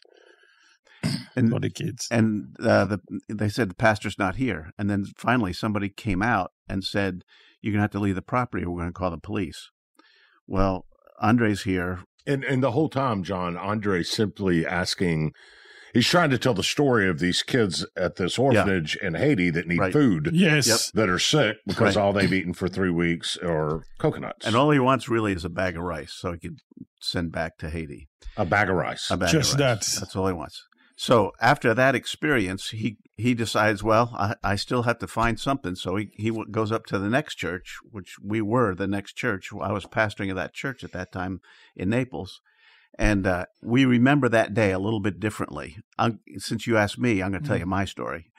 and 1.35 1.51
for 1.51 1.61
the 1.61 1.71
kids. 1.71 2.07
and 2.11 2.55
uh, 2.61 2.85
the 2.85 3.01
they 3.29 3.49
said 3.49 3.69
the 3.69 3.75
pastor's 3.75 4.17
not 4.19 4.37
here. 4.37 4.71
And 4.79 4.89
then 4.89 5.07
finally, 5.17 5.53
somebody 5.53 5.89
came 5.89 6.23
out 6.23 6.53
and 6.69 6.85
said, 6.85 7.23
"You're 7.61 7.73
gonna 7.73 7.83
have 7.83 7.91
to 7.93 7.99
leave 7.99 8.15
the 8.15 8.23
property. 8.23 8.65
or 8.65 8.71
We're 8.71 8.83
gonna 8.83 8.93
call 8.93 9.11
the 9.11 9.19
police." 9.19 9.71
Well, 10.47 10.87
Andre's 11.21 11.63
here. 11.63 12.01
And 12.27 12.45
and 12.45 12.63
the 12.63 12.73
whole 12.73 12.89
time, 12.89 13.23
John, 13.23 13.57
Andre 13.57 14.03
simply 14.03 14.67
asking 14.67 15.33
he's 15.95 16.07
trying 16.09 16.31
to 16.31 16.39
tell 16.39 16.55
the 16.55 16.63
story 16.63 17.09
of 17.09 17.21
these 17.21 17.43
kids 17.43 17.87
at 17.97 18.17
this 18.17 18.39
orphanage 18.39 18.97
in 18.97 19.15
Haiti 19.15 19.51
that 19.51 19.67
need 19.67 19.79
Right. 19.79 19.93
food 19.93 20.31
Yes. 20.33 20.67
Yep. 20.67 20.79
that 20.95 21.09
are 21.09 21.19
sick 21.19 21.57
because 21.67 21.97
Right. 21.97 22.03
all 22.03 22.13
they've 22.13 22.33
eaten 22.33 22.53
for 22.53 22.69
three 22.69 22.91
weeks 22.91 23.37
are 23.43 23.83
coconuts. 23.99 24.45
And 24.47 24.57
all 24.57 24.71
he 24.73 24.79
wants 24.79 25.09
really 25.09 25.33
is 25.33 25.45
a 25.45 25.49
bag 25.49 25.77
of 25.77 25.83
rice, 25.83 26.13
so 26.13 26.33
he 26.33 26.39
could 26.39 26.59
send 27.01 27.33
back 27.33 27.57
to 27.59 27.71
Haiti. 27.71 28.09
a 28.37 28.45
bag 28.45 28.69
of 28.69 28.77
rice. 28.77 29.11
A 29.11 29.17
bag 29.17 29.31
Just 29.31 29.55
of 29.55 29.61
rice. 29.61 29.95
that. 29.95 30.01
That's 30.01 30.15
all 30.17 30.27
he 30.27 30.33
wants. 30.35 30.63
So 30.97 31.33
after 31.41 31.75
that 31.75 31.95
experience, 31.95 32.71
he 32.71 32.97
he 33.19 33.35
decides, 33.35 33.83
well, 33.83 34.15
I, 34.15 34.35
I 34.43 34.57
still 34.57 34.85
have 34.85 34.99
to 34.99 35.07
find 35.07 35.39
something. 35.39 35.75
So 35.75 35.97
he 35.97 36.11
he 36.15 36.33
goes 36.51 36.73
up 36.73 36.87
to 36.87 36.99
the 36.99 37.11
next 37.11 37.35
church, 37.35 37.79
which 37.91 38.17
we 38.23 38.41
were 38.41 38.75
the 38.75 38.87
next 38.87 39.13
church. 39.13 39.51
I 39.61 39.73
was 39.73 39.85
pastoring 39.85 40.31
of 40.31 40.37
that 40.37 40.55
church 40.55 40.83
at 40.83 40.93
that 40.93 41.13
time 41.13 41.43
in 41.77 41.91
Naples, 41.91 42.41
and 42.99 43.27
uh, 43.27 43.45
we 43.63 43.85
remember 43.85 44.29
that 44.31 44.55
day 44.55 44.73
a 44.73 44.79
little 44.79 45.01
bit 45.01 45.21
differently. 45.21 45.79
i 45.99 46.15
since 46.39 46.67
you 46.67 46.79
asked 46.79 46.99
me, 46.99 47.23
I'm 47.23 47.31
going 47.31 47.43
to 47.43 47.49
tell 47.49 47.59
you 47.59 47.67
my 47.67 47.85
story. 47.85 48.31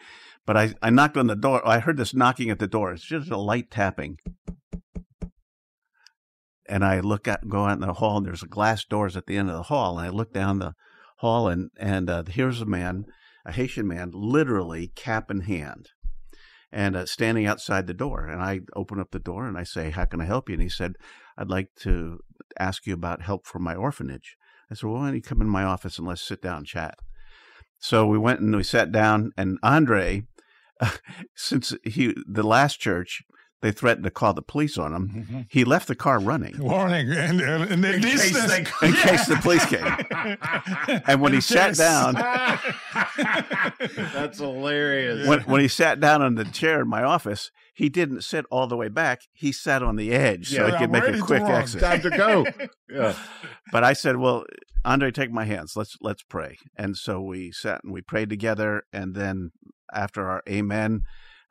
But 0.47 0.57
I, 0.57 0.73
I 0.81 0.89
knocked 0.89 1.17
on 1.17 1.27
the 1.27 1.35
door. 1.35 1.65
I 1.67 1.79
heard 1.79 1.97
this 1.97 2.13
knocking 2.13 2.49
at 2.49 2.57
the 2.57 2.67
door. 2.67 2.93
It's 2.93 3.03
just 3.03 3.29
a 3.29 3.37
light 3.37 3.69
tapping. 3.69 4.17
And 6.69 6.83
I 6.83 7.01
look 7.01 7.27
out, 7.27 7.47
go 7.47 7.65
out 7.65 7.73
in 7.73 7.81
the 7.81 7.93
hall, 7.93 8.17
and 8.17 8.25
there's 8.25 8.43
glass 8.43 8.83
doors 8.83 9.15
at 9.15 9.27
the 9.27 9.37
end 9.37 9.49
of 9.49 9.55
the 9.55 9.63
hall. 9.63 9.99
And 9.99 10.07
I 10.07 10.09
look 10.09 10.33
down 10.33 10.59
the 10.59 10.73
hall, 11.17 11.47
and 11.47 11.69
and 11.79 12.09
uh, 12.09 12.23
here's 12.27 12.61
a 12.61 12.65
man, 12.65 13.05
a 13.45 13.51
Haitian 13.51 13.87
man, 13.87 14.11
literally 14.13 14.87
cap 14.95 15.29
in 15.29 15.41
hand, 15.41 15.89
and 16.71 16.95
uh, 16.95 17.05
standing 17.05 17.45
outside 17.45 17.87
the 17.87 17.93
door. 17.93 18.27
And 18.27 18.41
I 18.41 18.61
open 18.75 18.99
up 18.99 19.11
the 19.11 19.19
door 19.19 19.47
and 19.47 19.57
I 19.57 19.63
say, 19.63 19.91
"How 19.91 20.05
can 20.05 20.21
I 20.21 20.25
help 20.25 20.49
you?" 20.49 20.53
And 20.53 20.63
he 20.63 20.69
said, 20.69 20.95
"I'd 21.37 21.49
like 21.49 21.69
to 21.81 22.19
ask 22.59 22.85
you 22.85 22.93
about 22.93 23.21
help 23.21 23.45
for 23.45 23.59
my 23.59 23.75
orphanage." 23.75 24.37
I 24.71 24.75
said, 24.75 24.87
"Well, 24.87 24.99
why 24.99 25.07
don't 25.07 25.15
you 25.15 25.21
come 25.21 25.41
in 25.41 25.49
my 25.49 25.63
office 25.63 25.97
and 25.97 26.07
let's 26.07 26.21
sit 26.21 26.41
down 26.41 26.57
and 26.57 26.67
chat?" 26.67 26.99
So 27.79 28.07
we 28.07 28.17
went 28.17 28.39
and 28.39 28.55
we 28.55 28.63
sat 28.63 28.91
down, 28.91 29.31
and 29.37 29.59
Andre, 29.61 30.23
since 31.35 31.75
he 31.83 32.15
the 32.27 32.43
last 32.43 32.79
church. 32.79 33.23
They 33.61 33.71
threatened 33.71 34.03
to 34.03 34.11
call 34.11 34.35
the 34.35 34.43
police 34.43 34.77
on 34.77 34.93
him. 34.93 35.09
Mm-hmm. 35.09 35.39
He 35.49 35.65
left 35.65 35.87
the 35.87 35.95
car 35.95 36.19
running 36.19 36.59
Warning. 36.59 37.09
And, 37.11 37.41
and, 37.41 37.63
and 37.63 37.83
the 37.83 37.95
In 37.95 38.01
case 38.03 38.31
distance. 38.31 38.69
they- 38.81 38.81
in 38.87 38.93
case 38.93 39.25
the 39.25 39.35
police 39.37 39.65
came. 39.65 41.01
And 41.07 41.21
when 41.21 41.33
he 41.33 41.41
sat 41.41 41.75
Yes. 41.75 41.77
down, 41.77 42.13
That's 44.13 44.39
hilarious. 44.39 45.27
when, 45.27 45.41
when 45.41 45.61
he 45.61 45.67
sat 45.67 45.99
down 45.99 46.21
on 46.21 46.35
the 46.35 46.45
chair 46.45 46.81
in 46.81 46.87
my 46.87 47.03
office, 47.03 47.51
he 47.73 47.89
didn't 47.89 48.21
sit 48.23 48.45
all 48.51 48.67
the 48.67 48.77
way 48.77 48.89
back. 48.89 49.21
He 49.33 49.51
sat 49.51 49.83
on 49.83 49.95
the 49.95 50.11
edge 50.13 50.49
so 50.49 50.55
Yeah, 50.55 50.65
he 50.65 50.71
could 50.77 50.81
I'm 50.83 50.91
make 50.91 51.15
a 51.15 51.19
quick 51.19 51.43
exit. 51.43 51.81
Time 51.81 52.01
to 52.01 52.09
go. 52.09 52.45
Yeah. 52.89 53.15
But 53.71 53.83
I 53.83 53.93
said, 53.93 54.17
"Well, 54.17 54.45
Andre, 54.85 55.11
take 55.11 55.31
my 55.31 55.45
hands. 55.45 55.75
Let's 55.75 55.97
let's 56.01 56.23
pray." 56.23 56.57
And 56.75 56.97
so 56.97 57.21
we 57.21 57.51
sat 57.51 57.81
and 57.83 57.93
we 57.93 58.01
prayed 58.01 58.29
together. 58.29 58.83
And 58.93 59.13
then 59.15 59.51
after 59.93 60.27
our 60.29 60.41
amen, 60.49 61.01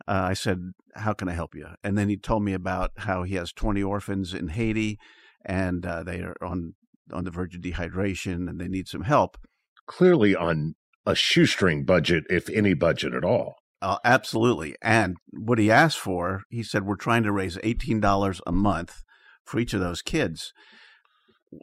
uh, 0.08 0.26
I 0.30 0.34
said, 0.34 0.72
"How 0.94 1.12
can 1.12 1.28
I 1.28 1.32
help 1.32 1.54
you?" 1.54 1.66
And 1.82 1.96
then 1.96 2.08
he 2.08 2.16
told 2.16 2.42
me 2.42 2.52
about 2.52 2.92
how 2.98 3.22
he 3.22 3.34
has 3.36 3.52
twenty 3.52 3.82
orphans 3.82 4.34
in 4.34 4.48
Haiti, 4.48 4.98
and 5.44 5.84
uh, 5.84 6.02
they 6.02 6.20
are 6.20 6.36
on 6.42 6.74
on 7.12 7.24
the 7.24 7.30
verge 7.30 7.54
of 7.54 7.60
dehydration, 7.62 8.48
and 8.48 8.60
they 8.60 8.68
need 8.68 8.88
some 8.88 9.02
help. 9.02 9.38
Clearly 9.86 10.34
on 10.34 10.74
a 11.06 11.14
shoestring 11.14 11.84
budget, 11.84 12.24
if 12.28 12.50
any 12.50 12.74
budget 12.74 13.14
at 13.14 13.24
all. 13.24 13.56
Uh, 13.80 13.98
absolutely. 14.04 14.74
And 14.82 15.16
what 15.30 15.58
he 15.58 15.70
asked 15.70 15.98
for, 15.98 16.42
he 16.50 16.62
said, 16.62 16.84
we're 16.84 16.96
trying 16.96 17.22
to 17.22 17.30
raise 17.30 17.56
$18 17.58 18.40
a 18.46 18.52
month 18.52 19.04
for 19.44 19.60
each 19.60 19.74
of 19.74 19.80
those 19.80 20.02
kids. 20.02 20.52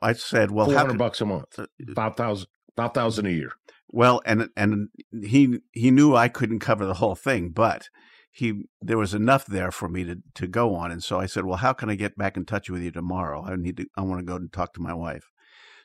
I 0.01 0.13
said, 0.13 0.51
well, 0.51 0.67
Four 0.67 0.75
how 0.75 0.81
hundred 0.81 0.99
bucks 0.99 1.19
a 1.19 1.25
month. 1.25 1.59
Five 1.93 2.15
thousand 2.15 2.47
five 2.77 2.93
thousand 2.93 3.25
a 3.25 3.31
year. 3.31 3.51
well, 3.89 4.21
and, 4.25 4.49
and 4.55 4.87
he, 5.23 5.59
he 5.73 5.91
knew 5.91 6.15
I 6.15 6.29
couldn't 6.29 6.59
cover 6.59 6.85
the 6.85 6.93
whole 6.95 7.15
thing, 7.15 7.49
but 7.49 7.89
he, 8.33 8.65
there 8.81 8.97
was 8.97 9.13
enough 9.13 9.45
there 9.45 9.71
for 9.71 9.87
me 9.87 10.03
to, 10.05 10.17
to 10.33 10.47
go 10.47 10.73
on. 10.73 10.91
And 10.91 11.03
so 11.03 11.19
I 11.19 11.27
said, 11.27 11.45
well, 11.45 11.57
how 11.57 11.71
can 11.71 11.89
I 11.89 11.95
get 11.95 12.17
back 12.17 12.35
in 12.35 12.45
touch 12.45 12.67
with 12.69 12.81
you 12.81 12.91
tomorrow? 12.91 13.45
I 13.45 13.55
need 13.55 13.77
to, 13.77 13.85
I 13.95 14.01
want 14.01 14.19
to 14.19 14.25
go 14.25 14.35
and 14.35 14.51
talk 14.51 14.73
to 14.73 14.81
my 14.81 14.93
wife. 14.93 15.29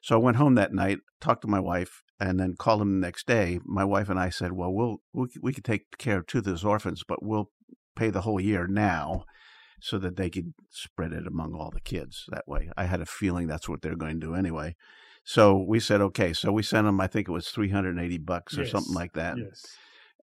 So 0.01 0.15
I 0.17 0.19
went 0.19 0.39
home 0.39 0.55
that 0.55 0.73
night, 0.73 0.99
talked 1.21 1.43
to 1.43 1.49
my 1.49 1.61
wife, 1.61 2.03
and 2.19 2.41
then 2.41 2.57
called 2.59 2.81
him 2.81 3.01
the 3.01 3.07
next 3.07 3.27
day. 3.27 3.61
My 3.65 3.85
wife 3.85 4.09
and 4.09 4.19
I 4.19 4.31
said, 4.31 4.53
"Well, 4.53 4.73
we'll 4.73 4.99
we, 5.13 5.27
we 5.43 5.53
could 5.53 5.65
take 5.65 5.99
care 5.99 6.19
of 6.19 6.27
two 6.27 6.39
of 6.39 6.45
those 6.45 6.65
orphans, 6.65 7.03
but 7.07 7.23
we'll 7.23 7.51
pay 7.97 8.11
the 8.11 8.23
whole 8.23 8.41
year 8.41 8.67
now, 8.67 9.25
so 9.81 9.99
that 9.99 10.17
they 10.17 10.31
could 10.31 10.55
spread 10.71 11.13
it 11.13 11.27
among 11.27 11.55
all 11.55 11.71
the 11.71 11.81
kids 11.81 12.25
that 12.29 12.47
way." 12.47 12.71
I 12.77 12.85
had 12.85 13.01
a 13.01 13.07
feeling 13.07 13.47
that's 13.47 13.69
what 13.69 13.83
they're 13.83 13.97
going 13.97 14.21
to 14.21 14.27
do 14.27 14.35
anyway. 14.35 14.77
So 15.25 15.57
we 15.57 15.81
said, 15.81 16.01
"Okay." 16.01 16.33
So 16.33 16.53
we 16.53 16.63
sent 16.63 16.87
them. 16.87 17.01
I 17.01 17.07
think 17.07 17.29
it 17.29 17.33
was 17.33 17.49
three 17.49 17.71
hundred 17.71 17.97
and 17.97 18.05
eighty 18.05 18.19
bucks 18.19 18.57
or 18.57 18.67
something 18.67 18.95
like 18.95 19.15
that 19.15 19.37
Yes. 19.37 19.77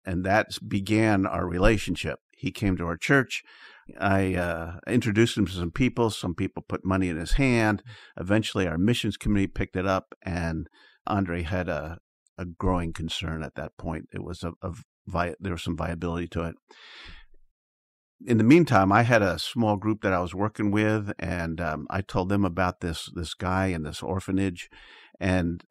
And 0.06 0.24
that 0.26 0.58
began 0.68 1.26
our 1.26 1.48
relationship. 1.48 2.20
He 2.32 2.52
came 2.52 2.78
to 2.78 2.86
our 2.86 2.98
church. 2.98 3.44
I 4.00 4.36
uh, 4.36 4.80
introduced 4.88 5.38
him 5.38 5.46
to 5.46 5.52
some 5.52 5.72
people. 5.72 6.10
Some 6.10 6.36
people 6.36 6.64
put 6.68 6.86
money 6.86 7.10
in 7.10 7.18
his 7.18 7.34
hand. 7.34 7.84
Eventually, 8.20 8.68
our 8.68 8.78
missions 8.78 9.18
committee 9.18 9.48
picked 9.48 9.76
it 9.76 9.86
up, 9.86 10.16
and 10.24 10.68
Andre 11.06 11.44
had 11.44 11.70
a, 11.70 12.00
a 12.38 12.46
growing 12.46 12.94
concern 12.94 13.44
at 13.44 13.56
that 13.56 13.78
point. 13.78 14.06
It 14.14 14.24
was 14.24 14.44
a, 14.44 14.54
a 14.62 14.74
vi- 15.08 15.36
there 15.40 15.54
was 15.54 15.64
some 15.64 15.78
viability 15.78 16.28
to 16.30 16.44
it. 16.44 16.56
In 18.26 18.38
the 18.38 18.44
meantime, 18.44 18.92
I 18.92 19.04
had 19.04 19.22
a 19.22 19.38
small 19.38 19.76
group 19.76 20.02
that 20.02 20.14
I 20.14 20.20
was 20.20 20.34
working 20.34 20.72
with, 20.72 21.12
and 21.20 21.62
um, 21.62 21.86
I 21.90 22.02
told 22.02 22.30
them 22.30 22.44
about 22.44 22.80
this 22.80 23.10
this 23.14 23.34
guy 23.34 23.68
and 23.68 23.86
this 23.86 24.02
orphanage, 24.02 24.70
and 25.20 25.64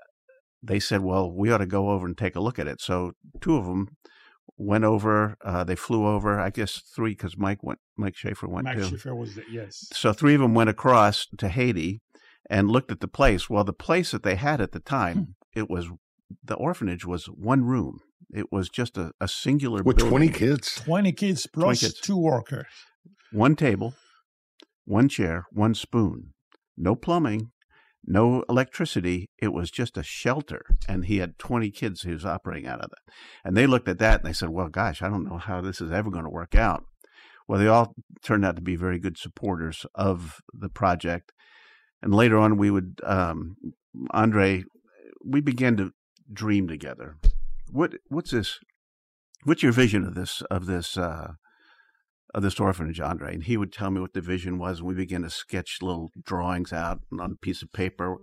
they 0.63 0.79
said, 0.79 1.01
"Well, 1.01 1.33
we 1.33 1.51
ought 1.51 1.59
to 1.59 1.67
go 1.67 1.91
over 1.91 2.07
and 2.07 2.17
take 2.17 2.37
a 2.37 2.41
look 2.41 2.59
at 2.59 2.69
it." 2.69 2.81
So 2.81 3.13
two 3.41 3.57
of 3.57 3.65
them 3.65 3.89
went 4.57 4.85
over. 4.85 5.37
Uh, 5.45 5.65
they 5.65 5.77
flew 5.77 6.07
over. 6.07 6.39
I 6.41 6.51
guess 6.51 6.83
three 6.95 7.11
because 7.13 7.37
Mike 7.37 7.63
went. 7.63 7.79
Mike 7.97 8.17
Schaefer 8.17 8.49
went 8.49 8.65
Mike 8.65 8.77
too. 8.79 8.85
Schiffer 8.85 9.15
was 9.15 9.35
the, 9.35 9.43
yes. 9.51 9.87
So 9.93 10.13
three 10.13 10.35
of 10.35 10.41
them 10.41 10.55
went 10.55 10.71
across 10.71 11.27
to 11.39 11.49
Haiti 11.49 12.01
and 12.51 12.71
looked 12.71 12.91
at 12.91 13.01
the 13.01 13.09
place. 13.09 13.49
Well, 13.51 13.65
the 13.65 13.73
place 13.73 14.11
that 14.11 14.23
they 14.23 14.35
had 14.37 14.61
at 14.61 14.73
the 14.73 14.81
time, 14.81 15.17
Hmm. 15.17 15.61
it 15.61 15.71
was 15.71 15.89
the 16.43 16.55
orphanage 16.55 17.05
was 17.05 17.27
one 17.27 17.65
room. 17.65 18.01
It 18.33 18.51
was 18.51 18.69
just 18.69 18.97
a, 18.99 19.13
a 19.21 19.29
singular 19.29 19.83
With 19.83 19.97
building. 19.99 20.11
20 20.11 20.29
kids? 20.31 20.75
20 20.77 21.13
kids 21.13 21.47
plus 21.47 21.81
kids. 21.81 22.01
two 22.01 22.17
workers. 22.19 22.67
one 23.31 23.55
table, 23.55 23.95
one 24.85 25.09
chair, 25.09 25.45
one 25.53 25.75
spoon, 25.75 26.33
no 26.77 26.95
plumbing, 26.97 27.51
no 28.07 28.45
electricity. 28.49 29.31
It 29.39 29.53
was 29.53 29.71
just 29.71 29.97
a 29.97 30.03
shelter. 30.03 30.65
And 30.89 31.07
he 31.07 31.19
had 31.19 31.39
20 31.39 31.71
kids 31.71 32.03
he 32.03 32.13
was 32.13 32.25
operating 32.25 32.67
out 32.67 32.81
of 32.81 32.91
it. 32.93 33.13
And 33.45 33.57
they 33.57 33.67
looked 33.67 33.89
at 33.89 33.99
that 33.99 34.21
and 34.21 34.29
they 34.29 34.33
said, 34.33 34.51
well, 34.51 34.69
gosh, 34.69 35.03
I 35.03 35.09
don't 35.09 35.29
know 35.29 35.39
how 35.39 35.61
this 35.61 35.81
is 35.81 35.91
ever 35.91 36.11
going 36.11 36.25
to 36.25 36.31
work 36.31 36.55
out. 36.55 36.85
Well, 37.47 37.61
they 37.61 37.67
all 37.67 37.95
turned 38.23 38.45
out 38.45 38.57
to 38.57 38.63
be 38.63 38.77
very 38.77 38.99
good 38.99 39.19
supporters 39.19 39.85
of 39.95 40.41
the 40.53 40.69
project. 40.69 41.33
And 42.03 42.15
later 42.15 42.39
on, 42.39 42.57
we 42.57 42.71
would, 42.71 43.01
um, 43.05 43.57
Andre, 44.11 44.65
we 45.25 45.41
began 45.41 45.77
to 45.77 45.93
dream 46.33 46.69
together. 46.69 47.17
What, 47.71 47.95
what's 48.09 48.31
this? 48.31 48.59
What's 49.45 49.63
your 49.63 49.73
vision 49.73 50.05
of 50.05 50.15
this, 50.15 50.43
of 50.51 50.67
this, 50.67 50.97
uh, 50.97 51.33
of 52.35 52.43
this 52.43 52.59
orphanage, 52.59 53.01
Andre, 53.01 53.35
and 53.35 53.45
he 53.45 53.57
would 53.57 53.73
tell 53.73 53.91
me 53.91 54.01
what 54.01 54.13
the 54.13 54.21
vision 54.21 54.59
was, 54.59 54.81
and 54.81 54.89
we 54.89 54.95
began 54.95 55.23
to 55.23 55.31
sketch 55.31 55.79
little 55.81 56.11
drawings 56.25 56.73
out 56.73 57.01
on 57.13 57.33
a 57.33 57.37
piece 57.37 57.63
of 57.63 57.73
paper. 57.73 58.17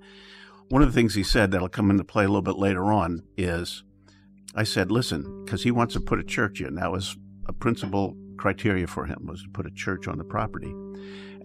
One 0.68 0.82
of 0.82 0.90
the 0.90 0.94
things 0.94 1.16
he 1.16 1.24
said 1.24 1.52
that'll 1.52 1.70
come 1.70 1.90
into 1.90 2.04
play 2.04 2.26
a 2.26 2.28
little 2.28 2.42
bit 2.42 2.58
later 2.58 2.92
on 2.92 3.24
is, 3.38 3.84
I 4.54 4.64
said, 4.64 4.92
listen, 4.92 5.44
because 5.46 5.64
he 5.64 5.72
wants 5.72 5.94
to 5.94 6.02
put 6.02 6.20
a 6.20 6.24
church 6.24 6.60
in. 6.60 6.76
That 6.76 6.92
was 6.92 7.16
a 7.48 7.54
principal 7.54 8.16
criteria 8.38 8.88
for 8.88 9.06
him 9.06 9.28
was 9.28 9.44
to 9.44 9.50
put 9.50 9.66
a 9.66 9.72
church 9.72 10.08
on 10.08 10.18
the 10.18 10.24
property. 10.24 10.74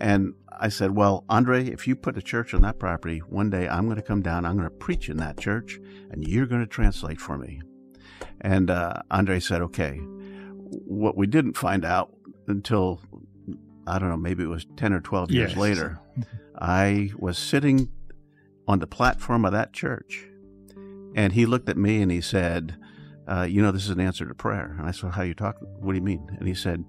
And 0.01 0.35
I 0.59 0.69
said, 0.69 0.91
well, 0.91 1.25
Andre, 1.29 1.69
if 1.69 1.87
you 1.87 1.95
put 1.95 2.19
a 2.19 2.23
church 2.23 2.53
on 2.53 2.63
that 2.63 2.79
property, 2.79 3.19
one 3.21 3.51
day 3.51 3.69
I'm 3.69 3.85
going 3.85 3.97
to 3.97 4.03
come 4.03 4.23
down, 4.23 4.45
I'm 4.45 4.57
going 4.57 4.69
to 4.69 4.75
preach 4.75 5.09
in 5.09 5.19
that 5.19 5.39
church, 5.39 5.79
and 6.11 6.27
you're 6.27 6.47
going 6.47 6.63
to 6.63 6.67
translate 6.67 7.21
for 7.21 7.39
me. 7.39 7.61
And 8.41 8.71
uh, 8.71 9.03
Andre 9.11 9.41
said, 9.41 9.63
okay. 9.63 10.01
What 10.69 11.17
we 11.17 11.29
didn't 11.29 11.57
find 11.57 11.85
out 11.85 12.16
until, 12.49 13.01
I 13.87 13.99
don't 13.99 14.09
know, 14.09 14.17
maybe 14.17 14.43
it 14.45 14.49
was 14.49 14.67
10 14.77 14.93
or 14.93 15.01
12 15.01 15.31
years 15.31 15.51
Yes. 15.53 15.59
later, 15.59 15.99
I 16.59 17.11
was 17.19 17.39
sitting 17.39 17.91
on 18.69 18.79
the 18.79 18.87
platform 18.87 19.45
of 19.45 19.53
that 19.53 19.73
church. 19.73 20.25
And 21.15 21.33
he 21.33 21.47
looked 21.47 21.69
at 21.69 21.77
me 21.77 22.03
and 22.03 22.11
he 22.11 22.21
said, 22.21 22.77
uh, 23.27 23.43
You 23.43 23.63
know, 23.63 23.73
this 23.73 23.85
is 23.85 23.91
an 23.91 24.01
answer 24.01 24.27
to 24.27 24.35
prayer. 24.35 24.75
And 24.79 24.87
I 24.87 24.91
said, 24.91 25.13
How 25.13 25.23
you 25.23 25.35
talking? 25.35 25.67
What 25.81 25.93
do 25.93 25.99
you 25.99 26.05
mean? 26.05 26.27
And 26.39 26.47
he 26.49 26.55
said, 26.55 26.85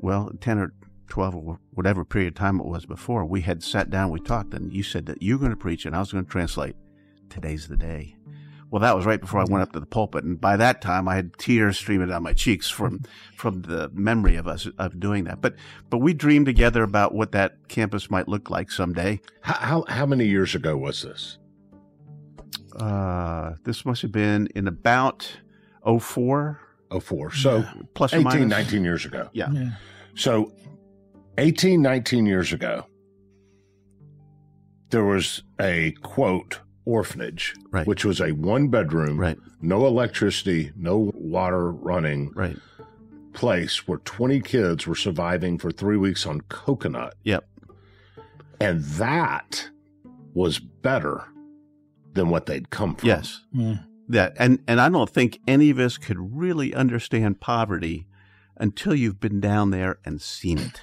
Well, 0.00 0.30
10 0.40 0.58
or 0.58 0.72
12 1.08 1.34
or 1.36 1.58
whatever 1.72 2.04
period 2.04 2.28
of 2.28 2.34
time 2.34 2.60
it 2.60 2.66
was 2.66 2.86
before, 2.86 3.24
we 3.24 3.40
had 3.40 3.62
sat 3.62 3.90
down, 3.90 4.10
we 4.10 4.20
talked, 4.20 4.54
and 4.54 4.72
you 4.72 4.82
said 4.82 5.06
that 5.06 5.22
you're 5.22 5.38
going 5.38 5.50
to 5.50 5.56
preach 5.56 5.84
and 5.86 5.96
I 5.96 6.00
was 6.00 6.12
going 6.12 6.24
to 6.24 6.30
translate. 6.30 6.76
Today's 7.30 7.68
the 7.68 7.76
day. 7.76 8.16
Well, 8.70 8.80
that 8.80 8.94
was 8.94 9.04
right 9.04 9.20
before 9.20 9.40
I 9.40 9.44
went 9.48 9.62
up 9.62 9.72
to 9.72 9.80
the 9.80 9.86
pulpit, 9.86 10.22
and 10.22 10.40
by 10.40 10.56
that 10.56 10.80
time, 10.80 11.08
I 11.08 11.16
had 11.16 11.36
tears 11.38 11.76
streaming 11.76 12.08
down 12.08 12.22
my 12.22 12.32
cheeks 12.32 12.70
from 12.70 13.02
from 13.34 13.62
the 13.62 13.90
memory 13.92 14.36
of 14.36 14.46
us 14.46 14.68
of 14.78 15.00
doing 15.00 15.24
that. 15.24 15.40
But 15.40 15.56
but 15.90 15.98
we 15.98 16.14
dreamed 16.14 16.46
together 16.46 16.84
about 16.84 17.12
what 17.12 17.32
that 17.32 17.68
campus 17.68 18.10
might 18.10 18.28
look 18.28 18.48
like 18.48 18.70
someday. 18.70 19.20
How, 19.40 19.54
how, 19.54 19.84
how 19.88 20.06
many 20.06 20.26
years 20.26 20.54
ago 20.54 20.76
was 20.76 21.02
this? 21.02 21.38
Uh, 22.76 23.54
this 23.64 23.84
must 23.84 24.02
have 24.02 24.12
been 24.12 24.46
in 24.54 24.68
about 24.68 25.30
04. 25.84 26.60
04. 27.00 27.32
So 27.32 27.64
Plus 27.94 28.12
or 28.12 28.18
18, 28.18 28.24
minus. 28.24 28.50
19 28.50 28.84
years 28.84 29.04
ago. 29.04 29.28
Yeah. 29.32 29.50
Yeah. 29.52 29.70
So 30.14 30.52
18, 31.38 31.82
19 31.82 32.26
years 32.26 32.52
ago, 32.52 32.86
there 34.90 35.04
was 35.04 35.42
a 35.60 35.92
quote 36.02 36.60
orphanage, 36.90 37.54
Right. 37.70 37.86
which 37.86 38.04
was 38.04 38.20
a 38.20 38.32
one 38.32 38.68
bedroom, 38.68 39.18
Right. 39.18 39.38
no 39.62 39.86
electricity, 39.86 40.72
no 40.76 41.12
water 41.14 41.70
running 41.70 42.32
Right. 42.34 42.56
place 43.32 43.86
where 43.86 43.98
20 43.98 44.40
kids 44.40 44.86
were 44.86 44.94
surviving 44.96 45.58
for 45.58 45.70
three 45.70 45.96
weeks 45.96 46.26
on 46.26 46.40
coconut. 46.42 47.14
Yep. 47.22 47.46
And 48.60 48.82
that 48.84 49.70
was 50.34 50.58
better 50.58 51.24
than 52.14 52.28
what 52.28 52.46
they'd 52.46 52.70
come 52.70 52.94
from. 52.96 53.06
Yes. 53.08 53.40
Mm. 53.54 53.84
That 54.08 54.34
and 54.38 54.58
and 54.66 54.80
I 54.80 54.88
don't 54.88 55.08
think 55.08 55.38
any 55.46 55.70
of 55.70 55.78
us 55.78 55.96
could 55.96 56.18
really 56.36 56.74
understand 56.74 57.40
poverty 57.40 58.06
until 58.56 58.92
you've 58.94 59.20
been 59.20 59.40
down 59.40 59.70
there 59.70 59.98
and 60.04 60.20
seen 60.20 60.58
it. 60.58 60.80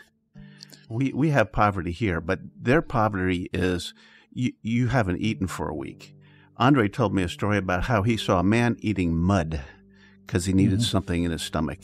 We 0.89 1.12
we 1.14 1.30
have 1.32 1.51
poverty 1.51 1.91
here, 1.91 2.22
but 2.22 2.39
their 2.58 2.82
poverty 2.82 3.49
is 3.51 3.93
you 4.38 4.54
you 4.62 4.88
haven't 4.88 5.18
eaten 5.20 5.48
for 5.48 5.68
a 5.68 5.76
week. 5.76 6.16
Andre 6.58 6.88
told 6.88 7.14
me 7.14 7.24
a 7.24 7.30
story 7.30 7.58
about 7.58 7.84
how 7.84 8.04
he 8.04 8.18
saw 8.18 8.40
a 8.40 8.44
man 8.44 8.78
eating 8.80 9.16
mud 9.16 9.62
because 10.26 10.46
he 10.46 10.54
needed 10.54 10.82
something 10.82 11.24
in 11.24 11.32
his 11.32 11.42
stomach. 11.42 11.80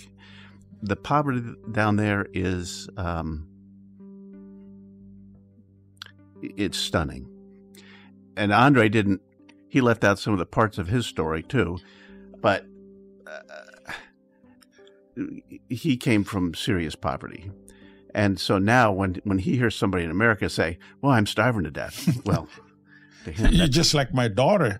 The 0.81 0.95
poverty 0.95 1.43
down 1.71 1.95
there 1.95 2.27
is 2.33 2.89
um, 2.97 3.47
it's 6.41 6.77
stunning. 6.77 7.29
And 8.35 8.51
Andre 8.51 8.89
didn't 8.89 9.21
he 9.69 9.81
left 9.81 10.03
out 10.03 10.19
some 10.19 10.33
of 10.33 10.39
the 10.39 10.45
parts 10.45 10.77
of 10.77 10.87
his 10.87 11.05
story 11.05 11.41
too, 11.41 11.79
but 12.41 12.65
uh, 13.25 13.93
he 15.69 15.97
came 15.97 16.23
from 16.23 16.53
serious 16.53 16.95
poverty. 16.95 17.49
And 18.13 18.39
so 18.39 18.57
now 18.59 18.91
when 18.91 19.15
when 19.23 19.39
he 19.39 19.57
hears 19.57 19.75
somebody 19.75 20.03
in 20.03 20.11
America 20.11 20.49
say, 20.49 20.77
"Well, 21.01 21.11
I'm 21.11 21.25
starving 21.25 21.63
to 21.63 21.71
death." 21.71 22.07
Well, 22.25 22.47
to 23.25 23.31
him 23.31 23.53
You're 23.53 23.67
just 23.67 23.93
like 23.93 24.13
my 24.13 24.27
daughter. 24.27 24.79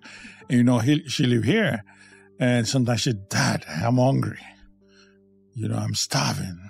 You 0.50 0.64
know, 0.64 0.80
he, 0.80 1.08
she 1.08 1.26
live 1.26 1.44
here, 1.44 1.84
and 2.40 2.68
sometimes 2.68 3.02
she, 3.02 3.14
Dad, 3.14 3.66
I'm 3.68 3.98
hungry. 3.98 4.40
You 5.56 5.68
know, 5.68 5.78
I'm 5.78 5.96
starving, 5.96 6.70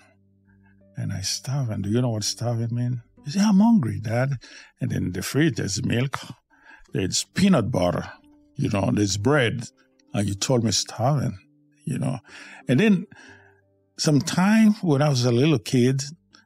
and 0.95 1.11
I 1.11 1.21
starving. 1.21 1.81
Do 1.81 1.89
you 1.89 2.01
know 2.01 2.09
what 2.09 2.23
starving 2.23 2.75
mean? 2.75 3.01
He 3.25 3.31
say, 3.31 3.39
I'm 3.41 3.59
hungry, 3.59 3.99
Dad. 3.99 4.33
And 4.81 4.91
then 4.91 5.05
in 5.05 5.11
the 5.13 5.21
fridge 5.21 5.55
there's 5.55 5.83
milk, 5.83 6.19
there's 6.93 7.23
peanut 7.33 7.71
butter, 7.71 8.11
you 8.55 8.69
know, 8.69 8.91
there's 8.93 9.17
bread, 9.17 9.69
and 10.13 10.27
you 10.27 10.35
told 10.35 10.63
me 10.63 10.71
starving, 10.71 11.37
you 11.85 11.97
know. 11.97 12.19
And 12.67 12.79
then 12.79 13.07
sometime 13.97 14.73
when 14.81 15.01
I 15.01 15.09
was 15.09 15.25
a 15.25 15.31
little 15.31 15.59
kid, 15.59 16.03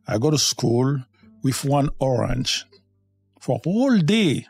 I 0.08 0.18
go 0.18 0.32
to 0.32 0.38
school 0.38 1.00
with 1.44 1.66
one 1.66 1.90
orange 2.00 2.66
for 3.40 3.60
whole 3.64 3.98
day. 4.00 4.48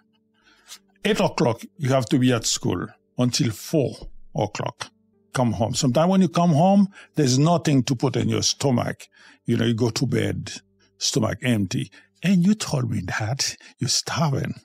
Eight 1.04 1.20
o'clock 1.20 1.62
you 1.78 1.90
have 1.90 2.06
to 2.08 2.20
be 2.20 2.32
at 2.32 2.46
school 2.46 2.88
until 3.18 3.52
four 3.52 3.96
o'clock. 4.36 4.92
Come 5.34 5.54
home. 5.54 5.74
Sometimes 5.74 6.10
when 6.10 6.22
you 6.22 6.30
come 6.30 6.52
home 6.52 6.88
there's 7.16 7.40
nothing 7.40 7.84
to 7.84 7.96
put 7.96 8.16
in 8.16 8.30
your 8.30 8.44
stomach. 8.44 9.08
You 9.46 9.58
know 9.58 9.66
you 9.66 9.74
go 9.74 9.90
to 9.90 10.06
bed 10.06 10.52
stomach 10.98 11.40
empty. 11.42 11.92
And 12.24 12.46
you 12.46 12.56
told 12.56 12.90
me 12.90 13.02
that 13.20 13.56
you're 13.80 13.90
starving. 13.90 14.56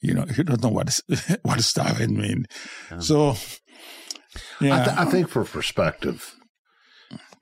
You 0.00 0.14
know 0.14 0.26
you 0.36 0.44
don't 0.44 0.62
know 0.62 0.68
what 0.68 1.00
what 1.42 1.60
starving 1.60 2.16
mean. 2.16 2.46
So 3.00 3.36
yeah 4.60 4.82
I, 4.82 4.84
th- 4.84 4.96
I 4.96 5.04
think 5.06 5.28
for 5.28 5.44
perspective, 5.44 6.36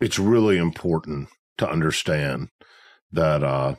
it's 0.01 0.18
really 0.18 0.57
important 0.57 1.28
to 1.59 1.68
understand 1.68 2.49
that 3.12 3.42
uh, 3.42 3.76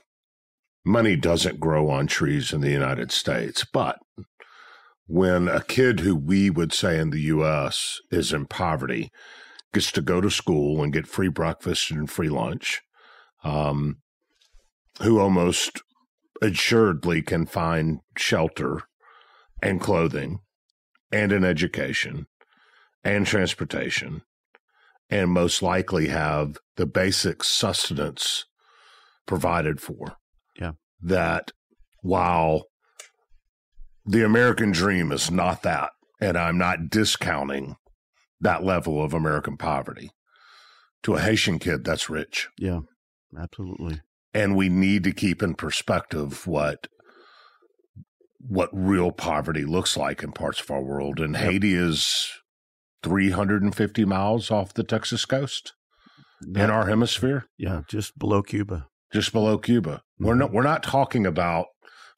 money 0.85 1.15
doesn't 1.15 1.59
grow 1.59 1.89
on 1.89 2.07
trees 2.07 2.53
in 2.53 2.61
the 2.61 2.71
United 2.71 3.11
States. 3.11 3.65
But 3.71 3.99
when 5.05 5.47
a 5.47 5.63
kid 5.63 6.01
who 6.01 6.15
we 6.15 6.49
would 6.49 6.73
say 6.73 6.99
in 6.99 7.09
the 7.09 7.21
U.S. 7.21 7.99
is 8.11 8.31
in 8.33 8.45
poverty 8.45 9.11
gets 9.73 9.91
to 9.91 10.01
go 10.01 10.21
to 10.21 10.29
school 10.29 10.81
and 10.81 10.93
get 10.93 11.07
free 11.07 11.29
breakfast 11.29 11.91
and 11.91 12.09
free 12.09 12.29
lunch, 12.29 12.81
um, 13.43 13.97
who 15.01 15.19
almost 15.19 15.81
assuredly 16.41 17.21
can 17.21 17.45
find 17.45 17.99
shelter 18.17 18.83
and 19.61 19.81
clothing 19.81 20.39
and 21.11 21.31
an 21.31 21.43
education 21.43 22.27
and 23.03 23.25
transportation, 23.25 24.21
and 25.09 25.31
most 25.31 25.61
likely 25.61 26.07
have 26.07 26.57
the 26.75 26.85
basic 26.85 27.43
sustenance 27.43 28.45
provided 29.29 29.79
for. 29.79 30.15
Yeah. 30.59 30.71
That 30.99 31.51
while 32.01 32.63
the 34.05 34.25
American 34.25 34.71
dream 34.71 35.11
is 35.11 35.29
not 35.29 35.61
that, 35.61 35.91
and 36.19 36.35
I'm 36.35 36.57
not 36.57 36.89
discounting 36.89 37.75
that 38.41 38.63
level 38.63 39.01
of 39.01 39.13
American 39.13 39.55
poverty, 39.55 40.09
to 41.03 41.13
a 41.13 41.21
Haitian 41.21 41.59
kid, 41.59 41.85
that's 41.85 42.09
rich. 42.09 42.49
yeah, 42.57 42.79
absolutely. 43.39 44.01
And 44.33 44.55
we 44.55 44.67
need 44.67 45.03
to 45.05 45.11
keep 45.11 45.41
in 45.41 45.55
perspective 45.55 46.45
what 46.45 46.87
what 48.39 48.69
real 48.71 49.11
poverty 49.11 49.63
looks 49.65 49.97
like 49.97 50.23
in 50.23 50.31
parts 50.31 50.61
of 50.61 50.71
our 50.71 50.81
world. 50.81 51.19
And 51.19 51.35
Haiti 51.35 51.73
is 51.73 52.29
350 53.03 54.05
miles 54.05 54.49
off 54.49 54.73
the 54.73 54.83
Texas 54.83 55.25
coast 55.25 55.73
in 56.55 56.69
our 56.69 56.87
hemisphere. 56.87 57.45
Yeah, 57.57 57.81
just 57.87 58.17
below 58.17 58.41
Cuba. 58.41 58.88
Just 59.11 59.33
below 59.33 59.57
Cuba. 59.57 60.03
We're 60.19 60.35
not 60.35 60.47
mm-hmm. 60.47 60.55
we're 60.55 60.63
not 60.63 60.83
talking 60.83 61.25
about 61.25 61.67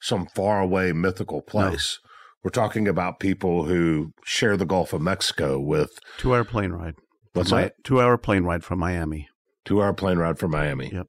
some 0.00 0.26
faraway 0.26 0.92
mythical 0.92 1.40
place. 1.42 1.98
We're 2.42 2.50
talking 2.50 2.88
about 2.88 3.20
people 3.20 3.64
who 3.64 4.12
share 4.24 4.56
the 4.56 4.66
Gulf 4.66 4.92
of 4.92 5.00
Mexico 5.00 5.60
with 5.60 5.98
Two 6.18 6.34
hour 6.34 6.44
plane 6.44 6.72
ride. 6.72 6.94
What's 7.32 7.52
Mi- 7.52 7.58
that? 7.62 7.74
Two 7.84 8.00
hour 8.00 8.18
plane 8.18 8.44
ride 8.44 8.64
from 8.64 8.78
Miami. 8.80 9.28
two 9.64 9.82
hour 9.82 9.92
plane 9.92 10.18
ride 10.18 10.38
from 10.38 10.50
Miami. 10.50 10.90
Yep. 10.92 11.06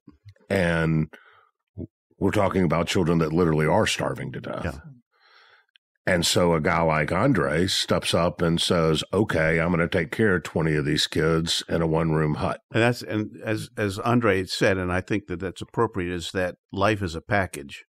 And 0.48 1.08
we're 2.18 2.30
talking 2.30 2.64
about 2.64 2.86
children 2.86 3.18
that 3.18 3.32
literally 3.32 3.66
are 3.66 3.86
starving 3.86 4.32
to 4.32 4.40
death. 4.40 4.64
Yeah. 4.64 4.78
And 6.06 6.26
so 6.26 6.52
a 6.52 6.60
guy 6.60 6.82
like 6.82 7.12
Andre 7.12 7.66
steps 7.66 8.12
up 8.12 8.42
and 8.42 8.60
says, 8.60 9.02
Okay, 9.12 9.58
I'm 9.58 9.68
going 9.68 9.80
to 9.80 9.88
take 9.88 10.10
care 10.10 10.36
of 10.36 10.42
20 10.42 10.74
of 10.76 10.84
these 10.84 11.06
kids 11.06 11.64
in 11.68 11.80
a 11.80 11.86
one 11.86 12.12
room 12.12 12.34
hut. 12.34 12.60
And 12.72 12.82
that's 12.82 13.02
and 13.02 13.30
as 13.42 13.70
as 13.76 13.98
Andre 13.98 14.44
said, 14.44 14.76
and 14.76 14.92
I 14.92 15.00
think 15.00 15.26
that 15.28 15.40
that's 15.40 15.62
appropriate, 15.62 16.12
is 16.12 16.32
that 16.32 16.56
life 16.72 17.02
is 17.02 17.14
a 17.14 17.22
package, 17.22 17.84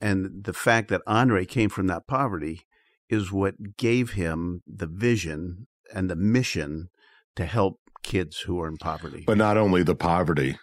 and 0.00 0.44
the 0.44 0.52
fact 0.52 0.88
that 0.88 1.02
Andre 1.06 1.44
came 1.44 1.68
from 1.68 1.88
that 1.88 2.06
poverty 2.06 2.60
is 3.08 3.32
what 3.32 3.76
gave 3.76 4.12
him 4.12 4.62
the 4.66 4.86
vision 4.86 5.66
and 5.92 6.08
the 6.08 6.16
mission 6.16 6.90
to 7.34 7.44
help 7.44 7.80
kids 8.02 8.40
who 8.40 8.60
are 8.60 8.68
in 8.68 8.76
poverty. 8.76 9.24
But 9.26 9.38
not 9.38 9.56
only 9.56 9.82
the 9.82 9.96
poverty, 9.96 10.58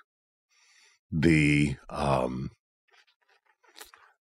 the 1.11 1.75
um 1.89 2.51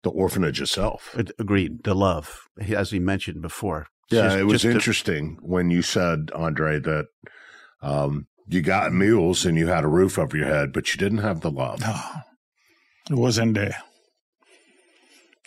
the 0.08 0.14
orphanage 0.18 0.62
itself. 0.62 1.16
Agreed. 1.38 1.84
The 1.84 1.94
love, 1.94 2.40
as 2.60 2.92
he 2.92 3.00
mentioned 3.00 3.42
before. 3.42 3.88
Yeah, 4.10 4.24
Just- 4.24 4.38
it 4.38 4.44
was 4.46 4.54
just 4.54 4.64
to- 4.64 4.72
interesting 4.72 5.38
when 5.42 5.70
you 5.70 5.82
said, 5.82 6.32
Andre, 6.34 6.80
that 6.80 7.06
um 7.82 8.28
you 8.48 8.62
got 8.62 8.94
meals 8.94 9.46
and 9.46 9.58
you 9.58 9.68
had 9.68 9.84
a 9.84 9.88
roof 9.90 10.18
over 10.18 10.38
your 10.38 10.48
head, 10.48 10.72
but 10.72 10.94
you 10.94 10.98
didn't 10.98 11.18
have 11.30 11.42
the 11.42 11.52
love. 11.52 11.82
No, 11.82 12.00
it 13.10 13.16
wasn't 13.26 13.56
there. 13.56 13.78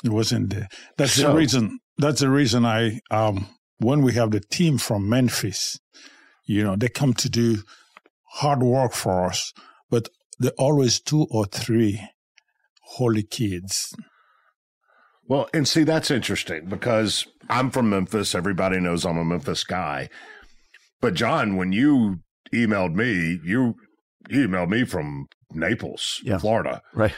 It 0.04 0.11
wasn't 0.11 0.50
there. 0.50 0.68
That's 0.98 1.14
So- 1.14 1.28
the 1.32 1.38
reason. 1.38 1.78
That's 1.98 2.20
the 2.20 2.30
reason 2.30 2.64
I 2.64 3.00
um 3.11 3.46
when 3.78 4.02
we 4.02 4.12
have 4.14 4.30
the 4.30 4.40
team 4.40 4.78
from 4.78 5.08
Memphis, 5.08 5.78
you 6.44 6.62
know, 6.64 6.76
they 6.76 6.88
come 6.88 7.14
to 7.14 7.28
do 7.30 7.62
hard 8.40 8.62
work 8.62 8.92
for 8.92 9.26
us, 9.30 9.52
but 9.90 10.08
they're 10.38 10.52
always 10.58 11.00
two 11.00 11.26
or 11.30 11.46
three 11.46 12.00
holy 12.96 13.22
kids. 13.22 13.94
Well, 15.31 15.49
and 15.55 15.68
see, 15.68 15.85
that's 15.85 16.11
interesting 16.11 16.64
because 16.66 17.24
I'm 17.49 17.70
from 17.70 17.89
Memphis. 17.89 18.35
Everybody 18.35 18.81
knows 18.81 19.07
I'm 19.07 19.16
a 19.16 19.24
Memphis 19.24 19.62
guy. 19.62 20.09
But 21.01 21.14
John, 21.14 21.55
when 21.57 21.70
you 21.70 22.18
emailed 22.53 22.95
me, 22.97 23.39
you 23.45 23.76
emailed 24.28 24.70
me 24.70 24.83
from 24.85 25.28
Naples, 25.53 26.20
Yeah. 26.24 26.39
Florida, 26.39 26.83
right. 26.95 27.14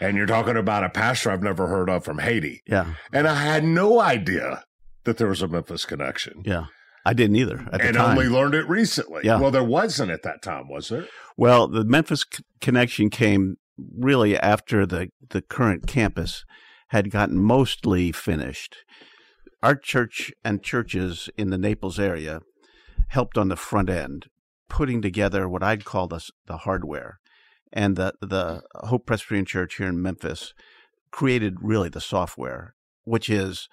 and 0.00 0.16
you're 0.16 0.26
talking 0.26 0.56
about 0.56 0.84
a 0.84 0.88
pastor 0.88 1.32
I've 1.32 1.42
never 1.42 1.66
heard 1.66 1.90
of 1.90 2.04
from 2.04 2.18
Haiti, 2.20 2.62
Yeah, 2.68 2.94
and 3.12 3.26
I 3.26 3.34
had 3.34 3.64
no 3.64 4.00
idea 4.00 4.62
that 5.02 5.16
there 5.18 5.26
was 5.28 5.42
a 5.42 5.48
Memphis 5.48 5.84
connection, 5.84 6.42
yeah. 6.44 6.66
I 7.04 7.14
didn't 7.14 7.34
either 7.36 7.66
at 7.72 7.80
the 7.80 7.88
and 7.88 7.96
only 7.96 8.28
learned 8.28 8.54
it 8.54 8.68
recently. 8.68 9.22
Yeah. 9.24 9.40
Well, 9.40 9.50
there 9.50 9.64
wasn't 9.64 10.12
at 10.12 10.22
that 10.22 10.40
time, 10.40 10.68
was 10.68 10.88
there? 10.88 11.06
Well, 11.36 11.66
the 11.66 11.84
Memphis 11.84 12.24
c- 12.32 12.44
connection 12.60 13.10
came 13.10 13.56
really 13.98 14.36
after 14.38 14.86
the, 14.86 15.08
the 15.30 15.42
current 15.42 15.86
campus 15.88 16.44
had 16.88 17.10
gotten 17.10 17.38
mostly 17.38 18.12
finished. 18.12 18.76
Our 19.62 19.74
church 19.74 20.32
and 20.44 20.62
churches 20.62 21.28
in 21.36 21.50
the 21.50 21.58
Naples 21.58 21.98
area 21.98 22.40
helped 23.08 23.38
on 23.38 23.48
the 23.48 23.56
front 23.56 23.90
end, 23.90 24.26
putting 24.68 25.02
together 25.02 25.48
what 25.48 25.62
I'd 25.62 25.84
call 25.84 26.08
the, 26.08 26.28
the 26.46 26.58
hardware. 26.58 27.18
And 27.72 27.96
the, 27.96 28.14
the 28.20 28.62
Hope 28.74 29.06
Presbyterian 29.06 29.44
Church 29.44 29.76
here 29.76 29.88
in 29.88 30.00
Memphis 30.00 30.54
created 31.10 31.56
really 31.60 31.88
the 31.88 32.00
software, 32.00 32.74
which 33.04 33.28
is 33.28 33.68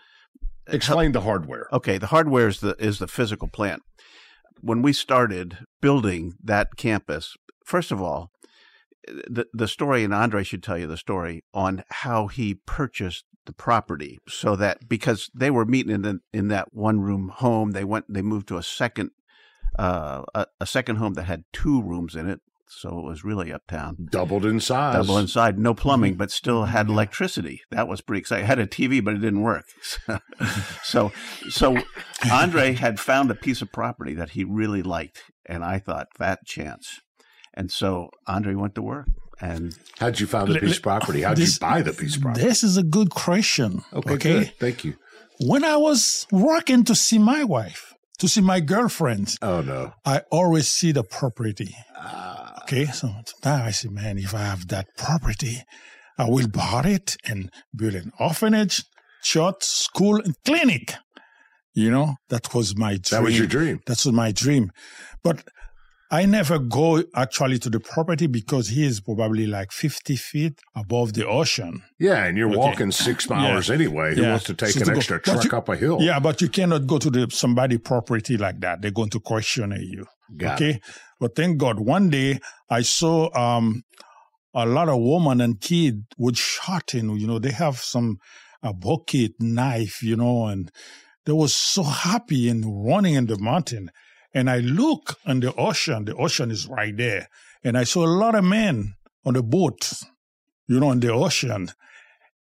Explain 0.67 1.11
the 1.11 1.21
hardware. 1.21 1.67
Okay, 1.73 1.97
the 1.97 2.07
hardware 2.07 2.47
is 2.47 2.61
the 2.61 2.75
is 2.79 2.99
the 2.99 3.07
physical 3.07 3.47
plant. 3.47 3.81
When 4.61 4.81
we 4.81 4.93
started 4.93 5.57
building 5.81 6.35
that 6.41 6.77
campus, 6.77 7.35
first 7.65 7.91
of 7.91 8.01
all, 8.01 8.31
the 9.07 9.47
the 9.53 9.67
story, 9.67 10.03
and 10.03 10.13
Andre 10.13 10.43
should 10.43 10.63
tell 10.63 10.77
you 10.77 10.87
the 10.87 10.97
story 10.97 11.43
on 11.53 11.83
how 11.89 12.27
he 12.27 12.55
purchased 12.55 13.25
the 13.45 13.53
property, 13.53 14.19
so 14.27 14.55
that 14.55 14.87
because 14.87 15.29
they 15.33 15.51
were 15.51 15.65
meeting 15.65 15.93
in 15.93 16.01
the, 16.01 16.19
in 16.31 16.47
that 16.47 16.73
one 16.73 17.01
room 17.01 17.29
home, 17.29 17.71
they 17.71 17.83
went 17.83 18.11
they 18.11 18.21
moved 18.21 18.47
to 18.49 18.57
a 18.57 18.63
second 18.63 19.11
uh, 19.77 20.23
a, 20.33 20.45
a 20.61 20.65
second 20.65 20.97
home 20.97 21.13
that 21.15 21.23
had 21.23 21.43
two 21.51 21.81
rooms 21.81 22.15
in 22.15 22.29
it, 22.29 22.41
so 22.67 22.99
it 22.99 23.03
was 23.03 23.23
really 23.23 23.51
uptown. 23.51 24.07
Doubled 24.11 24.45
in 24.45 24.59
size. 24.59 24.95
Double 24.95 25.17
inside, 25.17 25.57
no 25.57 25.73
plumbing, 25.73 26.15
but 26.15 26.31
still 26.31 26.65
had 26.65 26.89
electricity. 26.89 27.61
That 27.71 27.87
was 27.87 28.01
pretty 28.01 28.19
exciting. 28.19 28.45
Had 28.45 28.59
a 28.59 28.67
TV, 28.67 29.03
but 29.03 29.15
it 29.15 29.19
didn't 29.19 29.41
work. 29.41 29.65
so, 30.83 31.11
so 31.49 31.77
Andre 32.31 32.73
had 32.73 32.99
found 32.99 33.31
a 33.31 33.35
piece 33.35 33.61
of 33.61 33.71
property 33.71 34.13
that 34.13 34.31
he 34.31 34.43
really 34.43 34.83
liked, 34.83 35.23
and 35.45 35.63
I 35.63 35.79
thought 35.79 36.15
fat 36.15 36.45
chance. 36.45 37.01
And 37.53 37.71
so 37.71 38.09
Andre 38.27 38.55
went 38.55 38.75
to 38.75 38.81
work, 38.81 39.07
and 39.39 39.75
How'd 39.99 40.19
you 40.19 40.27
find 40.27 40.47
the 40.47 40.59
piece 40.59 40.77
of 40.77 40.83
property? 40.83 41.21
How'd 41.21 41.37
this- 41.37 41.55
you 41.55 41.59
buy 41.59 41.81
the 41.81 41.93
piece 41.93 42.15
of 42.15 42.21
property? 42.21 42.45
This 42.45 42.63
is 42.63 42.77
a 42.77 42.83
good 42.83 43.09
question. 43.11 43.83
Okay, 43.93 44.13
okay? 44.13 44.33
good. 44.39 44.53
Thank 44.59 44.83
you. 44.83 44.95
When 45.39 45.63
I 45.63 45.75
was 45.77 46.27
working 46.31 46.83
to 46.85 46.95
see 46.95 47.17
my 47.19 47.43
wife, 47.43 47.93
to 48.19 48.27
see 48.27 48.41
my 48.41 48.59
girlfriend, 48.59 49.35
Oh 49.41 49.61
no. 49.61 49.93
I 50.05 50.21
always 50.31 50.67
see 50.67 50.91
the 50.91 51.03
property. 51.03 51.75
Ah. 51.97 52.61
Okay, 52.63 52.85
so 52.85 53.09
now 53.43 53.65
I 53.65 53.71
say, 53.71 53.89
man, 53.89 54.17
if 54.17 54.33
I 54.33 54.39
have 54.43 54.67
that 54.69 54.87
property, 54.97 55.63
I 56.17 56.29
will 56.29 56.47
buy 56.47 56.83
it 56.85 57.17
and 57.25 57.51
build 57.75 57.95
an 57.95 58.11
orphanage, 58.19 58.83
church, 59.21 59.63
school, 59.63 60.15
and 60.23 60.35
clinic. 60.45 60.93
You 61.73 61.89
know, 61.91 62.15
that 62.29 62.53
was 62.53 62.77
my 62.77 62.91
dream. 62.97 63.09
That 63.11 63.23
was 63.23 63.37
your 63.37 63.47
dream. 63.47 63.81
That's 63.85 64.05
my 64.05 64.31
dream. 64.31 64.71
But 65.23 65.43
I 66.19 66.25
never 66.27 66.59
go 66.59 67.03
actually 67.15 67.57
to 67.59 67.69
the 67.71 67.79
property 67.79 68.27
because 68.27 68.65
he 68.69 68.85
is 68.85 68.99
probably 69.01 69.47
like 69.47 69.71
50 69.71 70.15
feet 70.15 70.59
above 70.75 71.13
the 71.13 71.25
ocean. 71.27 71.81
Yeah, 71.99 72.25
and 72.25 72.37
you're 72.37 72.49
Okay. 72.49 72.57
walking 72.57 72.91
six 72.91 73.27
miles 73.33 73.67
Yeah. 73.69 73.75
anyway. 73.75 74.15
Who 74.15 74.21
Yeah. 74.21 74.29
wants 74.31 74.45
to 74.45 74.53
take 74.53 74.71
So 74.73 74.81
an 74.81 74.85
to 74.87 74.95
extra 74.97 75.19
truck 75.19 75.43
you- 75.43 75.57
up 75.57 75.69
a 75.69 75.75
hill? 75.75 75.97
Yeah, 76.01 76.19
but 76.19 76.39
you 76.41 76.49
cannot 76.49 76.85
go 76.85 76.99
to 76.99 77.09
the 77.09 77.27
somebody 77.31 77.77
property 77.79 78.37
like 78.37 78.59
that. 78.59 78.81
They're 78.81 78.91
going 78.99 79.09
to 79.09 79.19
question 79.19 79.71
you. 79.93 80.05
Got 80.37 80.61
okay. 80.61 80.79
But 81.19 81.35
thank 81.35 81.57
God, 81.57 81.79
one 81.79 82.09
day 82.11 82.39
I 82.69 82.81
saw 82.83 83.15
um, 83.35 83.81
a 84.53 84.65
lot 84.67 84.89
of 84.89 84.99
women 85.01 85.41
and 85.41 85.59
kid 85.59 86.03
with 86.17 86.37
shotting. 86.37 87.09
You 87.17 87.25
know, 87.27 87.39
they 87.39 87.51
have 87.51 87.77
some 87.79 88.17
a 88.61 88.71
bucket 88.71 89.31
knife, 89.39 90.03
you 90.03 90.15
know, 90.15 90.45
and 90.45 90.71
they 91.25 91.33
was 91.33 91.53
so 91.55 91.83
happy 91.83 92.49
and 92.49 92.63
running 92.87 93.15
in 93.15 93.25
the 93.25 93.37
mountain. 93.39 93.89
And 94.33 94.49
I 94.49 94.59
look 94.59 95.17
on 95.25 95.39
the 95.39 95.53
ocean. 95.55 96.05
The 96.05 96.15
ocean 96.15 96.51
is 96.51 96.67
right 96.67 96.95
there, 96.95 97.29
and 97.63 97.77
I 97.77 97.83
saw 97.83 98.05
a 98.05 98.07
lot 98.07 98.35
of 98.35 98.43
men 98.43 98.95
on 99.25 99.35
the 99.35 99.43
boat, 99.43 99.91
you 100.67 100.79
know, 100.79 100.89
on 100.89 100.99
the 100.99 101.13
ocean. 101.13 101.69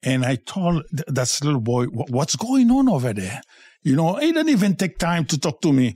And 0.02 0.24
I 0.24 0.36
told 0.36 0.84
th- 0.90 1.04
that 1.08 1.38
little 1.42 1.60
boy, 1.60 1.86
"What's 1.86 2.36
going 2.36 2.70
on 2.70 2.88
over 2.88 3.12
there?" 3.12 3.40
You 3.82 3.96
know, 3.96 4.16
he 4.16 4.32
didn't 4.32 4.50
even 4.50 4.76
take 4.76 4.98
time 4.98 5.24
to 5.26 5.38
talk 5.38 5.60
to 5.62 5.72
me. 5.72 5.94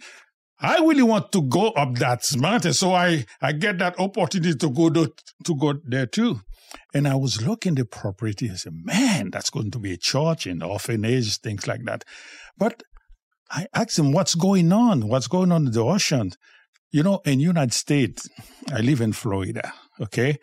I 0.59 0.79
really 0.79 1.03
want 1.03 1.33
to 1.33 1.43
go 1.43 1.71
up 1.71 1.97
that 1.97 2.25
mountain, 2.37 2.73
so 2.73 2.95
I 2.95 3.27
I 3.41 3.53
get 3.53 3.79
that 3.79 3.99
opportunity 3.99 4.55
to 4.55 4.71
go 4.71 4.91
to, 4.91 5.13
to 5.45 5.57
go 5.57 5.75
there 5.85 6.07
too. 6.07 6.41
And 6.95 7.07
I 7.07 7.17
was 7.17 7.43
looking 7.43 7.75
the 7.75 7.85
property. 7.85 8.51
I 8.51 8.55
said, 8.55 8.73
"Man, 8.73 9.31
that's 9.31 9.51
going 9.51 9.71
to 9.73 9.79
be 9.79 9.93
a 9.93 9.97
church 9.97 10.47
and 10.47 10.63
orphanage, 10.63 11.39
things 11.39 11.67
like 11.67 11.85
that." 11.85 12.05
But 12.57 12.83
I 13.53 13.67
asked 13.75 13.99
him, 13.99 14.13
"What's 14.13 14.35
going 14.35 14.73
on? 14.73 15.07
What's 15.09 15.29
going 15.29 15.53
on 15.53 15.67
in 15.67 15.73
the 15.73 15.85
ocean?" 15.85 16.33
You 16.91 17.03
know, 17.03 17.21
in 17.25 17.41
United 17.41 17.73
States, 17.75 18.29
I 18.73 18.81
live 18.81 19.01
in 19.01 19.13
Florida. 19.13 19.73
Okay, 20.01 20.39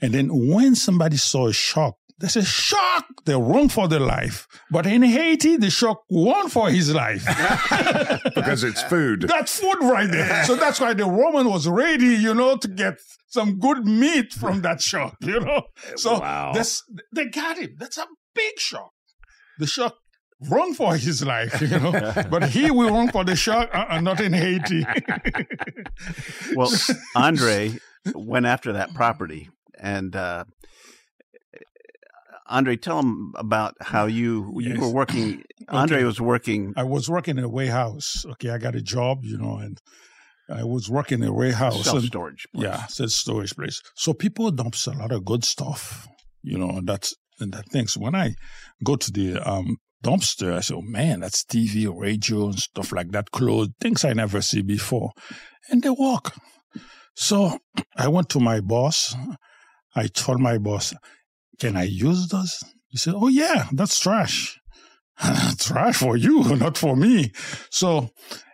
and 0.00 0.12
then 0.14 0.28
when 0.50 0.74
somebody 0.74 1.16
saw 1.16 1.48
a 1.48 1.52
shark, 1.52 1.94
they 2.18 2.28
say, 2.28 2.42
shark, 2.42 3.04
they 3.24 3.34
run 3.34 3.68
for 3.68 3.88
their 3.88 4.00
life. 4.00 4.46
But 4.70 4.86
in 4.86 5.02
Haiti, 5.02 5.56
the 5.56 5.68
shark 5.70 5.98
won 6.08 6.48
for 6.48 6.70
his 6.70 6.94
life. 6.94 7.24
because 8.34 8.62
it's 8.62 8.82
food. 8.84 9.22
That's 9.28 9.58
food 9.58 9.78
right 9.82 10.08
there. 10.10 10.44
So 10.44 10.54
that's 10.54 10.80
why 10.80 10.94
the 10.94 11.08
woman 11.08 11.50
was 11.50 11.66
ready, 11.66 12.06
you 12.06 12.32
know, 12.34 12.56
to 12.56 12.68
get 12.68 12.94
some 13.26 13.58
good 13.58 13.84
meat 13.84 14.32
from 14.32 14.62
that 14.62 14.80
shark, 14.80 15.14
you 15.20 15.40
know. 15.40 15.62
So 15.96 16.20
Wow. 16.20 16.52
that's, 16.54 16.84
they 17.12 17.26
got 17.26 17.58
him. 17.58 17.70
That's 17.78 17.98
a 17.98 18.06
big 18.34 18.58
shark. 18.58 18.92
The 19.58 19.66
shark 19.66 19.94
run 20.40 20.74
for 20.74 20.96
his 20.96 21.24
life, 21.24 21.60
you 21.60 21.68
know. 21.68 21.92
but 22.30 22.44
he 22.44 22.70
will 22.70 22.90
run 22.92 23.08
for 23.10 23.24
the 23.24 23.36
shark, 23.36 23.70
uh, 23.72 24.00
not 24.00 24.20
in 24.20 24.32
Haiti. 24.32 24.84
well, 26.54 26.72
Andre 27.14 27.78
went 28.14 28.46
after 28.46 28.72
that 28.72 28.94
property, 28.94 29.48
and 29.78 30.14
uh, 30.14 30.44
Andre, 32.46 32.76
tell 32.76 32.98
him 33.00 33.32
about 33.36 33.74
how 33.80 34.06
you 34.06 34.52
you 34.60 34.70
Yes. 34.74 34.80
were 34.80 34.90
working. 34.92 35.42
Andre 35.68 35.98
Okay. 35.98 36.04
was 36.04 36.20
working. 36.20 36.74
I 36.76 36.82
was 36.82 37.08
working 37.08 37.38
in 37.38 37.44
a 37.44 37.48
warehouse. 37.48 38.24
Okay, 38.32 38.50
I 38.50 38.58
got 38.58 38.74
a 38.74 38.82
job, 38.82 39.24
you 39.24 39.38
know, 39.38 39.56
and 39.56 39.78
I 40.50 40.62
was 40.64 40.90
working 40.90 41.22
in 41.22 41.28
a 41.28 41.32
warehouse. 41.32 41.84
Self 41.84 42.04
storage. 42.04 42.44
Yeah, 42.52 42.84
self 42.86 43.10
storage 43.10 43.54
place. 43.56 43.80
So 43.94 44.12
people 44.12 44.50
dumps 44.50 44.86
a 44.86 44.92
lot 44.92 45.10
of 45.10 45.24
good 45.24 45.42
stuff, 45.44 46.06
you 46.42 46.58
know, 46.58 46.68
and 46.70 46.86
that's 46.86 47.14
and 47.40 47.52
that 47.54 47.68
things. 47.70 47.96
When 47.96 48.14
I 48.14 48.34
go 48.84 48.96
to 48.96 49.10
the 49.10 49.40
um 49.50 49.78
dumpster, 50.04 50.54
I 50.54 50.60
say, 50.60 50.74
oh 50.74 50.82
man, 50.82 51.20
that's 51.20 51.44
TV, 51.44 51.92
radio, 51.92 52.46
and 52.46 52.58
stuff 52.58 52.92
like 52.92 53.10
that, 53.12 53.30
clothes, 53.30 53.70
things 53.80 54.04
I 54.04 54.12
never 54.12 54.42
see 54.42 54.62
before. 54.62 55.12
And 55.70 55.82
they 55.82 55.90
walk. 55.90 56.36
So 57.14 57.58
I 57.96 58.08
went 58.08 58.28
to 58.30 58.40
my 58.40 58.60
boss. 58.60 59.16
I 59.96 60.08
told 60.08 60.40
my 60.40 60.58
boss, 60.58 60.92
can 61.58 61.76
I 61.76 61.84
use 61.84 62.28
those? 62.28 62.62
He 62.88 62.98
said, 62.98 63.14
oh 63.16 63.28
yeah, 63.28 63.68
that's 63.72 63.98
trash. 63.98 64.60
trash 65.58 65.96
for 65.96 66.16
you, 66.16 66.42
not 66.56 66.76
for 66.76 66.96
me. 66.96 67.32
So, 67.70 68.10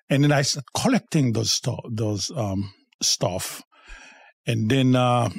and 0.09 0.25
then 0.25 0.33
I 0.33 0.43
started 0.43 0.67
collecting 0.75 1.33
those 1.33 1.53
stuff, 1.53 1.81
those 1.91 2.31
um 2.37 2.73
stuff. 3.03 3.63
And 4.47 4.71
then 4.71 4.97
uh, 4.97 5.31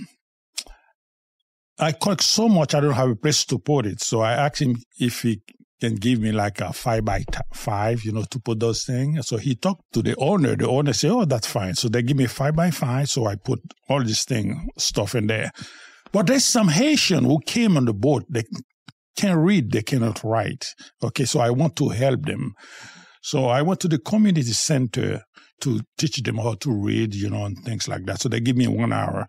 I 1.79 1.91
collect 1.91 2.23
so 2.23 2.47
much, 2.47 2.75
I 2.75 2.79
don't 2.79 2.93
have 2.93 3.09
a 3.09 3.15
place 3.15 3.43
to 3.45 3.59
put 3.59 3.85
it. 3.85 4.01
So 4.01 4.21
I 4.21 4.33
asked 4.33 4.61
him 4.61 4.77
if 4.99 5.21
he 5.21 5.41
can 5.81 5.95
give 5.95 6.19
me 6.19 6.31
like 6.31 6.61
a 6.61 6.71
five 6.71 7.03
by 7.03 7.19
t- 7.19 7.39
five, 7.53 8.03
you 8.03 8.11
know, 8.11 8.23
to 8.31 8.39
put 8.39 8.59
those 8.59 8.83
things. 8.85 9.27
So 9.27 9.37
he 9.37 9.55
talked 9.55 9.91
to 9.93 10.01
the 10.01 10.15
owner. 10.17 10.55
The 10.55 10.67
owner 10.69 10.93
said, 10.93 11.11
"Oh, 11.11 11.25
that's 11.25 11.47
fine." 11.47 11.75
So 11.75 11.89
they 11.89 12.03
give 12.03 12.17
me 12.17 12.27
five 12.27 12.55
by 12.55 12.71
five. 12.71 13.09
So 13.09 13.25
I 13.25 13.35
put 13.35 13.59
all 13.89 14.03
this 14.03 14.23
thing 14.23 14.69
stuff 14.77 15.15
in 15.15 15.27
there. 15.27 15.51
But 16.11 16.27
there's 16.27 16.45
some 16.45 16.67
Haitian 16.67 17.23
who 17.25 17.39
came 17.45 17.77
on 17.77 17.85
the 17.85 17.93
boat. 17.93 18.25
They 18.29 18.43
can't 19.17 19.39
read, 19.39 19.71
they 19.71 19.81
cannot 19.81 20.23
write. 20.23 20.65
Okay, 21.03 21.25
so 21.25 21.39
I 21.39 21.49
want 21.49 21.75
to 21.77 21.89
help 21.89 22.25
them. 22.25 22.53
So 23.21 23.45
I 23.45 23.61
went 23.61 23.79
to 23.81 23.87
the 23.87 23.99
community 23.99 24.51
center 24.51 25.21
to 25.61 25.79
teach 25.97 26.21
them 26.23 26.37
how 26.37 26.55
to 26.55 26.71
read, 26.71 27.13
you 27.13 27.29
know, 27.29 27.45
and 27.45 27.57
things 27.63 27.87
like 27.87 28.05
that. 28.05 28.19
So 28.19 28.29
they 28.29 28.39
give 28.39 28.57
me 28.57 28.67
one 28.67 28.91
hour. 28.91 29.27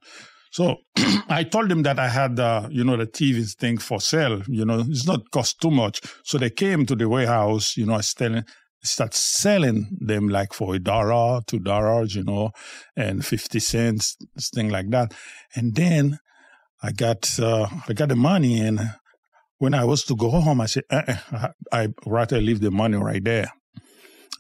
So 0.53 0.77
I 1.29 1.45
told 1.45 1.71
them 1.71 1.83
that 1.83 1.99
I 1.99 2.09
had, 2.09 2.39
uh, 2.39 2.69
you 2.71 2.85
know, 2.85 2.97
the 2.97 3.07
TV 3.07 3.51
thing 3.55 3.79
for 3.79 4.01
sale. 4.01 4.43
You 4.47 4.65
know, 4.67 4.85
it's 4.87 5.07
not 5.07 5.31
cost 5.31 5.61
too 5.61 5.71
much. 5.71 6.01
So 6.25 6.39
they 6.39 6.51
came 6.51 6.85
to 6.87 6.95
the 6.95 7.09
warehouse. 7.09 7.77
You 7.77 7.87
know, 7.87 7.95
I 7.95 8.03
start 8.03 8.45
start 8.85 9.15
selling 9.15 9.97
them 10.01 10.29
like 10.29 10.53
for 10.53 10.75
a 10.75 10.79
dollar, 10.79 11.41
two 11.47 11.59
dollars, 11.59 12.15
you 12.15 12.25
know, 12.25 12.51
and 12.97 13.25
fifty 13.25 13.61
cents, 13.61 14.17
thing 14.55 14.69
like 14.69 14.91
that. 14.91 15.15
And 15.57 15.75
then 15.75 16.19
I 16.83 16.93
got 16.93 17.41
uh, 17.41 17.69
I 17.89 17.95
got 17.95 18.11
the 18.11 18.17
money, 18.17 18.61
and 18.61 18.79
when 19.57 19.73
I 19.73 19.85
was 19.85 20.05
to 20.05 20.17
go 20.17 20.29
home, 20.29 20.61
I 20.61 20.67
said, 20.67 20.85
uh-uh, 20.91 21.17
I 21.33 21.49
I 21.73 21.89
rather 22.05 22.41
leave 22.43 22.61
the 22.61 22.71
money 22.71 22.99
right 22.99 23.25
there 23.25 23.53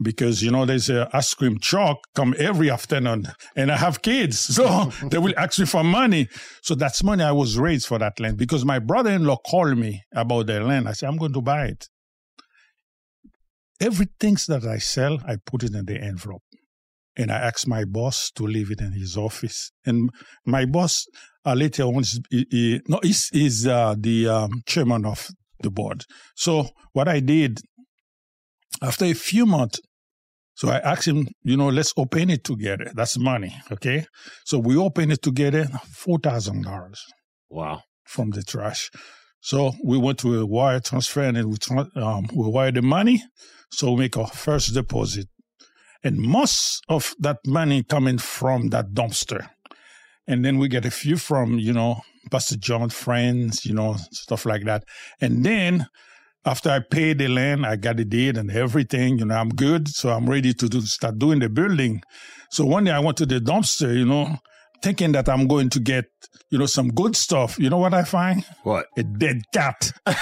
because 0.01 0.43
you 0.43 0.51
know 0.51 0.65
there's 0.65 0.89
a 0.89 1.09
ice 1.13 1.35
cream 1.35 1.59
truck 1.59 1.99
come 2.15 2.35
every 2.39 2.71
afternoon 2.71 3.27
and 3.57 3.71
i 3.71 3.77
have 3.77 4.03
kids. 4.03 4.39
So 4.57 4.91
they 5.11 5.19
will 5.19 5.35
ask 5.37 5.59
me 5.59 5.67
for 5.67 5.85
money. 5.85 6.29
So 6.63 6.75
that's 6.75 7.03
money 7.05 7.25
i 7.25 7.33
was 7.33 7.59
raised 7.59 7.87
for 7.87 7.99
that 7.99 8.19
land 8.21 8.37
because 8.39 8.65
my 8.65 8.79
brother-in-law 8.79 9.39
called 9.51 9.77
me 9.79 10.03
about 10.15 10.47
the 10.47 10.61
land. 10.61 10.89
I 10.89 10.93
said 10.93 11.09
i'm 11.09 11.17
going 11.19 11.33
to 11.35 11.43
buy 11.43 11.67
it. 11.67 11.89
Everything 13.81 14.37
that 14.49 14.65
i 14.65 14.79
sell 14.79 15.19
i 15.27 15.37
put 15.45 15.63
it 15.65 15.75
in 15.75 15.85
the 15.87 16.01
envelope. 16.01 16.43
And 17.17 17.31
i 17.31 17.37
asked 17.37 17.69
my 17.69 17.85
boss 17.85 18.31
to 18.37 18.45
leave 18.45 18.71
it 18.71 18.81
in 18.81 18.93
his 18.93 19.17
office. 19.17 19.71
And 19.85 20.11
my 20.47 20.65
boss 20.65 21.07
uh, 21.45 21.55
later 21.55 21.83
on 21.85 22.03
he, 22.31 22.47
he- 22.51 22.81
no 22.89 23.01
is 23.03 23.29
is 23.33 23.67
uh, 23.67 23.95
the 23.99 24.29
um, 24.29 24.51
chairman 24.67 25.05
of 25.05 25.29
the 25.63 25.71
board. 25.71 26.05
So 26.35 26.69
what 26.93 27.09
i 27.09 27.21
did 27.21 27.61
after 28.81 29.05
a 29.05 29.15
few 29.15 29.47
months, 29.47 29.81
so 30.55 30.69
I 30.69 30.79
asked 30.79 31.09
him, 31.09 31.29
you 31.43 31.57
know, 31.57 31.69
let's 31.69 31.93
open 31.97 32.31
it 32.31 32.45
together. 32.45 32.91
That's 32.95 33.19
money, 33.19 33.55
okay? 33.71 34.05
So 34.45 34.59
we 34.59 34.77
opened 34.77 35.13
it 35.13 35.23
together, 35.23 35.67
four 35.91 36.19
thousand 36.19 36.63
dollars 36.63 37.03
Wow. 37.51 37.83
from 38.05 38.31
the 38.31 38.43
trash. 38.43 38.91
So 39.41 39.73
we 39.85 39.99
went 39.99 40.19
to 40.21 40.41
a 40.41 40.47
wire 40.47 40.81
transfer 40.81 41.23
and 41.23 41.37
then 41.37 41.49
we 41.49 41.57
um, 42.01 42.29
we 42.35 42.49
wired 42.49 42.75
the 42.75 42.83
money. 42.83 43.23
So 43.71 43.93
we 43.93 44.01
make 44.01 44.17
our 44.17 44.27
first 44.29 44.75
deposit, 44.75 45.27
and 46.05 46.19
most 46.19 46.83
of 46.89 47.15
that 47.21 47.39
money 47.47 47.83
coming 47.83 48.19
from 48.19 48.69
that 48.69 48.93
dumpster, 48.93 49.49
and 50.27 50.45
then 50.45 50.59
we 50.59 50.69
get 50.69 50.85
a 50.85 50.91
few 50.91 51.17
from 51.17 51.59
you 51.59 51.73
know 51.73 52.03
Pastor 52.31 52.57
John 52.57 52.91
friends, 52.91 53.65
you 53.65 53.75
know 53.75 53.97
stuff 54.13 54.45
like 54.45 54.65
that, 54.65 54.85
and 55.21 55.45
then 55.45 55.87
after 56.45 56.71
I 56.71 56.81
paid 56.81 57.19
the 57.19 57.29
land, 57.29 57.65
I 57.65 57.77
got 57.77 57.97
the 57.97 58.05
deed 58.05 58.37
and 58.37 58.51
everything. 58.51 59.19
You 59.19 59.27
know, 59.27 59.35
I'm 59.35 59.51
good, 59.51 59.89
so 59.89 60.11
I'm 60.11 60.29
ready 60.29 60.53
to 60.55 60.69
do, 60.69 60.81
start 60.83 61.19
doing 61.19 61.39
the 61.39 61.49
building. 61.49 62.03
So 62.51 62.65
one 62.65 62.85
day 62.85 62.91
I 62.91 62.99
went 62.99 63.17
to 63.19 63.27
the 63.27 63.41
dumpster, 63.41 63.97
you 63.97 64.05
know, 64.05 64.37
thinking 64.83 65.13
that 65.13 65.29
I'm 65.29 65.47
going 65.47 65.71
to 65.71 65.81
get, 65.81 66.07
you 66.51 66.59
know, 66.59 66.67
some 66.67 66.89
good 66.89 67.17
stuff. 67.17 67.59
You 67.59 67.71
know 67.71 67.79
what 67.79 67.95
I 67.95 68.05
find? 68.05 68.45
What? 68.65 68.87
A 68.97 69.03
dead 69.03 69.43
cat. 69.53 69.93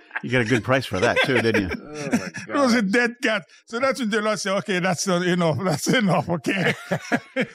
You 0.22 0.30
got 0.30 0.40
a 0.42 0.44
good 0.44 0.64
price 0.64 0.86
for 0.86 0.98
that 1.00 1.18
too, 1.24 1.40
didn't 1.40 1.70
you? 1.70 1.82
Oh, 2.48 2.52
it 2.62 2.64
was 2.66 2.74
a 2.74 2.82
dead 2.82 3.16
cat. 3.22 3.44
So 3.66 3.80
that's 3.80 3.98
when 4.00 4.08
the 4.10 4.22
Lord 4.22 4.38
said, 4.38 4.56
okay, 4.58 4.78
that's 4.78 5.06
enough. 5.08 5.58
That's 5.64 5.88
enough. 5.88 6.28
Okay. 6.28 6.74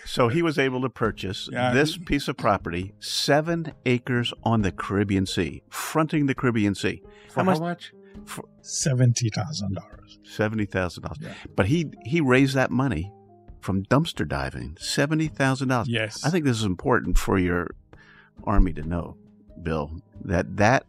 So 0.06 0.28
he 0.28 0.42
was 0.42 0.60
able 0.60 0.82
to 0.82 0.90
purchase 0.90 1.48
Yeah. 1.52 1.72
this 1.74 1.98
piece 1.98 2.28
of 2.28 2.36
property, 2.38 2.94
seven 3.00 3.74
acres 3.86 4.34
on 4.44 4.62
the 4.64 4.72
Caribbean 4.72 5.26
Sea, 5.26 5.64
fronting 5.70 6.26
the 6.26 6.36
Caribbean 6.36 6.76
Sea. 6.76 7.02
For 7.30 7.44
how 7.44 7.58
much? 7.58 7.94
For 8.26 8.44
$70,000. 8.64 9.78
seventy 10.24 10.66
thousand 10.66 11.04
dollars. 11.04 11.20
But 11.56 11.68
he 11.68 11.92
he 12.06 12.20
raised 12.22 12.56
that 12.56 12.70
money 12.72 13.12
from 13.62 13.84
dumpster 13.84 14.28
diving. 14.28 14.78
Seventy 14.80 15.28
thousand 15.28 15.70
dollars. 15.70 15.88
Yes. 15.88 16.24
I 16.26 16.30
think 16.30 16.46
this 16.46 16.58
is 16.58 16.64
important 16.66 17.18
for 17.18 17.38
your 17.40 17.70
army 18.44 18.74
to 18.74 18.84
know, 18.84 19.16
Bill, 19.64 20.02
that 20.26 20.58
that 20.58 20.86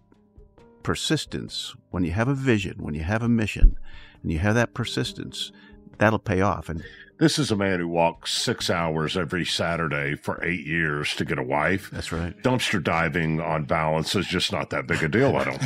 persistence, 0.83 1.75
when 1.91 2.05
you 2.05 2.13
have 2.13 2.29
a 2.29 2.35
vision, 2.35 2.77
when 2.79 2.95
you 2.95 3.03
have 3.03 3.23
a 3.23 3.29
mission, 3.29 3.77
and 4.23 4.31
you 4.33 4.39
have 4.39 4.55
that 4.55 4.75
persistence, 4.75 5.53
that'll 5.99 6.19
pay 6.19 6.41
off. 6.41 6.69
And 6.69 6.83
This 7.19 7.39
is 7.39 7.51
a 7.51 7.57
man 7.57 7.81
who 7.81 7.89
walks 7.89 8.33
six 8.33 8.69
hours 8.71 9.17
every 9.17 9.45
Saturday 9.45 10.17
for 10.17 10.43
eight 10.45 10.67
years 10.67 11.15
to 11.17 11.25
get 11.25 11.39
a 11.39 11.43
wife. 11.43 11.91
that's 11.93 12.13
right. 12.13 12.37
Dumpster 12.43 12.83
diving 12.83 13.41
on 13.41 13.65
balance 13.65 14.15
is 14.17 14.27
just 14.27 14.51
not 14.53 14.71
that 14.71 14.87
big 14.87 15.03
a 15.03 15.09
deal, 15.09 15.37
I 15.37 15.45
don't 15.45 15.61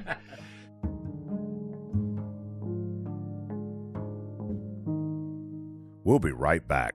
think. 0.00 0.08
We'll 6.04 6.18
be 6.18 6.32
right 6.32 6.66
back. 6.66 6.94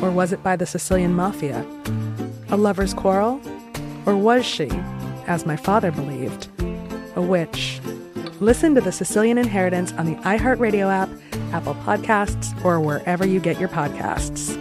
Or 0.00 0.12
was 0.12 0.32
it 0.32 0.44
by 0.44 0.54
the 0.54 0.64
Sicilian 0.64 1.12
mafia? 1.12 1.66
A 2.50 2.56
lover's 2.56 2.94
quarrel? 2.94 3.40
Or 4.06 4.16
was 4.16 4.46
she, 4.46 4.68
as 5.26 5.44
my 5.44 5.56
father 5.56 5.90
believed, 5.90 6.48
a 7.16 7.20
witch? 7.20 7.80
Listen 8.38 8.76
to 8.76 8.80
The 8.80 8.92
Sicilian 8.92 9.38
Inheritance 9.38 9.92
on 9.94 10.06
the 10.06 10.14
iHeartRadio 10.22 10.88
app, 10.88 11.08
Apple 11.52 11.74
Podcasts, 11.74 12.64
or 12.64 12.78
wherever 12.78 13.26
you 13.26 13.40
get 13.40 13.58
your 13.58 13.68
podcasts. 13.68 14.56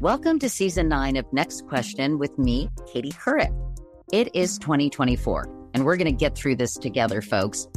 Welcome 0.00 0.38
to 0.38 0.48
season 0.48 0.88
nine 0.88 1.16
of 1.16 1.30
Next 1.32 1.66
Question 1.66 2.20
with 2.20 2.38
me, 2.38 2.70
Katie 2.90 3.10
Couric. 3.10 3.52
It 4.12 4.34
is 4.34 4.58
2024, 4.58 5.48
and 5.74 5.84
we're 5.84 5.96
going 5.96 6.06
to 6.06 6.12
get 6.12 6.36
through 6.36 6.56
this 6.56 6.74
together, 6.74 7.20
folks. 7.20 7.66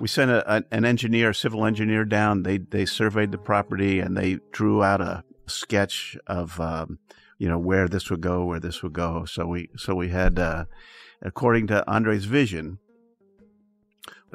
We 0.00 0.08
sent 0.08 0.30
a, 0.30 0.56
a, 0.56 0.64
an 0.70 0.84
engineer, 0.84 1.30
a 1.30 1.34
civil 1.34 1.64
engineer 1.66 2.04
down. 2.04 2.42
They 2.42 2.58
they 2.58 2.86
surveyed 2.86 3.32
the 3.32 3.38
property 3.38 4.00
and 4.00 4.16
they 4.16 4.38
drew 4.50 4.82
out 4.82 5.00
a 5.00 5.22
sketch 5.46 6.16
of 6.26 6.58
um, 6.58 6.98
you 7.38 7.48
know 7.48 7.58
where 7.58 7.86
this 7.86 8.10
would 8.10 8.22
go, 8.22 8.44
where 8.44 8.60
this 8.60 8.82
would 8.82 8.94
go. 8.94 9.24
So 9.26 9.46
we 9.46 9.68
so 9.76 9.94
we 9.94 10.08
had, 10.08 10.38
uh, 10.38 10.64
according 11.22 11.66
to 11.68 11.88
Andre's 11.88 12.24
vision, 12.24 12.78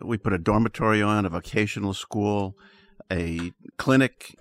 we 0.02 0.18
put 0.18 0.34
a 0.34 0.38
dormitory 0.38 1.02
on, 1.02 1.26
a 1.26 1.30
vocational 1.30 1.94
school, 1.94 2.56
a 3.12 3.52
clinic, 3.78 4.36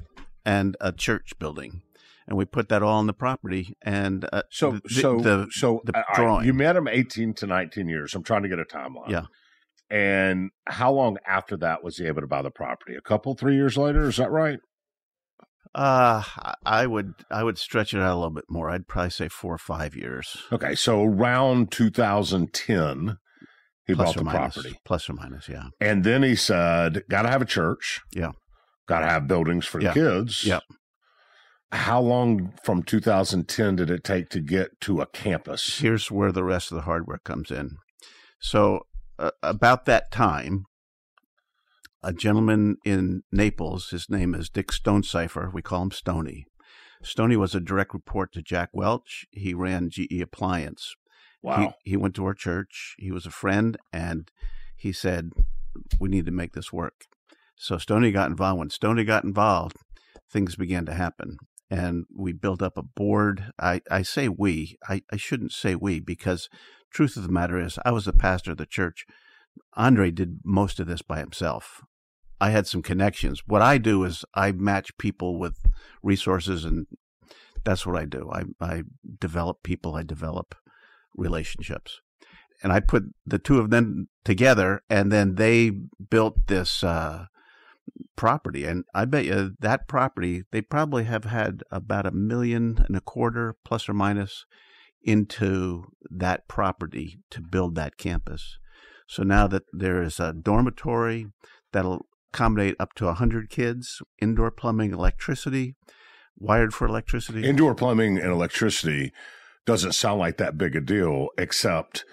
and 0.44 0.76
a 0.80 0.92
church 0.92 1.38
building. 1.38 1.82
And 2.26 2.38
we 2.38 2.46
put 2.46 2.70
that 2.70 2.82
all 2.82 2.98
on 2.98 3.06
the 3.06 3.12
property, 3.12 3.76
and 3.82 4.26
uh, 4.32 4.44
so 4.48 4.72
the, 4.72 4.88
so 4.88 5.18
the, 5.18 5.46
so 5.50 5.82
the 5.84 6.04
drawing. 6.14 6.46
you 6.46 6.54
met 6.54 6.74
him 6.74 6.88
eighteen 6.88 7.34
to 7.34 7.46
nineteen 7.46 7.86
years. 7.86 8.14
I'm 8.14 8.22
trying 8.22 8.44
to 8.44 8.48
get 8.48 8.58
a 8.58 8.64
timeline. 8.64 9.10
Yeah. 9.10 9.24
And 9.94 10.50
how 10.66 10.90
long 10.92 11.18
after 11.24 11.56
that 11.58 11.84
was 11.84 11.98
he 11.98 12.06
able 12.06 12.20
to 12.22 12.26
buy 12.26 12.42
the 12.42 12.50
property? 12.50 12.96
A 12.96 13.00
couple, 13.00 13.36
three 13.36 13.54
years 13.54 13.76
later, 13.76 14.08
is 14.08 14.16
that 14.16 14.30
right? 14.32 14.58
Uh, 15.72 16.22
I 16.66 16.86
would 16.86 17.12
I 17.30 17.44
would 17.44 17.58
stretch 17.58 17.94
it 17.94 18.00
out 18.00 18.12
a 18.12 18.16
little 18.16 18.30
bit 18.34 18.44
more. 18.48 18.70
I'd 18.70 18.88
probably 18.88 19.10
say 19.10 19.28
four 19.28 19.54
or 19.54 19.58
five 19.58 19.94
years. 19.94 20.36
Okay, 20.52 20.74
so 20.74 21.02
around 21.04 21.70
2010, 21.70 23.18
he 23.86 23.94
Plus 23.94 24.08
bought 24.08 24.16
the 24.16 24.24
minus. 24.24 24.54
property, 24.54 24.78
Plus 24.84 25.08
or 25.08 25.12
minus, 25.12 25.48
yeah. 25.48 25.68
and 25.80 26.02
then 26.02 26.22
he 26.24 26.34
said, 26.34 27.02
"Got 27.08 27.22
to 27.22 27.28
have 27.28 27.42
a 27.42 27.46
church. 27.46 28.00
Yeah. 28.12 28.32
Got 28.88 29.00
to 29.00 29.06
have 29.06 29.28
buildings 29.28 29.64
for 29.66 29.78
the 29.78 29.86
Yeah. 29.86 29.94
kids." 29.94 30.44
Yep. 30.44 30.62
How 31.72 32.00
long 32.00 32.52
from 32.64 32.82
2010 32.82 33.76
did 33.76 33.90
it 33.90 34.02
take 34.04 34.28
to 34.30 34.40
get 34.40 34.80
to 34.82 35.00
a 35.00 35.06
campus? 35.06 35.78
Here's 35.78 36.10
where 36.10 36.30
the 36.32 36.44
rest 36.44 36.70
of 36.72 36.76
the 36.76 36.82
hardware 36.82 37.18
comes 37.24 37.50
in. 37.50 37.76
So 38.40 38.86
uh, 39.18 39.30
about 39.42 39.84
that 39.86 40.10
time, 40.10 40.66
a 42.02 42.12
gentleman 42.12 42.76
in 42.84 43.22
Naples, 43.32 43.90
his 43.90 44.10
name 44.10 44.34
is 44.34 44.50
Dick 44.50 44.70
Stonecipher. 44.70 45.50
We 45.52 45.62
call 45.62 45.82
him 45.82 45.90
Stony. 45.90 46.44
Stony 47.02 47.36
was 47.36 47.54
a 47.54 47.60
direct 47.60 47.94
report 47.94 48.32
to 48.32 48.42
Jack 48.42 48.70
Welch. 48.72 49.26
He 49.30 49.54
ran 49.54 49.90
GE 49.90 50.20
Appliance. 50.20 50.94
Wow. 51.42 51.74
He, 51.84 51.92
he 51.92 51.96
went 51.96 52.14
to 52.16 52.24
our 52.24 52.34
church. 52.34 52.94
He 52.98 53.10
was 53.10 53.26
a 53.26 53.30
friend, 53.30 53.76
and 53.92 54.30
he 54.76 54.92
said, 54.92 55.30
"We 56.00 56.08
need 56.08 56.26
to 56.26 56.32
make 56.32 56.52
this 56.52 56.72
work." 56.72 57.04
So 57.56 57.78
Stony 57.78 58.10
got 58.10 58.30
involved. 58.30 58.58
When 58.58 58.70
Stony 58.70 59.04
got 59.04 59.24
involved, 59.24 59.76
things 60.30 60.56
began 60.56 60.86
to 60.86 60.94
happen, 60.94 61.36
and 61.70 62.06
we 62.14 62.32
built 62.32 62.62
up 62.62 62.78
a 62.78 62.82
board. 62.82 63.52
I, 63.58 63.82
I 63.90 64.02
say 64.02 64.28
we. 64.28 64.78
I, 64.88 65.02
I 65.12 65.16
shouldn't 65.16 65.52
say 65.52 65.74
we 65.74 66.00
because 66.00 66.48
truth 66.94 67.16
of 67.16 67.24
the 67.24 67.28
matter 67.28 67.60
is, 67.60 67.78
I 67.84 67.90
was 67.90 68.06
the 68.06 68.12
pastor 68.12 68.52
of 68.52 68.56
the 68.56 68.66
church. 68.66 69.04
Andre 69.74 70.10
did 70.10 70.40
most 70.44 70.80
of 70.80 70.86
this 70.86 71.02
by 71.02 71.18
himself. 71.18 71.82
I 72.40 72.50
had 72.50 72.66
some 72.66 72.82
connections. 72.82 73.42
What 73.46 73.62
I 73.62 73.78
do 73.78 74.04
is 74.04 74.24
I 74.34 74.52
match 74.52 74.96
people 74.96 75.38
with 75.38 75.66
resources, 76.02 76.64
and 76.64 76.86
that's 77.64 77.86
what 77.86 77.96
I 77.96 78.04
do. 78.04 78.30
I, 78.32 78.44
I 78.60 78.82
develop 79.20 79.62
people, 79.62 79.94
I 79.94 80.02
develop 80.02 80.54
relationships. 81.16 82.00
And 82.62 82.72
I 82.72 82.80
put 82.80 83.04
the 83.26 83.38
two 83.38 83.58
of 83.58 83.70
them 83.70 84.08
together, 84.24 84.82
and 84.88 85.10
then 85.12 85.34
they 85.34 85.70
built 85.70 86.46
this 86.46 86.82
uh, 86.82 87.26
property. 88.16 88.64
And 88.64 88.84
I 88.94 89.04
bet 89.04 89.24
you 89.24 89.54
that 89.60 89.88
property, 89.88 90.44
they 90.50 90.62
probably 90.62 91.04
have 91.04 91.24
had 91.24 91.62
about 91.70 92.06
a 92.06 92.12
million 92.12 92.84
and 92.86 92.96
a 92.96 93.00
quarter, 93.00 93.56
plus 93.64 93.88
or 93.88 93.94
minus, 93.94 94.46
into 95.04 95.84
that 96.10 96.48
property 96.48 97.20
to 97.30 97.40
build 97.40 97.74
that 97.74 97.96
campus. 97.96 98.58
So 99.06 99.22
now 99.22 99.46
that 99.48 99.64
there 99.72 100.02
is 100.02 100.18
a 100.18 100.32
dormitory 100.32 101.26
that'll 101.72 102.06
accommodate 102.32 102.76
up 102.80 102.94
to 102.94 103.04
100 103.04 103.50
kids, 103.50 104.00
indoor 104.20 104.50
plumbing, 104.50 104.92
electricity, 104.92 105.76
wired 106.36 106.74
for 106.74 106.86
electricity. 106.86 107.44
Indoor 107.44 107.74
plumbing 107.74 108.18
and 108.18 108.30
electricity 108.30 109.12
doesn't 109.66 109.92
sound 109.92 110.20
like 110.20 110.38
that 110.38 110.58
big 110.58 110.74
a 110.76 110.80
deal, 110.80 111.28
except 111.38 112.04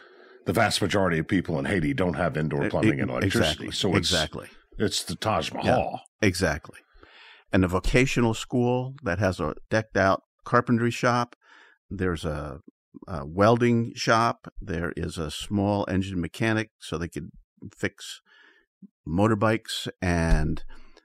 the 0.46 0.54
vast 0.54 0.82
majority 0.82 1.20
of 1.20 1.28
people 1.28 1.58
in 1.60 1.66
Haiti 1.66 1.94
don't 1.94 2.16
have 2.16 2.38
indoor 2.38 2.70
plumbing 2.70 3.00
and 3.00 3.10
E- 3.10 3.14
electricity. 3.14 3.68
Exactly. 3.68 3.72
So 3.72 3.90
it's, 3.96 4.12
exactly. 4.12 4.48
it's 4.78 5.04
the 5.04 5.16
Taj 5.16 5.52
Mahal. 5.52 6.02
Exactly. 6.22 6.80
And 7.52 7.66
a 7.66 7.68
vocational 7.68 8.34
school 8.34 8.96
that 9.04 9.20
has 9.20 9.40
a 9.40 9.56
decked 9.70 9.98
out 9.98 10.24
carpentry 10.46 10.92
shop. 10.92 11.36
There's 11.90 12.24
a, 12.24 12.60
a 13.08 13.26
welding 13.26 13.94
shop. 13.96 14.52
There 14.62 14.94
is 14.96 15.18
a 15.18 15.32
small 15.32 15.86
engine 15.90 16.20
mechanic 16.22 16.72
so 16.80 16.98
they 16.98 17.08
could 17.08 17.32
fix 17.76 18.22
motorbikes. 19.08 19.88
And 20.02 20.64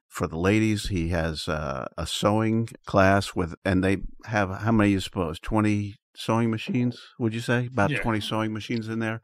for 0.09 0.27
the 0.27 0.39
ladies, 0.39 0.89
he 0.89 1.09
has 1.09 1.49
uh, 1.49 1.87
a 1.97 2.07
sewing 2.07 2.69
class 2.87 3.35
with, 3.35 3.55
and 3.65 3.83
they 3.85 3.99
have 4.27 4.51
how 4.61 4.73
many 4.73 4.91
you 4.91 5.01
suppose? 5.01 5.39
20 5.41 5.97
sewing 6.17 6.51
machines, 6.51 7.01
would 7.19 7.35
you 7.35 7.41
say? 7.41 7.67
About 7.67 7.91
Yeah. 7.91 8.01
20 8.01 8.21
sewing 8.21 8.53
machines 8.53 8.89
in 8.89 9.01
there 9.01 9.21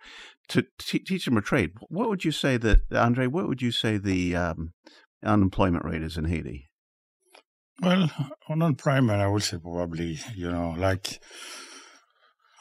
to 0.49 0.67
t- 0.79 0.99
teach 0.99 1.25
them 1.25 1.37
a 1.39 1.41
trade. 1.43 1.71
What 1.89 2.09
would 2.09 2.25
you 2.25 2.33
say 2.33 2.57
that, 2.59 2.81
Andre, 2.93 3.27
what 3.27 3.49
would 3.49 3.63
you 3.63 3.73
say 3.73 3.97
the 3.97 4.37
um, 4.37 4.73
unemployment 5.25 5.85
rate 5.85 6.03
is 6.03 6.17
in 6.19 6.27
Haiti? 6.27 6.69
Well, 7.81 8.11
on 8.49 8.63
unemployment, 8.63 9.21
I 9.23 9.27
would 9.29 9.43
say 9.43 9.59
probably, 9.59 10.19
you 10.35 10.51
know, 10.51 10.75
like 10.77 11.21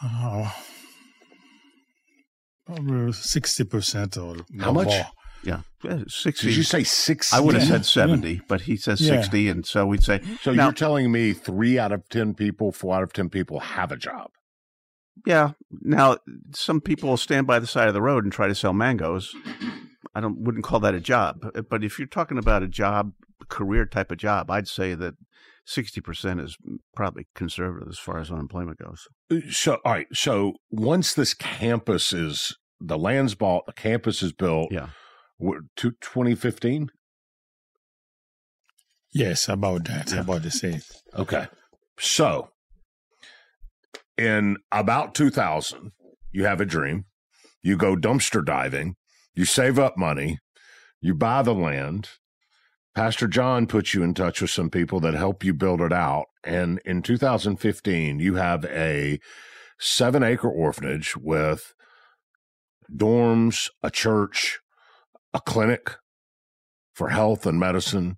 uh, 0.04 0.52
probably 2.66 3.12
60% 3.12 4.18
or 4.18 4.45
How 4.64 4.72
much? 4.72 4.88
more. 4.88 5.06
Yeah, 5.43 5.62
Yeah, 5.84 6.04
sixty. 6.08 6.49
Did 6.49 6.58
you 6.58 6.62
say 6.64 6.84
60? 6.84 7.36
I 7.36 7.39
would 7.39 7.56
have 7.56 7.64
said 7.64 7.84
seventy, 7.84 8.41
but 8.47 8.62
he 8.62 8.78
says 8.78 9.02
Yeah. 9.02 9.16
sixty, 9.20 9.49
and 9.49 9.66
so 9.66 9.88
we'd 9.88 10.04
say. 10.04 10.22
So 10.43 10.54
now, 10.54 10.66
you're 10.66 10.74
telling 10.74 11.12
me 11.12 11.34
three 11.34 11.80
out 11.80 11.91
of 11.91 12.08
10 12.10 12.36
people, 12.36 12.72
four 12.72 12.95
out 12.95 13.02
of 13.02 13.12
10 13.12 13.30
people 13.30 13.60
have 13.60 13.91
a 13.91 13.97
job? 13.97 14.30
Yeah. 15.26 15.54
Now, 15.72 16.18
some 16.54 16.80
people 16.80 17.10
will 17.10 17.18
stand 17.18 17.47
by 17.47 17.58
the 17.58 17.66
side 17.66 17.88
of 17.88 17.95
the 17.95 18.04
road 18.04 18.24
and 18.24 18.32
try 18.32 18.47
to 18.47 18.54
sell 18.54 18.72
mangoes. 18.74 19.34
I 20.14 20.22
don't 20.22 20.38
wouldn't 20.41 20.64
call 20.64 20.80
that 20.82 20.93
a 20.93 20.99
job, 20.99 21.39
but 21.70 21.84
if 21.84 21.97
you're 21.97 22.08
talking 22.08 22.38
about 22.38 22.62
a 22.62 22.68
job, 22.68 23.14
career 23.49 23.88
type 23.88 24.12
of 24.12 24.20
job, 24.20 24.52
I'd 24.52 24.68
say 24.68 24.93
that 24.93 25.16
sixty 25.66 26.01
percent 26.01 26.39
is 26.39 26.57
probably 26.95 27.28
conservative 27.36 27.89
as 27.89 27.99
far 27.99 28.20
as 28.20 28.32
unemployment 28.32 28.80
goes. 28.80 29.07
Uh, 29.32 29.49
so, 29.49 29.78
all 29.86 29.93
right. 29.93 30.07
So 30.14 30.53
once 30.70 31.14
this 31.14 31.34
campus 31.34 32.14
is, 32.14 32.55
the 32.80 32.97
land's 32.97 33.36
bought, 33.36 33.66
the 33.66 33.74
campus 33.74 34.24
is 34.24 34.34
built. 34.34 34.72
Yeah. 34.72 34.89
To 35.78 35.91
2015? 36.01 36.89
Yes, 39.14 39.49
about 39.49 39.86
that, 39.86 40.14
about 40.14 40.43
the 40.43 40.51
same. 40.51 40.82
Okay. 41.18 41.47
So, 41.99 42.49
in 44.18 44.57
about 44.72 45.16
2000, 45.16 45.91
you 46.32 46.45
have 46.45 46.62
a 46.62 46.66
dream. 46.66 47.05
You 47.64 47.76
go 47.76 47.95
dumpster 47.95 48.45
diving. 48.45 48.95
You 49.34 49.45
save 49.45 49.80
up 49.80 49.97
money. 49.97 50.39
You 51.01 51.16
buy 51.16 51.41
the 51.41 51.53
land. 51.53 52.09
Pastor 52.94 53.28
John 53.28 53.68
puts 53.68 53.94
you 53.94 54.04
in 54.04 54.14
touch 54.14 54.42
with 54.42 54.52
some 54.52 54.70
people 54.70 55.00
that 55.00 55.14
help 55.14 55.44
you 55.44 55.54
build 55.54 55.80
it 55.80 55.94
out. 55.94 56.26
And 56.44 56.82
in 56.84 57.02
2015, 57.02 58.20
you 58.20 58.36
have 58.36 58.66
a 58.66 59.20
seven 59.80 60.24
acre 60.24 60.50
orphanage 60.50 61.16
with 61.16 61.74
dorms, 62.94 63.70
a 63.82 63.89
church, 63.89 64.60
a 65.34 65.39
clinic 65.39 65.96
for 66.94 67.10
health 67.10 67.46
and 67.46 67.60
medicine. 67.60 68.18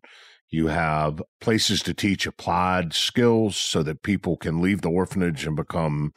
You 0.49 0.67
have 0.67 1.21
places 1.39 1.83
to 1.83 1.93
teach 1.93 2.25
applied 2.25 2.93
skills 2.93 3.57
so 3.57 3.83
that 3.83 4.01
people 4.01 4.37
can 4.37 4.61
leave 4.61 4.81
the 4.81 4.89
orphanage 4.89 5.45
and 5.45 5.55
become 5.55 6.13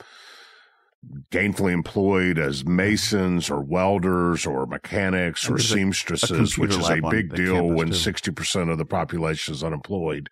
gainfully 1.30 1.72
employed 1.72 2.38
as 2.38 2.64
masons 2.64 3.50
or 3.50 3.62
welders 3.62 4.46
or 4.46 4.66
mechanics 4.66 5.46
or 5.46 5.50
there's 5.56 5.70
a- 5.70 5.74
a 5.74 5.78
seamstresses, 5.78 6.58
which 6.58 6.74
is 6.76 6.88
a 6.88 7.00
big 7.10 7.34
deal 7.34 7.68
when 7.68 7.88
too. 7.88 7.94
60% 7.94 8.70
of 8.70 8.78
the 8.78 8.84
population 8.84 9.54
is 9.54 9.62
unemployed. 9.62 10.28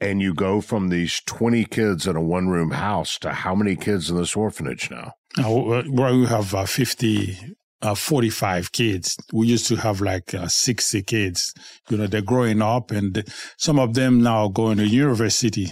And 0.00 0.22
you 0.22 0.32
go 0.32 0.60
from 0.62 0.88
these 0.88 1.20
20 1.26 1.64
kids 1.66 2.06
in 2.06 2.16
a 2.16 2.22
one 2.22 2.48
room 2.48 2.70
house 2.70 3.18
to 3.18 3.32
how 3.32 3.54
many 3.54 3.76
kids 3.76 4.08
in 4.10 4.16
this 4.16 4.34
orphanage 4.34 4.90
now? 4.90 5.12
Now, 5.36 5.56
uh, 5.72 5.82
we 5.90 6.24
have 6.26 6.54
uh, 6.54 6.64
50, 6.64 7.38
uh, 7.82 7.94
45 7.94 8.72
kids. 8.72 9.16
We 9.32 9.46
used 9.48 9.66
to 9.68 9.76
have 9.76 10.00
like 10.00 10.32
uh, 10.32 10.48
60 10.48 11.02
kids. 11.02 11.52
You 11.90 11.98
know, 11.98 12.06
they're 12.06 12.22
growing 12.22 12.62
up 12.62 12.90
and 12.90 13.22
some 13.58 13.78
of 13.78 13.92
them 13.94 14.22
now 14.22 14.48
going 14.48 14.78
to 14.78 14.86
university. 14.86 15.70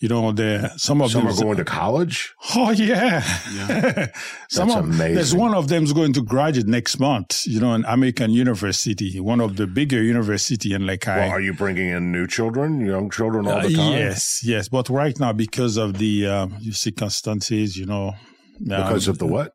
You 0.00 0.08
know, 0.08 0.32
they 0.32 0.66
some 0.78 1.02
of 1.02 1.10
Some 1.10 1.26
them 1.26 1.32
are 1.34 1.42
going 1.42 1.56
to 1.58 1.64
college. 1.64 2.32
Oh 2.56 2.70
yeah, 2.70 3.20
some 4.48 4.68
That's 4.68 4.78
of, 4.78 4.84
amazing. 4.84 5.14
There's 5.14 5.34
one 5.34 5.54
of 5.54 5.68
them's 5.68 5.92
going 5.92 6.14
to 6.14 6.22
graduate 6.22 6.66
next 6.66 6.98
month. 6.98 7.46
You 7.46 7.60
know, 7.60 7.74
an 7.74 7.84
American 7.86 8.30
university, 8.30 9.20
one 9.20 9.40
of 9.40 9.56
the 9.56 9.66
bigger 9.66 10.02
university 10.02 10.72
in 10.72 10.86
Lake 10.86 11.04
Well, 11.06 11.28
are 11.28 11.40
you 11.40 11.52
bringing 11.52 11.88
in 11.90 12.12
new 12.12 12.26
children, 12.26 12.80
young 12.80 13.10
children 13.10 13.46
all 13.46 13.60
the 13.60 13.74
Uh, 13.74 13.76
time? 13.76 13.92
yes, 13.92 14.40
yes. 14.42 14.70
But 14.70 14.88
right 14.88 15.18
now, 15.20 15.34
because 15.34 15.76
of 15.76 15.98
the 15.98 16.26
um, 16.26 16.58
circumstances, 16.72 17.76
you 17.76 17.84
know, 17.84 18.14
Because 18.58 19.06
of 19.06 19.18
the 19.18 19.26
what? 19.26 19.52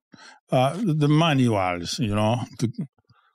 Uh, 0.51 0.77
the 0.77 1.07
manuals, 1.07 1.97
you 1.97 2.13
know, 2.13 2.41
to- 2.59 2.71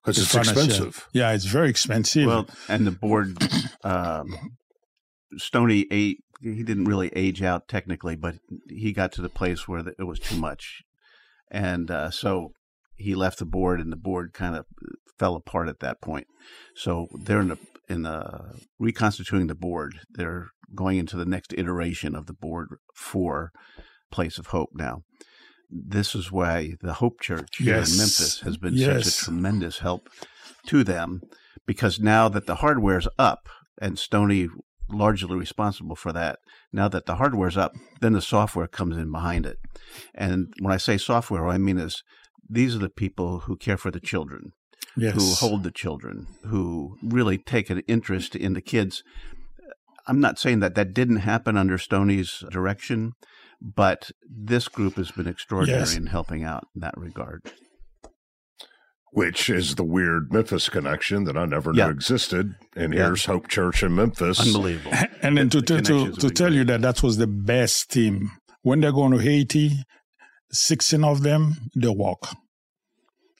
'Cause 0.04 0.16
it's 0.18 0.28
financial- 0.32 0.62
expensive. 0.62 1.06
Yeah, 1.12 1.32
it's 1.32 1.44
very 1.44 1.68
expensive. 1.70 2.26
Well, 2.26 2.46
and 2.68 2.86
the 2.86 2.92
board, 2.92 3.36
um, 3.84 4.26
Stony 5.38 5.86
ate. 5.90 6.18
He 6.42 6.62
didn't 6.62 6.86
really 6.86 7.08
age 7.14 7.42
out 7.42 7.68
technically, 7.68 8.16
but 8.16 8.36
he 8.68 8.92
got 8.92 9.12
to 9.12 9.22
the 9.22 9.28
place 9.28 9.68
where 9.68 9.82
the, 9.82 9.94
it 9.98 10.04
was 10.04 10.18
too 10.18 10.36
much, 10.36 10.82
and 11.50 11.90
uh, 11.90 12.10
so 12.10 12.52
he 12.96 13.14
left 13.14 13.38
the 13.38 13.44
board, 13.46 13.80
and 13.80 13.92
the 13.92 13.96
board 13.96 14.32
kind 14.32 14.56
of 14.56 14.66
fell 15.18 15.34
apart 15.34 15.68
at 15.68 15.80
that 15.80 16.00
point. 16.00 16.26
So 16.74 17.08
they're 17.24 17.40
in 17.40 17.48
the 17.48 17.58
in 17.88 18.02
the 18.02 18.54
reconstituting 18.78 19.48
the 19.48 19.54
board. 19.54 20.00
They're 20.10 20.48
going 20.74 20.98
into 20.98 21.16
the 21.16 21.24
next 21.26 21.52
iteration 21.58 22.14
of 22.14 22.26
the 22.26 22.32
board 22.32 22.68
for 22.94 23.50
Place 24.10 24.38
of 24.38 24.46
Hope 24.48 24.70
now. 24.74 25.02
This 25.68 26.14
is 26.14 26.32
why 26.32 26.74
the 26.80 26.94
Hope 26.94 27.20
Church 27.20 27.58
here 27.58 27.76
Yes. 27.76 27.92
in 27.92 27.98
Memphis 27.98 28.40
has 28.40 28.56
been 28.56 28.76
such 28.78 29.06
a 29.06 29.24
tremendous 29.24 29.78
help 29.80 30.08
to 30.66 30.84
them 30.84 31.20
because 31.66 32.00
now 32.00 32.28
that 32.28 32.46
the 32.46 32.56
hardware's 32.56 33.08
up 33.18 33.48
and 33.80 33.98
Stony 33.98 34.48
largely 34.92 35.36
responsible 35.36 35.96
for 35.96 36.12
that. 36.12 36.38
Now 36.72 36.88
that 36.88 37.06
the 37.06 37.16
hardware's 37.16 37.56
up, 37.56 37.72
then 38.00 38.12
the 38.12 38.22
software 38.22 38.66
comes 38.66 38.96
in 38.96 39.10
behind 39.10 39.46
it. 39.46 39.58
And 40.14 40.52
when 40.60 40.72
I 40.72 40.76
say 40.76 40.98
software, 40.98 41.44
what 41.44 41.54
I 41.54 41.58
mean 41.58 41.78
is 41.78 42.02
these 42.48 42.74
are 42.76 42.80
the 42.80 42.88
people 42.88 43.40
who 43.40 43.56
care 43.56 43.76
for 43.76 43.90
the 43.90 44.00
children, 44.00 44.52
Yes. 44.96 45.14
who 45.14 45.34
hold 45.46 45.62
the 45.62 45.70
children, 45.70 46.26
who 46.46 46.96
really 47.02 47.38
take 47.38 47.70
an 47.70 47.80
interest 47.86 48.34
in 48.34 48.54
the 48.54 48.60
kids. 48.60 49.02
I'm 50.06 50.20
not 50.20 50.38
saying 50.38 50.60
that 50.60 50.74
that 50.74 50.92
didn't 50.94 51.18
happen 51.18 51.56
under 51.56 51.78
Stony's 51.78 52.42
direction, 52.50 53.12
but 53.60 54.10
this 54.28 54.66
group 54.68 54.94
has 54.96 55.10
been 55.12 55.26
extraordinary 55.28 55.80
Yes. 55.80 55.96
in 55.96 56.06
helping 56.06 56.42
out 56.42 56.66
in 56.74 56.80
that 56.80 56.96
regard. 56.96 57.52
Which 59.12 59.50
is 59.50 59.74
the 59.74 59.82
weird 59.84 60.32
Memphis 60.32 60.68
connection 60.68 61.24
that 61.24 61.36
I 61.36 61.44
never 61.44 61.72
Yeah. 61.74 61.86
knew 61.86 61.92
existed. 61.92 62.54
And 62.76 62.94
Yeah. 62.94 63.06
here's 63.06 63.24
Hope 63.24 63.48
Church 63.48 63.82
in 63.82 63.94
Memphis. 63.94 64.38
Unbelievable. 64.40 64.92
and 65.22 65.36
then 65.36 65.50
to, 65.50 65.60
to, 65.62 65.80
to, 65.82 66.12
to 66.12 66.30
tell 66.30 66.54
you 66.54 66.64
that 66.64 66.80
that 66.82 67.02
was 67.02 67.16
the 67.16 67.26
best 67.26 67.90
team. 67.90 68.30
When 68.62 68.80
they're 68.80 68.92
going 68.92 69.12
to 69.12 69.18
Haiti, 69.18 69.82
16 70.52 71.02
of 71.04 71.22
them, 71.22 71.56
they 71.74 71.88
walk. 71.88 72.36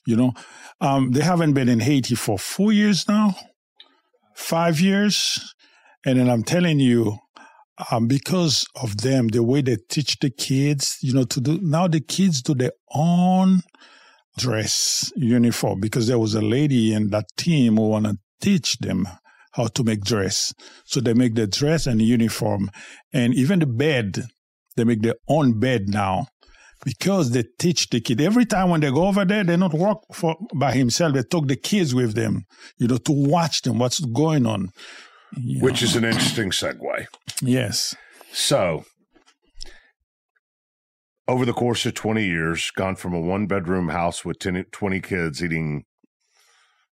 You 0.07 0.17
know, 0.17 0.33
um, 0.81 1.13
they 1.13 1.21
haven't 1.21 1.53
been 1.53 1.69
in 1.69 1.81
Haiti 1.81 2.15
for 2.15 2.39
four 2.39 2.73
years 2.73 3.07
now, 3.07 3.37
five 4.35 4.81
years. 4.81 5.55
And 6.07 6.19
then 6.19 6.29
I'm 6.31 6.43
telling 6.43 6.81
you, 6.81 7.19
um, 7.91 8.09
because 8.09 8.67
of 8.83 8.99
them, 9.03 9.29
the 9.29 9.43
way 9.43 9.61
they 9.63 9.77
teach 9.89 10.19
the 10.19 10.31
kids, 10.31 10.97
you 11.03 11.13
know, 11.13 11.25
to 11.25 11.41
do 11.41 11.59
now 11.63 11.87
the 11.87 12.01
kids 12.01 12.43
do 12.43 12.55
their 12.55 12.73
own 12.95 13.61
dress 14.41 15.13
uniform 15.17 15.81
because 15.81 16.07
there 16.07 16.19
was 16.19 16.35
a 16.35 16.41
lady 16.41 16.93
in 16.93 17.11
that 17.11 17.27
team 17.37 17.77
who 17.77 17.89
want 17.89 18.07
to 18.07 18.19
teach 18.41 18.79
them 18.79 19.07
how 19.53 19.67
to 19.67 19.85
make 19.85 20.03
dress. 20.03 20.55
So 20.85 21.01
they 21.01 21.15
make 21.15 21.35
the 21.35 21.47
dress 21.47 21.87
and 21.87 22.01
uniform 22.01 22.71
and 23.13 23.35
even 23.35 23.59
the 23.59 23.67
bed, 23.67 24.25
they 24.77 24.85
make 24.85 25.03
their 25.03 25.17
own 25.29 25.59
bed 25.59 25.89
now 25.89 26.27
because 26.85 27.33
they 27.33 27.45
teach 27.59 27.91
the 27.91 28.01
kid. 28.01 28.21
Every 28.21 28.47
time 28.47 28.71
when 28.71 28.81
they 28.81 28.91
go 28.91 29.07
over 29.07 29.25
there, 29.25 29.45
they 29.45 29.57
not 29.57 29.75
work 29.75 29.99
for 30.13 30.37
by 30.55 30.73
himself. 30.73 31.15
They 31.15 31.23
took 31.23 31.47
the 31.47 31.57
kids 31.57 31.95
with 31.95 32.15
them, 32.15 32.47
you 32.79 32.89
know, 32.89 32.97
to 32.99 33.13
watch 33.13 33.63
them, 33.63 33.79
what's 33.79 34.01
going 34.01 34.47
on. 34.47 34.73
Which 35.37 35.83
know. 35.83 35.87
is 35.87 35.97
an 35.97 36.05
interesting 36.05 36.51
segue. 36.51 37.07
Yes. 37.43 37.95
So, 38.33 38.85
over 41.31 41.45
the 41.47 41.53
course 41.53 41.87
of 41.87 41.95
20 41.95 42.25
years, 42.25 42.71
gone 42.73 42.97
from 42.97 43.15
a 43.15 43.21
one 43.21 43.47
bedroom 43.47 43.89
house 43.89 44.25
with 44.25 44.39
10, 44.39 44.65
20 44.73 45.01
kids 45.01 45.43
eating 45.45 45.85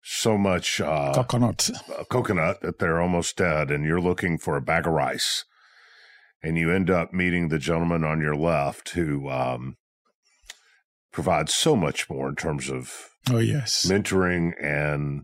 so 0.03 0.37
much 0.37 0.79
uh, 0.79 1.11
coconut. 1.13 1.69
uh, 1.97 2.03
coconut 2.05 2.61
that 2.61 2.79
they're 2.79 3.01
almost 3.01 3.37
dead, 3.37 3.71
and 3.71 3.83
you're 3.83 3.99
looking 3.99 4.37
for 4.37 4.55
a 4.55 4.61
bag 4.61 4.85
of 4.87 4.93
rice. 4.93 5.43
And 6.43 6.57
you 6.57 6.71
end 6.71 6.89
up 6.89 7.11
meeting 7.13 7.49
the 7.49 7.57
gentleman 7.57 8.03
on 8.03 8.21
your 8.21 8.35
left 8.35 8.89
who 8.89 9.27
um, 9.27 9.75
provides 11.11 11.53
so 11.53 11.75
much 11.75 12.09
more 12.09 12.29
in 12.29 12.35
terms 12.35 12.69
of 12.69 13.09
Oh, 13.29 13.39
yes. 13.39 13.85
mentoring 13.89 14.51
and 14.63 15.23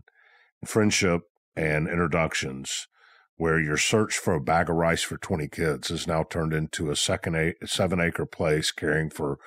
friendship 0.66 1.22
and 1.56 1.86
introductions 1.88 2.88
where 3.36 3.60
your 3.60 3.76
search 3.76 4.16
for 4.16 4.34
a 4.34 4.40
bag 4.40 4.70
of 4.70 4.76
rice 4.76 5.02
for 5.02 5.16
20 5.16 5.48
kids 5.48 5.90
is 5.90 6.06
now 6.06 6.22
turned 6.22 6.52
into 6.52 6.90
a 6.90 6.96
second 6.96 7.34
eight, 7.34 7.56
seven 7.66 8.00
acre 8.00 8.26
place 8.26 8.70
caring 8.70 9.10
for 9.10 9.38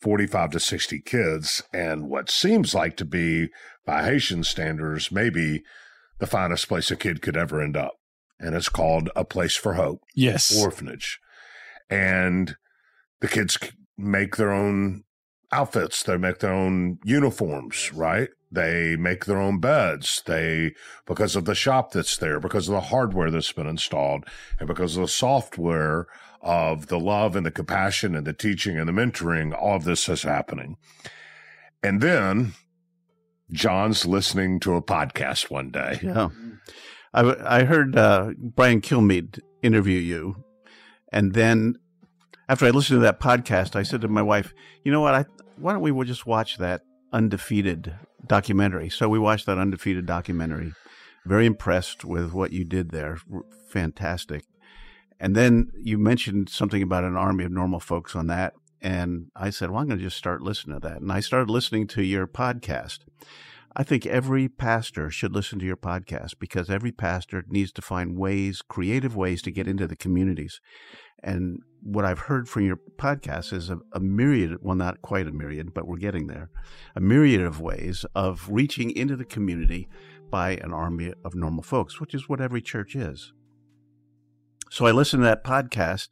45 0.00 0.50
to 0.50 0.60
60 0.60 1.00
kids 1.02 1.62
and 1.72 2.08
what 2.08 2.30
seems 2.30 2.74
like 2.74 2.96
to 2.96 3.04
be 3.04 3.48
by 3.86 4.02
Haitian 4.04 4.44
standards 4.44 5.12
maybe 5.12 5.62
the 6.18 6.26
finest 6.26 6.68
place 6.68 6.90
a 6.90 6.96
kid 6.96 7.22
could 7.22 7.36
ever 7.36 7.60
end 7.60 7.76
up. 7.76 7.94
And 8.38 8.54
it's 8.54 8.68
called 8.68 9.10
a 9.14 9.24
place 9.24 9.56
for 9.56 9.74
hope. 9.74 10.02
Yes. 10.14 10.56
orphanage. 10.62 11.18
And 11.90 12.56
the 13.20 13.28
kids 13.28 13.58
make 13.98 14.36
their 14.36 14.52
own 14.52 15.04
outfits 15.52 16.02
they 16.02 16.16
make 16.16 16.38
their 16.38 16.52
own 16.52 16.98
uniforms 17.04 17.92
right 17.92 18.28
they 18.52 18.96
make 18.96 19.24
their 19.24 19.40
own 19.40 19.58
beds 19.58 20.22
they 20.26 20.72
because 21.06 21.34
of 21.36 21.44
the 21.44 21.54
shop 21.54 21.92
that's 21.92 22.16
there 22.18 22.38
because 22.38 22.68
of 22.68 22.74
the 22.74 22.80
hardware 22.80 23.30
that's 23.30 23.52
been 23.52 23.66
installed 23.66 24.24
and 24.58 24.68
because 24.68 24.96
of 24.96 25.02
the 25.02 25.08
software 25.08 26.06
of 26.42 26.86
the 26.86 26.98
love 26.98 27.36
and 27.36 27.44
the 27.44 27.50
compassion 27.50 28.14
and 28.14 28.26
the 28.26 28.32
teaching 28.32 28.78
and 28.78 28.88
the 28.88 28.92
mentoring 28.92 29.52
all 29.60 29.76
of 29.76 29.84
this 29.84 30.08
is 30.08 30.22
happening 30.22 30.76
and 31.82 32.00
then 32.00 32.52
John's 33.52 34.06
listening 34.06 34.60
to 34.60 34.74
a 34.74 34.82
podcast 34.82 35.50
one 35.50 35.70
day. 35.70 35.98
Yeah. 36.02 36.28
I, 37.12 37.58
I 37.60 37.64
heard 37.64 37.96
uh, 37.96 38.30
Brian 38.38 38.80
Kilmeade 38.80 39.40
interview 39.62 39.98
you. 39.98 40.44
And 41.12 41.34
then 41.34 41.74
after 42.48 42.66
I 42.66 42.70
listened 42.70 42.98
to 42.98 43.02
that 43.02 43.20
podcast, 43.20 43.74
I 43.74 43.82
said 43.82 44.00
to 44.02 44.08
my 44.08 44.22
wife, 44.22 44.54
you 44.84 44.92
know 44.92 45.00
what? 45.00 45.14
I, 45.14 45.24
why 45.60 45.72
don't 45.72 45.82
we 45.82 46.04
just 46.04 46.26
watch 46.26 46.58
that 46.58 46.82
undefeated 47.12 47.94
documentary? 48.26 48.88
So 48.88 49.08
we 49.08 49.18
watched 49.18 49.46
that 49.46 49.58
undefeated 49.58 50.06
documentary. 50.06 50.72
Very 51.26 51.46
impressed 51.46 52.04
with 52.04 52.32
what 52.32 52.52
you 52.52 52.64
did 52.64 52.90
there. 52.90 53.18
Fantastic. 53.68 54.44
And 55.18 55.36
then 55.36 55.70
you 55.76 55.98
mentioned 55.98 56.48
something 56.48 56.82
about 56.82 57.04
an 57.04 57.16
army 57.16 57.44
of 57.44 57.52
normal 57.52 57.80
folks 57.80 58.16
on 58.16 58.26
that. 58.28 58.54
And 58.80 59.26
I 59.36 59.50
said, 59.50 59.70
well, 59.70 59.80
I'm 59.80 59.88
going 59.88 59.98
to 59.98 60.04
just 60.04 60.16
start 60.16 60.40
listening 60.40 60.80
to 60.80 60.88
that. 60.88 61.02
And 61.02 61.12
I 61.12 61.20
started 61.20 61.50
listening 61.50 61.86
to 61.88 62.02
your 62.02 62.26
podcast. 62.26 63.00
I 63.76 63.82
think 63.84 64.06
every 64.06 64.48
pastor 64.48 65.10
should 65.10 65.34
listen 65.34 65.58
to 65.60 65.66
your 65.66 65.76
podcast 65.76 66.38
because 66.40 66.70
every 66.70 66.90
pastor 66.90 67.44
needs 67.48 67.70
to 67.72 67.82
find 67.82 68.18
ways, 68.18 68.62
creative 68.62 69.14
ways 69.14 69.42
to 69.42 69.52
get 69.52 69.68
into 69.68 69.86
the 69.86 69.94
communities. 69.94 70.60
And 71.22 71.60
what 71.82 72.04
I've 72.04 72.18
heard 72.18 72.48
from 72.48 72.66
your 72.66 72.78
podcast 72.96 73.52
is 73.52 73.70
a, 73.70 73.78
a, 73.92 74.00
myriad, 74.00 74.58
well, 74.60 74.76
not 74.76 75.02
quite 75.02 75.26
a 75.26 75.32
myriad, 75.32 75.74
but 75.74 75.86
we're 75.86 75.96
getting 75.96 76.26
there, 76.26 76.50
a 76.94 77.00
myriad 77.00 77.42
of 77.42 77.60
ways 77.60 78.04
of 78.14 78.48
reaching 78.50 78.90
into 78.90 79.16
the 79.16 79.24
community 79.24 79.88
by 80.30 80.52
an 80.56 80.72
army 80.72 81.12
of 81.24 81.34
normal 81.34 81.62
folks, 81.62 82.00
which 82.00 82.14
is 82.14 82.28
what 82.28 82.40
every 82.40 82.62
church 82.62 82.94
is. 82.94 83.32
So 84.70 84.86
I 84.86 84.92
listened 84.92 85.22
to 85.22 85.24
that 85.24 85.42
podcast, 85.42 86.08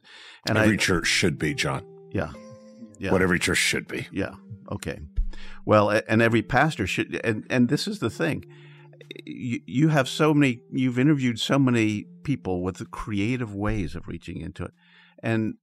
and 0.47 0.57
every 0.57 0.73
I, 0.73 0.77
church 0.77 1.07
should 1.07 1.39
be, 1.39 1.53
John. 1.53 1.85
Yeah, 2.11 2.33
yeah. 2.97 3.11
What 3.11 3.21
every 3.21 3.39
church 3.39 3.57
should 3.57 3.87
be. 3.87 4.07
Yeah. 4.11 4.33
Okay. 4.69 4.99
Well, 5.65 5.89
and 6.07 6.21
every 6.21 6.41
pastor 6.41 6.85
should, 6.85 7.21
and 7.23 7.45
and 7.49 7.69
this 7.69 7.87
is 7.87 7.99
the 7.99 8.09
thing. 8.09 8.45
You, 9.25 9.61
you 9.65 9.87
have 9.87 10.09
so 10.09 10.33
many. 10.33 10.61
You've 10.71 10.99
interviewed 10.99 11.39
so 11.39 11.57
many 11.57 12.05
people 12.23 12.61
with 12.61 12.91
creative 12.91 13.55
ways 13.55 13.95
of 13.95 14.07
reaching 14.07 14.41
into 14.41 14.65
it, 14.65 14.71
and 15.23 15.55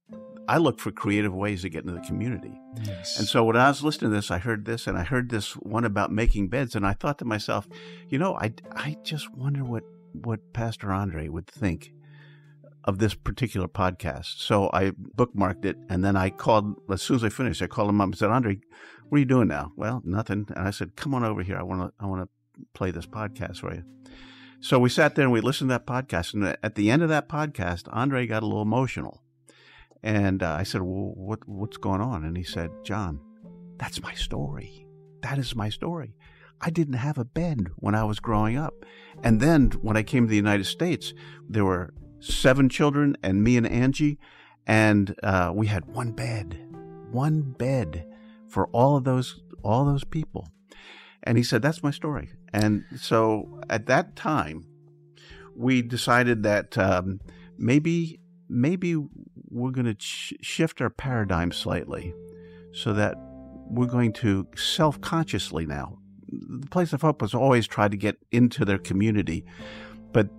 I 0.47 0.57
look 0.57 0.79
for 0.79 0.91
creative 0.91 1.33
ways 1.33 1.63
to 1.63 1.69
get 1.69 1.83
into 1.83 1.93
the 1.93 2.07
community. 2.07 2.53
Yes. 2.83 3.19
And 3.19 3.27
so 3.27 3.43
when 3.43 3.57
I 3.57 3.67
was 3.67 3.83
listening 3.83 4.11
to 4.11 4.15
this, 4.15 4.31
I 4.31 4.37
heard 4.37 4.65
this, 4.65 4.87
and 4.87 4.97
I 4.97 5.03
heard 5.03 5.29
this 5.29 5.53
one 5.53 5.83
about 5.83 6.11
making 6.11 6.49
beds, 6.49 6.75
and 6.75 6.85
I 6.85 6.93
thought 6.93 7.19
to 7.19 7.25
myself, 7.25 7.67
you 8.09 8.17
know, 8.17 8.35
I 8.35 8.53
I 8.71 8.97
just 9.03 9.33
wonder 9.33 9.63
what 9.63 9.83
what 10.13 10.53
Pastor 10.53 10.91
Andre 10.91 11.27
would 11.27 11.47
think 11.47 11.91
of 12.87 12.99
this 12.99 13.13
particular 13.13 13.67
podcast. 13.67 14.37
So 14.37 14.69
I 14.71 14.91
bookmarked 14.91 15.65
it 15.65 15.77
and 15.89 16.05
then 16.05 16.15
I 16.15 16.29
called, 16.29 16.75
as 16.89 17.01
soon 17.01 17.17
as 17.17 17.23
I 17.23 17.29
finished, 17.29 17.61
I 17.61 17.67
called 17.67 17.89
him 17.89 17.99
up 17.99 18.05
and 18.05 18.17
said, 18.17 18.29
Andre, 18.29 18.59
what 19.09 19.17
are 19.17 19.19
you 19.19 19.25
doing 19.25 19.49
now? 19.49 19.73
Well, 19.75 20.01
nothing. 20.05 20.47
And 20.55 20.65
I 20.65 20.71
said, 20.71 20.95
come 20.95 21.13
on 21.13 21.25
over 21.25 21.43
here. 21.43 21.57
I 21.57 21.63
want 21.63 21.81
to, 21.81 21.93
I 21.99 22.07
want 22.07 22.23
to 22.23 22.65
play 22.73 22.91
this 22.91 23.05
podcast 23.05 23.57
for 23.57 23.73
you. 23.75 23.83
So 24.61 24.79
we 24.79 24.89
sat 24.89 25.15
there 25.15 25.25
and 25.25 25.33
we 25.33 25.41
listened 25.41 25.69
to 25.69 25.73
that 25.73 25.85
podcast. 25.85 26.33
And 26.33 26.57
at 26.63 26.75
the 26.75 26.89
end 26.89 27.03
of 27.03 27.09
that 27.09 27.27
podcast, 27.27 27.89
Andre 27.91 28.25
got 28.25 28.41
a 28.41 28.45
little 28.45 28.61
emotional. 28.61 29.21
And 30.03 30.43
uh, 30.43 30.51
I 30.51 30.63
said, 30.63 30.81
well, 30.81 31.13
what, 31.15 31.47
what's 31.47 31.77
going 31.77 32.01
on? 32.01 32.23
And 32.23 32.37
he 32.37 32.43
said, 32.43 32.71
John, 32.83 33.19
that's 33.77 34.01
my 34.01 34.13
story. 34.13 34.85
That 35.21 35.37
is 35.37 35.55
my 35.55 35.69
story. 35.69 36.15
I 36.61 36.69
didn't 36.69 36.95
have 36.95 37.17
a 37.17 37.25
bed 37.25 37.67
when 37.75 37.95
I 37.95 38.03
was 38.03 38.19
growing 38.19 38.57
up. 38.57 38.73
And 39.23 39.39
then 39.39 39.71
when 39.81 39.97
I 39.97 40.03
came 40.03 40.25
to 40.25 40.29
the 40.29 40.35
United 40.35 40.65
States, 40.65 41.13
there 41.47 41.65
were 41.65 41.93
seven 42.19 42.69
children 42.69 43.15
and 43.23 43.43
me 43.43 43.57
and 43.57 43.67
Angie, 43.67 44.17
and 44.65 45.15
uh, 45.23 45.51
we 45.53 45.67
had 45.67 45.85
one 45.85 46.11
bed, 46.11 46.59
one 47.11 47.41
bed 47.41 48.05
for 48.47 48.67
all 48.67 48.97
of 48.97 49.03
those 49.03 49.41
all 49.63 49.85
those 49.85 50.03
people. 50.03 50.49
And 51.23 51.37
he 51.37 51.43
said, 51.43 51.61
"That's 51.61 51.83
my 51.83 51.91
story." 51.91 52.29
And 52.53 52.85
so 52.97 53.61
at 53.69 53.85
that 53.87 54.15
time, 54.15 54.65
we 55.55 55.81
decided 55.81 56.43
that 56.43 56.77
um, 56.77 57.19
maybe 57.57 58.19
maybe 58.49 58.95
we're 59.57 59.71
going 59.71 59.85
to 59.85 59.95
sh- 59.99 60.33
shift 60.41 60.81
our 60.81 60.89
paradigm 60.89 61.51
slightly, 61.51 62.13
so 62.71 62.93
that 62.93 63.15
we're 63.69 63.87
going 63.87 64.13
to 64.13 64.47
self 64.55 64.99
consciously 65.01 65.65
now. 65.65 65.97
The 66.29 66.67
Place 66.67 66.93
of 66.93 67.01
Hope 67.01 67.21
has 67.21 67.33
always 67.33 67.67
tried 67.67 67.91
to 67.91 67.97
get 67.97 68.17
into 68.31 68.65
their 68.65 68.77
community, 68.77 69.45
but 70.11 70.29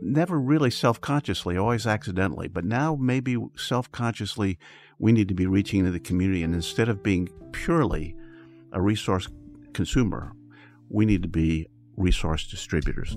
never 0.00 0.38
really 0.38 0.70
self 0.70 1.00
consciously, 1.00 1.56
always 1.56 1.86
accidentally. 1.86 2.48
But 2.48 2.64
now, 2.64 2.96
maybe 2.96 3.36
self 3.56 3.90
consciously, 3.92 4.58
we 4.98 5.12
need 5.12 5.28
to 5.28 5.34
be 5.34 5.46
reaching 5.46 5.80
into 5.80 5.92
the 5.92 6.00
community. 6.00 6.42
And 6.42 6.54
instead 6.54 6.88
of 6.88 7.02
being 7.02 7.28
purely 7.52 8.14
a 8.72 8.80
resource 8.80 9.28
consumer, 9.72 10.32
we 10.88 11.06
need 11.06 11.22
to 11.22 11.28
be 11.28 11.68
resource 11.96 12.46
distributors. 12.46 13.16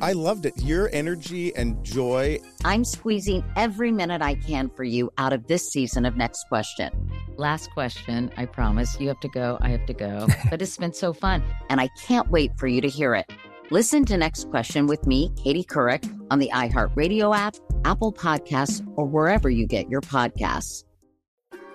I 0.00 0.12
loved 0.12 0.46
it. 0.46 0.54
Your 0.62 0.90
energy 0.92 1.54
and 1.54 1.82
joy. 1.84 2.40
I'm 2.64 2.84
squeezing 2.84 3.44
every 3.56 3.92
minute 3.92 4.22
I 4.22 4.34
can 4.34 4.70
for 4.70 4.84
you 4.84 5.12
out 5.18 5.32
of 5.32 5.46
this 5.46 5.70
season 5.70 6.04
of 6.04 6.16
Next 6.16 6.44
Question. 6.48 6.90
Last 7.36 7.70
question, 7.72 8.30
I 8.36 8.46
promise. 8.46 8.98
You 9.00 9.08
have 9.08 9.20
to 9.20 9.28
go, 9.28 9.58
I 9.60 9.70
have 9.70 9.86
to 9.86 9.94
go. 9.94 10.26
but 10.50 10.62
it's 10.62 10.76
been 10.76 10.92
so 10.92 11.12
fun, 11.12 11.42
and 11.68 11.80
I 11.80 11.88
can't 12.00 12.30
wait 12.30 12.52
for 12.58 12.66
you 12.66 12.80
to 12.80 12.88
hear 12.88 13.14
it. 13.14 13.30
Listen 13.70 14.04
to 14.04 14.16
Next 14.16 14.50
Question 14.50 14.86
with 14.86 15.06
me, 15.06 15.32
Katie 15.36 15.64
Couric, 15.64 16.04
on 16.30 16.38
the 16.38 16.50
iHeartRadio 16.52 17.36
app, 17.36 17.56
Apple 17.84 18.12
Podcasts, 18.12 18.86
or 18.96 19.06
wherever 19.06 19.48
you 19.48 19.66
get 19.66 19.88
your 19.88 20.02
podcasts. 20.02 20.84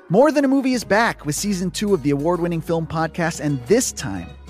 More 0.10 0.32
Than 0.32 0.46
a 0.46 0.48
Movie 0.48 0.74
is 0.74 0.86
back 0.86 1.26
with 1.26 1.36
season 1.36 1.70
two 1.70 1.94
of 1.94 2.02
the 2.04 2.12
award 2.12 2.40
winning 2.40 2.62
film 2.62 2.88
podcast, 2.88 3.42
and 3.42 3.62
this 3.66 3.92
time 3.92 4.30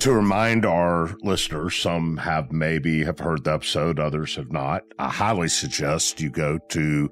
To 0.00 0.12
remind 0.12 0.64
our 0.64 1.16
listeners, 1.22 1.74
some 1.74 2.18
have 2.18 2.52
maybe 2.52 3.02
have 3.02 3.18
heard 3.18 3.42
the 3.42 3.54
episode, 3.54 3.98
others 3.98 4.36
have 4.36 4.52
not. 4.52 4.84
I 4.96 5.08
highly 5.08 5.48
suggest 5.48 6.20
you 6.20 6.30
go 6.30 6.58
to 6.68 7.10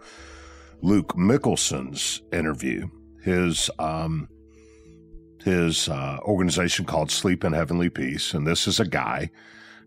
Luke 0.82 1.16
Mickelson's 1.16 2.22
interview. 2.32 2.88
His 3.24 3.68
um, 3.80 4.28
his 5.42 5.88
uh, 5.88 6.18
organization 6.22 6.84
called 6.84 7.10
Sleep 7.10 7.42
in 7.42 7.52
Heavenly 7.52 7.90
Peace, 7.90 8.34
and 8.34 8.46
this 8.46 8.68
is 8.68 8.78
a 8.78 8.86
guy 8.86 9.30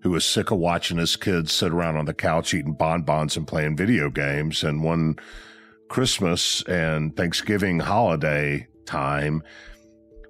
who 0.01 0.11
was 0.11 0.26
sick 0.26 0.51
of 0.51 0.57
watching 0.57 0.97
his 0.97 1.15
kids 1.15 1.53
sit 1.53 1.71
around 1.71 1.95
on 1.95 2.05
the 2.05 2.13
couch 2.13 2.53
eating 2.53 2.73
bonbons 2.73 3.38
and 3.38 3.47
playing 3.47 3.77
video 3.77 4.09
games. 4.09 4.63
And 4.63 4.84
one 4.84 5.15
Christmas 5.88 6.63
and 6.63 7.15
Thanksgiving 7.15 7.80
holiday 7.80 8.67
time, 8.85 9.41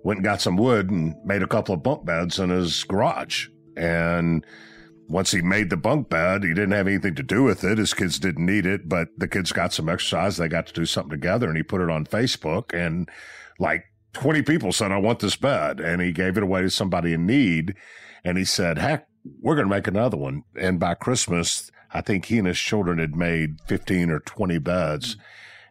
went 0.04 0.20
and 0.20 0.24
got 0.24 0.42
some 0.42 0.58
wood 0.58 0.90
and 0.90 1.16
made 1.26 1.44
a 1.44 1.48
couple 1.48 1.74
of 1.74 1.84
bunk 1.84 2.06
beds 2.06 2.40
in 2.40 2.50
his 2.50 2.84
garage. 2.84 3.48
And 3.76 4.46
once 5.08 5.32
he 5.32 5.42
made 5.42 5.70
the 5.70 5.78
bunk 5.78 6.10
bed, 6.10 6.44
he 6.44 6.50
didn't 6.50 6.72
have 6.72 6.88
anything 6.88 7.16
to 7.16 7.24
do 7.24 7.44
with 7.44 7.64
it. 7.64 7.78
His 7.78 7.94
kids 7.94 8.20
didn't 8.20 8.46
need 8.46 8.66
it, 8.66 8.88
but 8.88 9.08
the 9.18 9.28
kids 9.28 9.52
got 9.52 9.74
some 9.74 9.90
exercise. 9.90 10.38
They 10.38 10.48
got 10.48 10.68
to 10.68 10.74
do 10.74 10.86
something 10.86 11.12
together 11.12 11.48
and 11.48 11.58
he 11.58 11.64
put 11.64 11.82
it 11.82 11.90
on 11.90 12.06
Facebook 12.06 12.74
and 12.74 13.10
like 13.60 13.86
20 14.14 14.42
people 14.44 14.72
said, 14.72 14.92
I 14.92 14.98
want 14.98 15.20
this 15.20 15.36
bed. 15.36 15.80
And 15.80 16.02
he 16.02 16.12
gave 16.12 16.38
it 16.38 16.44
away 16.44 16.62
to 16.62 16.70
somebody 16.70 17.14
in 17.14 17.26
need. 17.26 17.76
And 18.24 18.38
he 18.38 18.46
said, 18.46 18.78
heck, 18.78 19.08
we're 19.42 19.56
going 19.56 19.68
to 19.68 19.76
make 19.76 19.88
another 19.88 20.18
one. 20.18 20.44
And 20.56 20.80
by 20.80 20.96
Christmas, 20.96 21.70
I 21.92 22.02
think 22.02 22.26
he 22.26 22.38
and 22.38 22.48
his 22.48 22.60
children 22.60 23.00
had 23.00 23.16
made 23.16 23.62
15 23.68 24.10
or 24.10 24.20
20 24.20 24.58
beds 24.60 25.16
mm. 25.16 25.20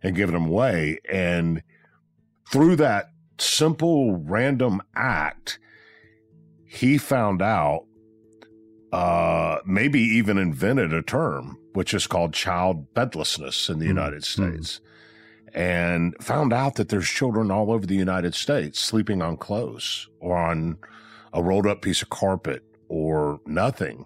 and 0.02 0.16
given 0.16 0.34
them 0.34 0.46
away. 0.46 0.98
And 1.10 1.62
through 2.50 2.76
that 2.76 3.10
simple 3.40 4.16
random 4.16 4.82
act, 4.94 5.58
he 6.64 6.98
found 6.98 7.42
out, 7.42 7.84
uh, 8.92 9.58
maybe 9.66 10.00
even 10.00 10.38
invented 10.38 10.92
a 10.92 11.02
term, 11.02 11.58
which 11.74 11.92
is 11.92 12.06
called 12.06 12.32
child 12.32 12.92
bedlessness 12.94 13.68
in 13.68 13.78
the 13.78 13.84
Mm. 13.86 13.88
United 13.88 14.24
States. 14.24 14.80
And 15.54 16.14
found 16.20 16.52
out 16.52 16.74
that 16.76 16.88
there's 16.88 17.08
children 17.08 17.50
all 17.50 17.70
over 17.70 17.86
the 17.86 17.94
United 17.94 18.34
States 18.34 18.78
sleeping 18.78 19.22
on 19.22 19.36
clothes 19.36 20.08
or 20.20 20.36
on 20.36 20.78
a 21.32 21.42
rolled 21.42 21.66
up 21.66 21.82
piece 21.82 22.02
of 22.02 22.10
carpet 22.10 22.62
or 22.88 23.40
nothing. 23.46 24.04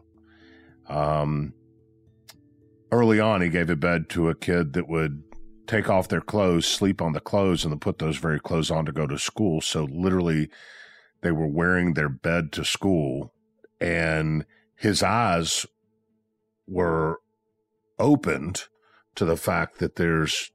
Um, 0.89 1.53
early 2.91 3.19
on, 3.21 3.41
he 3.41 3.49
gave 3.49 3.71
a 3.71 3.77
bed 3.77 4.09
to 4.11 4.29
a 4.29 4.35
kid 4.35 4.73
that 4.75 4.89
would 4.89 5.23
take 5.67 5.89
off 5.89 6.09
their 6.09 6.21
clothes, 6.21 6.67
sleep 6.67 7.01
on 7.01 7.13
the 7.13 7.21
clothes, 7.21 7.65
and 7.65 7.73
then 7.73 7.79
put 7.79 7.99
those 7.99 8.17
very 8.17 8.41
clothes 8.41 8.71
on 8.71 8.87
to 8.87 8.93
go 8.93 9.07
to 9.07 9.19
school. 9.19 9.61
So 9.61 9.85
literally, 9.85 10.49
they 11.23 11.31
were 11.31 11.47
wearing 11.47 11.95
their 11.95 12.09
bed 12.09 12.53
to 12.53 12.65
school, 12.65 13.33
and 13.81 14.45
his 14.77 15.03
eyes 15.03 15.67
were 16.67 17.21
opened 17.99 18.65
to 19.15 19.25
the 19.25 19.37
fact 19.37 19.79
that 19.79 19.97
there's 19.97 20.51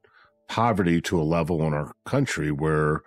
poverty 0.48 1.00
to 1.02 1.20
a 1.20 1.22
level 1.22 1.66
in 1.66 1.72
our 1.72 1.92
country 2.04 2.50
where 2.50 3.02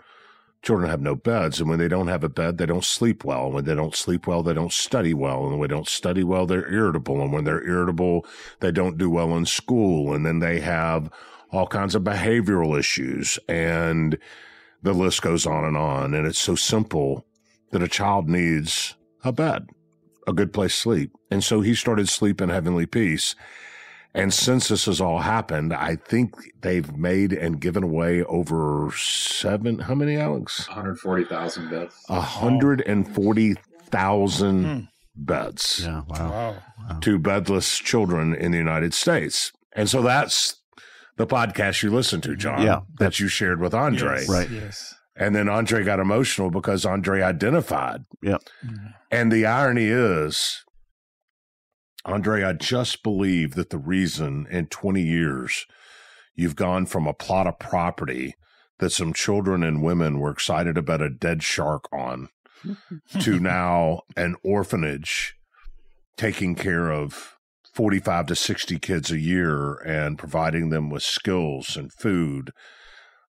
children 0.62 0.90
have 0.90 1.02
no 1.02 1.16
beds. 1.16 1.60
And 1.60 1.70
when 1.70 1.80
they 1.80 1.88
don't 1.88 2.08
have 2.08 2.24
a 2.24 2.30
bed, 2.30 2.58
they 2.58 2.66
don't 2.66 2.86
sleep 2.86 3.24
well. 3.24 3.46
And 3.46 3.54
when 3.56 3.66
they 3.66 3.76
don't 3.76 3.96
sleep 3.96 4.28
well, 4.28 4.44
they 4.44 4.54
don't 4.54 4.72
study 4.72 5.14
well. 5.14 5.48
And 5.48 5.60
when 5.60 5.70
they 5.70 5.76
don't 5.76 5.88
study 5.88 6.24
well, 6.24 6.46
they're 6.46 6.72
irritable. 6.72 7.22
And 7.22 7.34
when 7.34 7.44
they're 7.44 7.68
irritable, 7.68 8.26
they 8.60 8.72
don't 8.72 8.98
do 8.98 9.10
well 9.10 9.36
in 9.36 9.46
school. 9.46 10.14
And 10.14 10.26
then 10.26 10.40
they 10.40 10.60
have 10.60 11.10
all 11.52 11.68
kinds 11.68 11.96
of 11.96 12.04
behavioral 12.04 12.78
issues. 12.78 13.38
And 13.48 14.18
the 14.82 14.94
list 14.94 15.22
goes 15.22 15.46
on 15.46 15.66
and 15.66 15.78
on. 15.78 16.14
And 16.14 16.26
it's 16.26 16.40
so 16.40 16.56
simple 16.56 17.26
that 17.72 17.84
a 17.84 17.88
child 17.88 18.30
needs 18.30 18.96
a 19.24 19.32
bed, 19.32 19.70
a 20.28 20.34
good 20.34 20.54
place 20.54 20.74
to 20.74 20.80
sleep. 20.80 21.12
And 21.30 21.44
so 21.44 21.62
he 21.62 21.76
started 21.76 22.10
Sleep 22.10 22.42
in 22.42 22.50
Heavenly 22.50 22.86
Peace. 22.86 23.36
And 24.14 24.34
since 24.34 24.68
this 24.68 24.86
has 24.86 25.00
all 25.00 25.20
happened, 25.20 25.74
I 25.74 25.96
think 25.96 26.36
they've 26.62 26.98
made 26.98 27.32
and 27.32 27.62
given 27.62 27.84
away 27.84 28.24
over 28.24 28.92
seven, 28.98 29.80
how 29.80 29.96
many, 29.96 30.18
Alex? 30.18 30.68
140,000 30.68 31.70
beds. 31.70 31.96
A 32.10 32.20
hundred 32.20 32.82
and 32.82 33.08
forty 33.14 33.56
thousand 33.86 34.64
hmm. 34.66 34.80
beds 35.16 35.82
Yeah, 35.84 36.04
wow. 36.08 36.56
Wow. 36.90 37.00
to 37.02 37.20
bedless 37.20 37.78
children 37.78 38.34
in 38.34 38.52
the 38.52 38.58
United 38.58 38.94
States. 38.94 39.52
And 39.74 39.90
so 39.90 40.02
that's 40.02 40.61
the 41.18 41.28
podcast 41.28 41.84
you 41.84 41.92
listened 41.92 42.24
to, 42.24 42.36
John. 42.36 42.62
Yeah. 42.62 42.82
That 43.00 43.20
you 43.20 43.28
shared 43.28 43.60
with 43.60 43.74
Andre. 43.74 44.20
Yes, 44.22 44.30
Right. 44.30 44.50
Yes. 44.50 44.96
And 45.16 45.36
then 45.36 45.50
Andre 45.50 45.84
got 45.84 46.00
emotional 46.00 46.50
because 46.50 46.86
Andre 46.86 47.22
identified. 47.22 48.06
Yep. 48.24 48.42
And 49.12 49.32
the 49.32 49.46
irony 49.46 49.86
is, 49.86 50.64
Andre, 52.06 52.44
I 52.44 52.54
just 52.54 53.04
believe 53.04 53.56
that 53.56 53.70
the 53.70 53.78
reason 53.78 54.48
in 54.50 54.68
20 54.68 55.02
years 55.02 55.66
you've 56.34 56.56
gone 56.56 56.86
from 56.86 57.08
a 57.08 57.14
plot 57.14 57.46
of 57.46 57.60
property 57.60 58.36
that 58.80 58.92
some 58.92 59.14
children 59.14 59.64
and 59.64 59.84
women 59.84 60.20
were 60.20 60.32
excited 60.32 60.78
about 60.78 61.02
a 61.02 61.10
dead 61.10 61.44
shark 61.44 61.88
on 61.94 62.30
to 63.20 63.40
now 63.40 64.02
an 64.16 64.36
orphanage 64.44 65.36
taking 66.18 66.56
care 66.56 66.92
of 66.92 67.36
45 67.74 68.28
to 68.28 68.36
60 68.36 68.80
kids 68.80 69.12
a 69.12 69.20
year 69.20 69.76
and 69.76 70.18
providing 70.18 70.70
them 70.70 70.90
with 70.90 71.04
skills 71.04 71.78
and 71.78 71.92
food, 71.94 72.52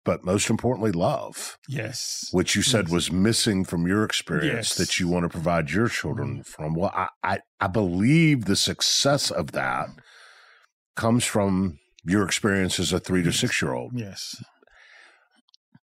but 0.06 0.24
most 0.24 0.50
importantly, 0.50 0.92
love 0.92 1.58
Yes. 1.68 2.30
which 2.32 2.56
you 2.56 2.62
said 2.62 2.86
Yes. 2.86 2.92
was 2.92 3.12
missing 3.12 3.66
from 3.66 3.88
your 3.88 4.04
experience 4.04 4.70
Yes. 4.70 4.76
that 4.76 5.00
you 5.00 5.08
want 5.08 5.24
to 5.24 5.30
provide 5.30 5.72
your 5.72 5.90
children 5.90 6.36
mm-hmm. 6.36 6.42
from. 6.42 6.76
Well, 6.76 6.92
I, 6.94 7.10
I, 7.24 7.40
I 7.60 7.68
believe 7.68 8.46
the 8.46 8.56
success 8.56 9.32
of 9.32 9.52
that 9.54 9.88
mm-hmm. 9.88 10.00
comes 10.96 11.26
from 11.26 11.80
your 12.06 12.24
experience 12.24 12.80
as 12.80 12.94
a 12.94 13.00
three 13.00 13.22
to 13.24 13.30
Yes. 13.30 13.40
six 13.40 13.62
year 13.62 13.74
old. 13.74 13.92
Yes. 13.96 14.42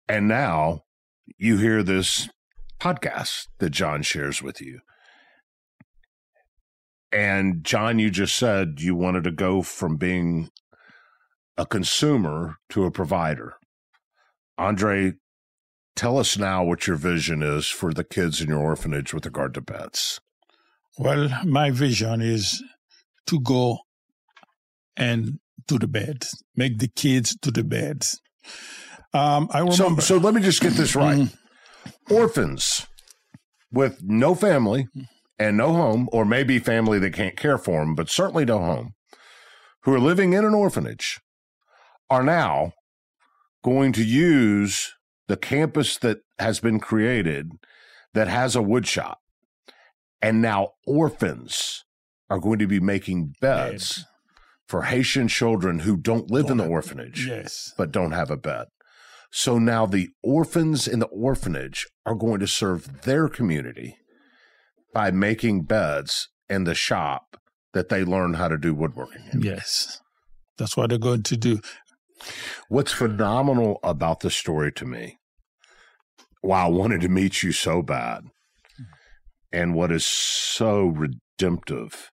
And 0.08 0.26
now 0.26 0.82
you 1.38 1.58
hear 1.58 1.82
this 1.82 2.28
podcast 2.80 3.46
that 3.58 3.70
John 3.70 4.02
shares 4.02 4.42
with 4.42 4.60
you. 4.60 4.80
And 7.12 7.64
John, 7.64 7.98
you 7.98 8.10
just 8.10 8.36
said 8.36 8.80
you 8.80 8.94
wanted 8.94 9.24
to 9.24 9.30
go 9.32 9.62
from 9.62 9.96
being 9.96 10.50
a 11.56 11.66
consumer 11.66 12.56
to 12.70 12.84
a 12.84 12.90
provider. 12.90 13.54
Andre, 14.56 15.14
tell 15.96 16.18
us 16.18 16.38
now 16.38 16.62
what 16.64 16.86
your 16.86 16.96
vision 16.96 17.42
is 17.42 17.66
for 17.66 17.92
the 17.92 18.04
kids 18.04 18.40
in 18.40 18.48
your 18.48 18.60
orphanage 18.60 19.12
with 19.12 19.24
regard 19.26 19.54
to 19.54 19.62
pets. 19.62 20.20
Well, 20.98 21.28
my 21.44 21.70
vision 21.70 22.20
is 22.20 22.62
to 23.26 23.40
go 23.40 23.78
and 24.96 25.38
to 25.68 25.78
the 25.78 25.88
bed, 25.88 26.26
make 26.56 26.78
the 26.78 26.88
kids 26.88 27.36
to 27.42 27.50
the 27.50 27.64
bed. 27.64 28.06
Um, 29.12 29.48
I 29.52 29.68
So, 29.70 29.84
remember. 29.84 30.02
so 30.02 30.16
let 30.18 30.34
me 30.34 30.42
just 30.42 30.60
get 30.60 30.74
this 30.74 30.94
right. 30.94 31.18
Mhm. 31.18 31.36
Orphans 32.10 32.86
with 33.72 34.02
no 34.02 34.34
family 34.34 34.86
and 35.40 35.56
no 35.56 35.72
home, 35.72 36.08
or 36.12 36.24
maybe 36.24 36.58
family 36.60 36.98
that 37.00 37.14
can't 37.14 37.36
care 37.36 37.58
for 37.58 37.80
them, 37.80 37.94
but 37.96 38.08
certainly 38.10 38.44
no 38.44 38.58
home, 38.58 38.92
who 39.82 39.94
are 39.94 39.98
living 39.98 40.34
in 40.34 40.44
an 40.44 40.54
orphanage, 40.54 41.18
are 42.10 42.22
now 42.22 42.74
going 43.64 43.92
to 43.92 44.04
use 44.04 44.92
the 45.28 45.36
campus 45.36 45.96
that 45.96 46.18
has 46.38 46.60
been 46.60 46.78
created 46.78 47.52
that 48.14 48.28
has 48.28 48.54
a 48.54 48.62
wood 48.62 48.86
shop. 48.86 49.18
And 50.20 50.42
now 50.42 50.72
orphans 50.86 51.84
are 52.28 52.38
going 52.38 52.58
to 52.58 52.66
be 52.66 52.80
making 52.80 53.34
beds 53.40 54.04
for 54.68 54.82
Haitian 54.82 55.28
children 55.28 55.80
who 55.80 55.96
don't 55.96 56.30
live 56.30 56.50
in 56.50 56.58
the 56.58 56.66
orphanage, 56.68 57.26
Yes. 57.26 57.72
but 57.78 57.90
don't 57.90 58.12
have 58.12 58.30
a 58.30 58.36
bed. 58.36 58.66
So 59.32 59.58
now 59.58 59.86
the 59.86 60.08
orphans 60.22 60.86
in 60.86 60.98
the 60.98 61.06
orphanage 61.06 61.86
are 62.04 62.14
going 62.14 62.40
to 62.40 62.46
serve 62.46 63.02
their 63.02 63.28
community 63.28 63.96
by 64.92 65.10
making 65.10 65.62
beds 65.62 66.28
in 66.48 66.64
the 66.64 66.74
shop 66.74 67.36
that 67.72 67.88
they 67.88 68.04
learn 68.04 68.34
how 68.34 68.48
to 68.48 68.58
do 68.58 68.74
woodworking 68.74 69.22
in. 69.32 69.42
Yes. 69.42 70.00
That's 70.58 70.76
what 70.76 70.90
they're 70.90 70.98
going 70.98 71.22
to 71.24 71.36
do. 71.36 71.60
What's 72.68 72.92
phenomenal 72.92 73.78
about 73.82 74.20
this 74.20 74.36
story 74.36 74.72
to 74.72 74.84
me, 74.84 75.18
why 76.42 76.64
I 76.64 76.68
wanted 76.68 77.00
to 77.02 77.08
meet 77.08 77.42
you 77.42 77.52
so 77.52 77.82
bad, 77.82 78.24
and 79.52 79.74
what 79.74 79.90
is 79.90 80.04
so 80.04 80.86
redemptive 80.86 82.10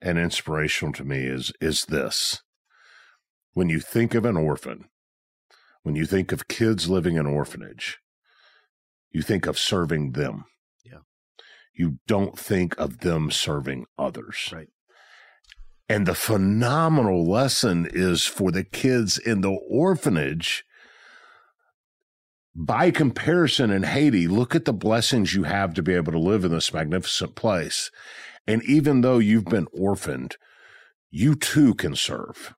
and 0.00 0.18
inspirational 0.18 0.92
to 0.94 1.04
me 1.04 1.24
is 1.24 1.52
is 1.60 1.84
this. 1.84 2.42
When 3.52 3.68
you 3.68 3.80
think 3.80 4.14
of 4.14 4.24
an 4.24 4.36
orphan, 4.36 4.86
when 5.82 5.94
you 5.94 6.06
think 6.06 6.32
of 6.32 6.48
kids 6.48 6.88
living 6.88 7.16
in 7.16 7.26
orphanage, 7.26 7.98
you 9.10 9.20
think 9.20 9.46
of 9.46 9.58
serving 9.58 10.12
them. 10.12 10.44
You 11.72 11.98
don't 12.06 12.38
think 12.38 12.78
of 12.78 12.98
them 12.98 13.30
serving 13.30 13.86
others. 13.98 14.50
Right. 14.52 14.68
And 15.88 16.06
the 16.06 16.14
phenomenal 16.14 17.28
lesson 17.28 17.88
is 17.90 18.24
for 18.24 18.50
the 18.50 18.64
kids 18.64 19.18
in 19.18 19.40
the 19.40 19.52
orphanage. 19.68 20.64
By 22.54 22.90
comparison, 22.90 23.70
in 23.70 23.82
Haiti, 23.82 24.28
look 24.28 24.54
at 24.54 24.64
the 24.64 24.72
blessings 24.72 25.34
you 25.34 25.44
have 25.44 25.74
to 25.74 25.82
be 25.82 25.94
able 25.94 26.12
to 26.12 26.18
live 26.18 26.44
in 26.44 26.52
this 26.52 26.72
magnificent 26.72 27.34
place. 27.34 27.90
And 28.46 28.62
even 28.64 29.00
though 29.00 29.18
you've 29.18 29.46
been 29.46 29.68
orphaned, 29.72 30.36
you 31.10 31.34
too 31.34 31.74
can 31.74 31.94
serve. 31.94 32.54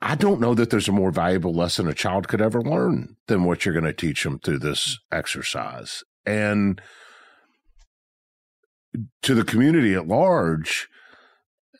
I 0.00 0.14
don't 0.14 0.40
know 0.40 0.54
that 0.54 0.70
there's 0.70 0.88
a 0.88 0.92
more 0.92 1.10
valuable 1.10 1.52
lesson 1.52 1.88
a 1.88 1.94
child 1.94 2.28
could 2.28 2.40
ever 2.40 2.62
learn 2.62 3.16
than 3.26 3.44
what 3.44 3.64
you're 3.64 3.74
going 3.74 3.84
to 3.84 3.92
teach 3.92 4.22
them 4.22 4.38
through 4.38 4.60
this 4.60 4.98
exercise. 5.10 6.04
And 6.24 6.80
to 9.22 9.34
the 9.34 9.44
community 9.44 9.94
at 9.94 10.06
large, 10.06 10.88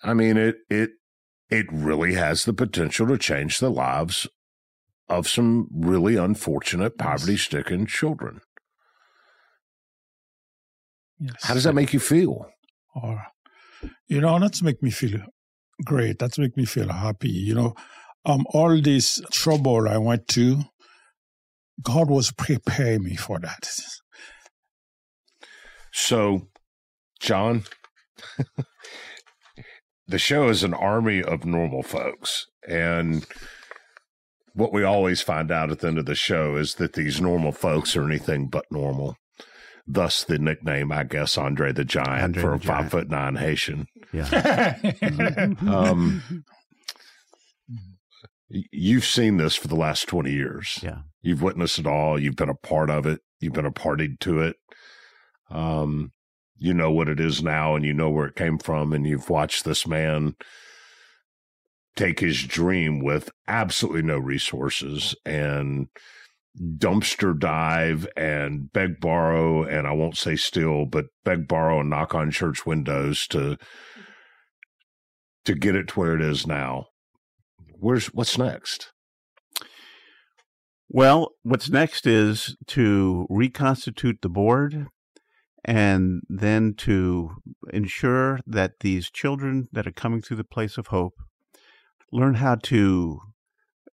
I 0.02 0.14
mean 0.14 0.36
it 0.36 0.56
it 0.68 0.90
it 1.50 1.66
really 1.70 2.14
has 2.14 2.44
the 2.44 2.52
potential 2.52 3.06
to 3.08 3.18
change 3.18 3.58
the 3.58 3.70
lives 3.70 4.26
of 5.08 5.26
some 5.26 5.68
really 5.72 6.16
unfortunate 6.16 6.98
poverty-stricken 6.98 7.86
children. 7.86 8.40
Yes. 11.18 11.36
How 11.42 11.54
does 11.54 11.64
that 11.64 11.74
make 11.74 11.92
you 11.92 12.00
feel? 12.00 12.46
Or, 12.94 13.26
you 14.06 14.20
know, 14.20 14.38
that's 14.38 14.62
make 14.62 14.82
me 14.82 14.90
feel 14.90 15.20
great. 15.84 16.18
That's 16.18 16.38
make 16.38 16.56
me 16.56 16.64
feel 16.64 16.88
happy. 16.88 17.30
You 17.30 17.54
know, 17.54 17.74
um, 18.24 18.44
all 18.50 18.80
this 18.80 19.20
trouble 19.30 19.88
I 19.88 19.96
went 19.98 20.28
to, 20.28 20.62
God 21.82 22.10
was 22.10 22.32
preparing 22.32 23.04
me 23.04 23.16
for 23.16 23.38
that. 23.38 23.68
So, 25.92 26.48
John, 27.20 27.64
the 30.06 30.18
show 30.18 30.48
is 30.48 30.62
an 30.62 30.74
army 30.74 31.22
of 31.22 31.44
normal 31.44 31.82
folks. 31.82 32.46
And 32.68 33.26
what 34.54 34.72
we 34.72 34.82
always 34.84 35.22
find 35.22 35.50
out 35.50 35.70
at 35.70 35.80
the 35.80 35.88
end 35.88 35.98
of 35.98 36.06
the 36.06 36.14
show 36.14 36.56
is 36.56 36.74
that 36.76 36.92
these 36.94 37.20
normal 37.20 37.52
folks 37.52 37.96
are 37.96 38.04
anything 38.04 38.48
but 38.48 38.66
normal. 38.70 39.16
Thus, 39.86 40.22
the 40.22 40.38
nickname, 40.38 40.92
I 40.92 41.04
guess, 41.04 41.38
Andre 41.38 41.72
the 41.72 41.84
Giant 41.84 42.36
Andre 42.36 42.42
for 42.42 42.48
the 42.50 42.56
a 42.56 42.58
five 42.58 42.90
foot 42.90 43.08
nine 43.08 43.36
Haitian. 43.36 43.86
Yeah. 44.12 44.76
Um, 45.66 46.22
y- 46.30 46.42
you've 48.48 49.04
seen 49.04 49.36
this 49.36 49.56
for 49.56 49.68
the 49.68 49.76
last 49.76 50.08
20 50.08 50.32
years. 50.32 50.80
Yeah. 50.82 51.00
You've 51.20 51.42
witnessed 51.42 51.78
it 51.78 51.86
all. 51.86 52.18
You've 52.18 52.36
been 52.36 52.48
a 52.48 52.54
part 52.54 52.90
of 52.90 53.06
it. 53.06 53.20
You've 53.40 53.52
been 53.52 53.66
a 53.66 53.72
party 53.72 54.16
to 54.20 54.40
it. 54.40 54.56
Um, 55.50 56.12
you 56.56 56.74
know 56.74 56.90
what 56.90 57.08
it 57.08 57.20
is 57.20 57.42
now 57.42 57.76
and 57.76 57.84
you 57.84 57.94
know 57.94 58.10
where 58.10 58.26
it 58.26 58.36
came 58.36 58.58
from. 58.58 58.92
And 58.92 59.06
you've 59.06 59.30
watched 59.30 59.64
this 59.64 59.86
man 59.86 60.34
take 61.96 62.20
his 62.20 62.42
dream 62.44 63.02
with 63.02 63.30
absolutely 63.46 64.02
no 64.02 64.18
resources 64.18 65.14
and 65.24 65.88
dumpster 66.60 67.38
dive 67.38 68.08
and 68.16 68.72
beg, 68.72 69.00
borrow, 69.00 69.64
and 69.64 69.86
I 69.86 69.92
won't 69.92 70.16
say 70.16 70.36
steal, 70.36 70.86
but 70.86 71.06
beg, 71.24 71.48
borrow, 71.48 71.80
and 71.80 71.90
knock 71.90 72.14
on 72.14 72.30
church 72.30 72.66
windows 72.66 73.26
to 73.28 73.56
to 75.44 75.54
get 75.54 75.74
it 75.74 75.88
to 75.88 76.00
where 76.00 76.14
it 76.14 76.22
is 76.22 76.46
now. 76.46 76.86
Where's 77.78 78.06
what's 78.08 78.36
next? 78.38 78.92
Well, 80.88 81.32
what's 81.42 81.68
next 81.68 82.06
is 82.06 82.56
to 82.68 83.26
reconstitute 83.28 84.22
the 84.22 84.30
board 84.30 84.86
and 85.64 86.22
then 86.28 86.74
to 86.78 87.36
ensure 87.72 88.40
that 88.46 88.80
these 88.80 89.10
children 89.10 89.68
that 89.72 89.86
are 89.86 89.92
coming 89.92 90.22
through 90.22 90.38
the 90.38 90.44
place 90.44 90.78
of 90.78 90.86
hope 90.86 91.14
learn 92.10 92.34
how 92.34 92.54
to 92.54 93.20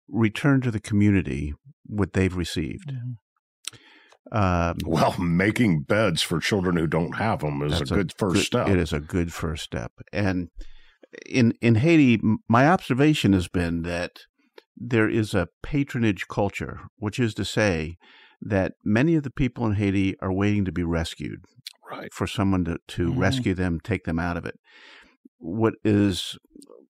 return 0.09 0.61
to 0.61 0.71
the 0.71 0.81
community 0.81 1.53
what 1.85 2.13
they've 2.13 2.37
received. 2.37 2.93
Um, 4.31 4.77
Well, 4.85 5.17
making 5.19 5.83
beds 5.83 6.23
for 6.23 6.39
children 6.39 6.77
who 6.77 6.87
don't 6.87 7.17
have 7.17 7.41
them 7.41 7.63
is 7.63 7.75
a 7.75 7.79
That's 7.79 7.91
good 7.91 8.13
first 8.17 8.47
step. 8.47 8.69
It 8.69 8.79
is 8.79 8.93
a 8.93 9.01
good 9.01 9.33
first 9.33 9.65
step. 9.65 9.93
And 10.13 10.51
in 11.27 11.53
in 11.61 11.77
Haiti, 11.77 12.21
my 12.49 12.69
observation 12.69 13.33
has 13.33 13.49
been 13.49 13.83
that 13.83 14.13
there 14.77 15.09
is 15.09 15.35
a 15.35 15.49
patronage 15.63 16.27
culture, 16.29 16.81
which 16.97 17.19
is 17.19 17.35
to 17.35 17.45
say 17.45 17.97
that 18.41 18.73
many 18.85 19.15
of 19.15 19.23
the 19.23 19.31
people 19.31 19.65
in 19.67 19.75
Haiti 19.75 20.17
are 20.21 20.33
waiting 20.33 20.65
to 20.65 20.73
be 20.73 20.83
rescued 20.83 21.45
Right. 21.91 22.13
for 22.13 22.27
someone 22.27 22.65
to, 22.65 22.79
to 22.89 23.13
Mhm. 23.13 23.19
rescue 23.19 23.55
them, 23.55 23.79
take 23.81 24.05
them 24.05 24.19
out 24.19 24.37
of 24.37 24.45
it. 24.45 24.59
What 25.39 25.75
is 25.85 26.37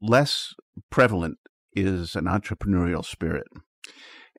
less 0.02 0.54
prevalent 0.90 1.38
is 1.76 2.16
an 2.16 2.26
entrepreneurial 2.26 3.04
spirit. 3.04 3.48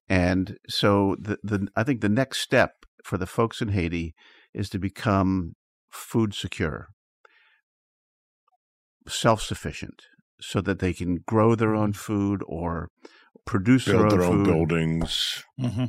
And 0.09 0.59
so 0.69 1.17
the, 1.21 1.39
the 1.43 1.69
I 1.77 1.83
think 1.85 2.01
the 2.01 2.09
next 2.09 2.39
step 2.41 2.73
for 3.05 3.17
the 3.19 3.27
folks 3.27 3.61
in 3.63 3.69
Haiti 3.69 4.15
is 4.55 4.69
to 4.71 4.79
become 4.79 5.55
food 5.91 6.35
secure, 6.35 6.89
self 9.09 9.43
sufficient, 9.43 10.03
so 10.41 10.61
that 10.61 10.79
they 10.79 10.93
can 10.93 11.17
grow 11.27 11.55
their 11.55 11.75
own 11.75 11.93
food 11.93 12.43
or 12.47 12.89
produce 13.45 13.87
Build 13.87 13.97
their 13.99 14.11
their 14.11 14.23
own 14.23 14.39
own 14.39 14.45
food, 14.45 14.69
buildings. 14.69 15.45
hmm 15.59 15.85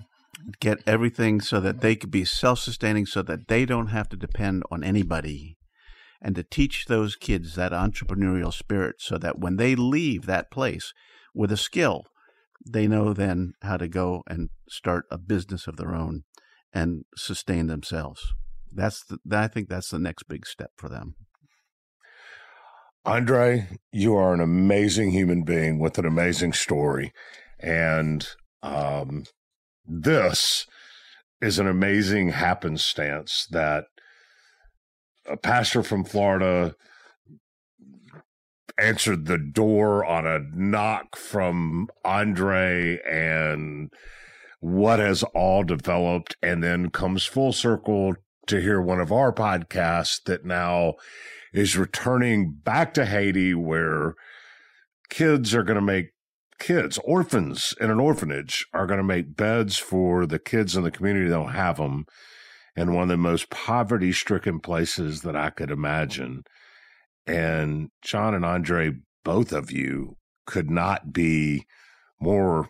get 0.59 0.79
everything 0.87 1.39
so 1.39 1.59
that 1.59 1.81
they 1.81 1.95
could 1.95 2.11
be 2.11 2.25
self 2.25 2.59
sustaining, 2.59 3.05
so 3.05 3.21
that 3.21 3.47
they 3.47 3.65
don't 3.65 3.87
have 3.87 4.09
to 4.09 4.17
depend 4.17 4.63
on 4.71 4.83
anybody. 4.83 5.57
And 6.21 6.35
to 6.35 6.43
teach 6.43 6.85
those 6.85 7.15
kids 7.15 7.55
that 7.55 7.71
entrepreneurial 7.73 8.53
spirit 8.53 8.95
so 8.99 9.17
that 9.17 9.39
when 9.39 9.57
they 9.57 9.75
leave 9.75 10.25
that 10.25 10.51
place 10.51 10.93
with 11.35 11.51
a 11.51 11.57
skill, 11.57 12.05
they 12.65 12.87
know 12.87 13.13
then 13.13 13.53
how 13.61 13.75
to 13.77 13.89
go 13.89 14.23
and 14.27 14.49
start 14.69 15.05
a 15.11 15.17
business 15.17 15.67
of 15.67 15.75
their 15.75 15.93
own 15.93 16.23
and 16.73 17.03
sustain 17.15 17.67
themselves. 17.67 18.33
That's 18.71 19.03
the, 19.03 19.17
I 19.31 19.47
think 19.47 19.67
that's 19.67 19.89
the 19.89 19.99
next 19.99 20.23
big 20.23 20.45
step 20.47 20.71
for 20.77 20.87
them. 20.87 21.15
Andre, 23.05 23.67
you 23.91 24.15
are 24.15 24.33
an 24.33 24.39
amazing 24.39 25.11
human 25.11 25.43
being 25.43 25.77
with 25.77 25.97
an 25.97 26.05
amazing 26.05 26.53
story. 26.53 27.11
And 27.59 28.25
um, 28.61 29.25
this 29.85 30.65
is 31.41 31.59
an 31.59 31.67
amazing 31.67 32.29
happenstance 32.29 33.45
that 33.51 33.85
a 35.29 35.35
pastor 35.35 35.83
from 35.83 36.05
Florida 36.05 36.75
answered 38.79 39.25
the 39.25 39.37
door 39.37 40.05
on 40.05 40.25
a 40.25 40.39
knock 40.39 41.17
from 41.17 41.89
Andre 42.05 42.99
and 43.05 43.91
what 44.61 44.99
has 44.99 45.23
all 45.35 45.63
developed 45.63 46.37
and 46.41 46.63
then 46.63 46.89
comes 46.89 47.25
full 47.25 47.51
circle 47.51 48.15
to 48.47 48.61
hear 48.61 48.81
one 48.81 49.01
of 49.01 49.11
our 49.11 49.33
podcasts 49.33 50.23
that 50.23 50.45
now 50.45 50.93
is 51.53 51.77
returning 51.77 52.51
back 52.51 52.93
to 52.95 53.05
Haiti 53.05 53.53
where 53.53 54.15
kids 55.09 55.53
are 55.53 55.63
going 55.63 55.75
to 55.75 55.81
make 55.81 56.07
kids, 56.59 56.99
orphans 57.03 57.75
in 57.79 57.91
an 57.91 57.99
orphanage 57.99 58.65
are 58.73 58.87
going 58.87 58.97
to 58.97 59.03
make 59.03 59.35
beds 59.35 59.77
for 59.77 60.25
the 60.25 60.39
kids 60.39 60.75
in 60.75 60.83
the 60.83 60.91
community 60.91 61.27
that 61.27 61.35
don't 61.35 61.51
have 61.51 61.77
them 61.77 62.05
in 62.75 62.93
one 62.93 63.03
of 63.03 63.09
the 63.09 63.17
most 63.17 63.49
poverty 63.49 64.11
stricken 64.11 64.59
places 64.59 65.21
that 65.21 65.35
I 65.35 65.51
could 65.51 65.69
imagine. 65.69 66.43
And 67.27 67.89
John 68.01 68.33
and 68.33 68.43
Andre, 68.43 68.93
both 69.23 69.51
of 69.51 69.71
you 69.71 70.17
could 70.45 70.69
not 70.69 71.13
be 71.13 71.65
more 72.19 72.69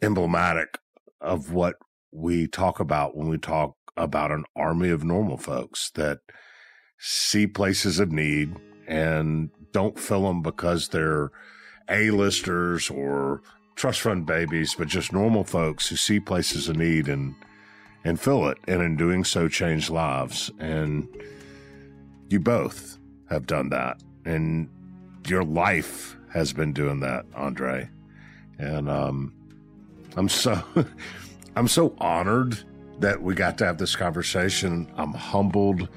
emblematic 0.00 0.78
of 1.20 1.52
what 1.52 1.74
we 2.12 2.46
talk 2.46 2.80
about 2.80 3.16
when 3.16 3.28
we 3.28 3.38
talk 3.38 3.74
about 3.96 4.30
an 4.30 4.44
army 4.54 4.90
of 4.90 5.02
normal 5.02 5.36
folks 5.36 5.90
that 5.94 6.18
see 6.98 7.46
places 7.46 8.00
of 8.00 8.10
need 8.12 8.54
and 8.86 9.50
don't 9.72 9.98
fill 9.98 10.22
them 10.22 10.42
because 10.42 10.88
they're 10.88 11.30
A-listers 11.88 12.90
or 12.90 13.42
trust 13.76 14.00
fund 14.00 14.26
babies, 14.26 14.74
but 14.74 14.88
just 14.88 15.12
normal 15.12 15.44
folks 15.44 15.88
who 15.88 15.96
see 15.96 16.20
places 16.20 16.68
of 16.68 16.76
need 16.76 17.08
and 17.08 17.34
and 18.04 18.18
fill 18.18 18.48
it, 18.48 18.56
and 18.68 18.80
in 18.80 18.96
doing 18.96 19.24
so, 19.24 19.48
change 19.48 19.90
lives. 19.90 20.50
And 20.60 21.08
you 22.28 22.38
both 22.40 22.98
have 23.28 23.46
done 23.46 23.70
that, 23.70 24.00
and 24.24 24.68
your 25.26 25.42
life 25.42 26.16
has 26.32 26.52
been 26.52 26.72
doing 26.72 27.00
that, 27.00 27.26
Andre. 27.34 27.88
And 28.58 28.88
um, 28.88 29.34
I'm 30.16 30.28
so 30.28 30.62
I'm 31.56 31.68
so 31.68 31.94
honored 31.98 32.58
that 33.00 33.22
we 33.22 33.34
got 33.34 33.58
to 33.58 33.66
have 33.66 33.78
this 33.78 33.94
conversation. 33.94 34.90
I'm 34.96 35.12
humbled 35.12 35.88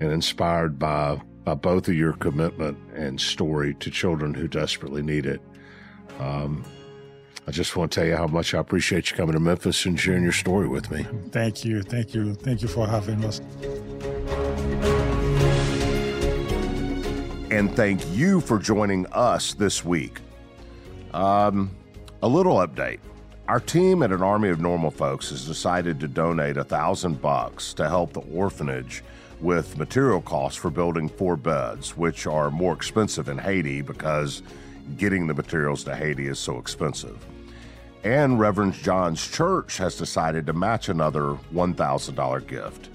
and 0.00 0.12
inspired 0.12 0.78
by 0.78 1.20
by 1.44 1.54
both 1.54 1.88
of 1.88 1.94
your 1.94 2.12
commitment 2.12 2.76
and 2.94 3.18
story 3.18 3.74
to 3.76 3.90
children 3.90 4.34
who 4.34 4.46
desperately 4.46 5.02
need 5.02 5.24
it. 5.24 5.40
Um, 6.18 6.62
I 7.46 7.50
just 7.50 7.74
want 7.74 7.90
to 7.90 8.00
tell 8.00 8.06
you 8.06 8.16
how 8.16 8.26
much 8.26 8.52
I 8.52 8.58
appreciate 8.58 9.10
you 9.10 9.16
coming 9.16 9.32
to 9.32 9.40
Memphis 9.40 9.86
and 9.86 9.98
sharing 9.98 10.22
your 10.22 10.32
story 10.32 10.68
with 10.68 10.90
me. 10.90 11.06
Thank 11.30 11.64
you. 11.64 11.80
Thank 11.82 12.14
you. 12.14 12.34
Thank 12.34 12.60
you 12.60 12.68
for 12.68 12.86
having 12.86 13.24
us. 13.24 13.40
And 17.50 17.74
thank 17.74 18.06
you 18.14 18.42
for 18.42 18.58
joining 18.58 19.06
us 19.06 19.54
this 19.54 19.82
week. 19.82 20.20
Um, 21.14 21.70
a 22.22 22.28
little 22.28 22.56
update. 22.56 22.98
Our 23.48 23.60
team 23.60 24.02
at 24.02 24.12
an 24.12 24.22
Army 24.22 24.50
of 24.50 24.60
Normal 24.60 24.90
Folks 24.90 25.30
has 25.30 25.46
decided 25.46 25.98
to 26.00 26.08
donate 26.08 26.58
a 26.58 26.64
thousand 26.64 27.22
bucks 27.22 27.72
to 27.74 27.88
help 27.88 28.12
the 28.12 28.20
orphanage 28.20 29.02
with 29.40 29.78
material 29.78 30.20
costs 30.20 30.58
for 30.58 30.70
building 30.70 31.08
four 31.08 31.36
beds, 31.36 31.96
which 31.96 32.26
are 32.26 32.50
more 32.50 32.74
expensive 32.74 33.28
in 33.28 33.38
Haiti 33.38 33.82
because 33.82 34.42
getting 34.96 35.26
the 35.26 35.34
materials 35.34 35.84
to 35.84 35.94
Haiti 35.94 36.28
is 36.28 36.38
so 36.38 36.58
expensive. 36.58 37.24
And 38.04 38.38
Reverend 38.38 38.74
John's 38.74 39.26
church 39.26 39.76
has 39.78 39.96
decided 39.96 40.46
to 40.46 40.52
match 40.52 40.88
another 40.88 41.36
$1,000 41.52 42.46
gift. 42.46 42.90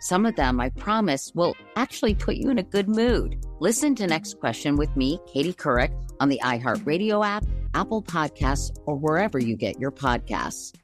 some 0.00 0.26
of 0.26 0.36
them, 0.36 0.60
I 0.60 0.70
promise, 0.70 1.32
will 1.34 1.54
actually 1.76 2.14
put 2.14 2.36
you 2.36 2.50
in 2.50 2.58
a 2.58 2.62
good 2.62 2.88
mood. 2.88 3.44
Listen 3.60 3.94
to 3.96 4.06
Next 4.06 4.38
Question 4.38 4.76
with 4.76 4.94
me, 4.96 5.18
Katie 5.26 5.54
Couric, 5.54 5.92
on 6.20 6.28
the 6.28 6.40
iHeartRadio 6.42 7.24
app, 7.24 7.44
Apple 7.74 8.02
Podcasts, 8.02 8.76
or 8.86 8.96
wherever 8.96 9.38
you 9.38 9.56
get 9.56 9.80
your 9.80 9.90
podcasts. 9.90 10.74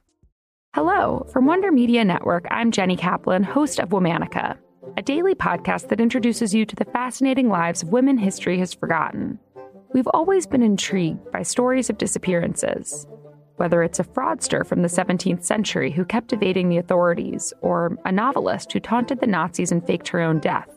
Hello. 0.74 1.26
From 1.32 1.46
Wonder 1.46 1.72
Media 1.72 2.04
Network, 2.04 2.46
I'm 2.50 2.70
Jenny 2.70 2.96
Kaplan, 2.96 3.42
host 3.42 3.78
of 3.80 3.88
Womanica, 3.88 4.56
a 4.96 5.02
daily 5.02 5.34
podcast 5.34 5.88
that 5.88 6.00
introduces 6.00 6.54
you 6.54 6.64
to 6.64 6.76
the 6.76 6.84
fascinating 6.86 7.48
lives 7.48 7.82
of 7.82 7.88
women 7.88 8.16
history 8.16 8.58
has 8.58 8.72
forgotten. 8.72 9.38
We've 9.92 10.08
always 10.14 10.46
been 10.46 10.62
intrigued 10.62 11.32
by 11.32 11.42
stories 11.42 11.90
of 11.90 11.98
disappearances 11.98 13.06
whether 13.60 13.82
it's 13.82 14.00
a 14.00 14.04
fraudster 14.04 14.66
from 14.66 14.80
the 14.80 14.88
17th 14.88 15.44
century 15.44 15.90
who 15.90 16.02
kept 16.02 16.32
evading 16.32 16.70
the 16.70 16.78
authorities, 16.78 17.52
or 17.60 17.98
a 18.06 18.10
novelist 18.10 18.72
who 18.72 18.80
taunted 18.80 19.20
the 19.20 19.26
Nazis 19.26 19.70
and 19.70 19.86
faked 19.86 20.08
her 20.08 20.18
own 20.18 20.38
death. 20.40 20.70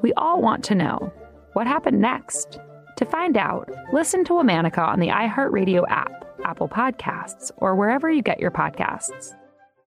We 0.00 0.14
all 0.14 0.40
want 0.40 0.64
to 0.64 0.74
know 0.74 1.12
what 1.52 1.66
happened 1.66 2.00
next. 2.00 2.58
To 2.96 3.04
find 3.04 3.36
out, 3.36 3.70
listen 3.92 4.24
to 4.24 4.32
Womanica 4.32 4.78
on 4.78 5.00
the 5.00 5.08
iHeartRadio 5.08 5.84
app, 5.90 6.24
Apple 6.46 6.66
Podcasts, 6.66 7.50
or 7.58 7.76
wherever 7.76 8.10
you 8.10 8.22
get 8.22 8.40
your 8.40 8.50
podcasts. 8.50 9.34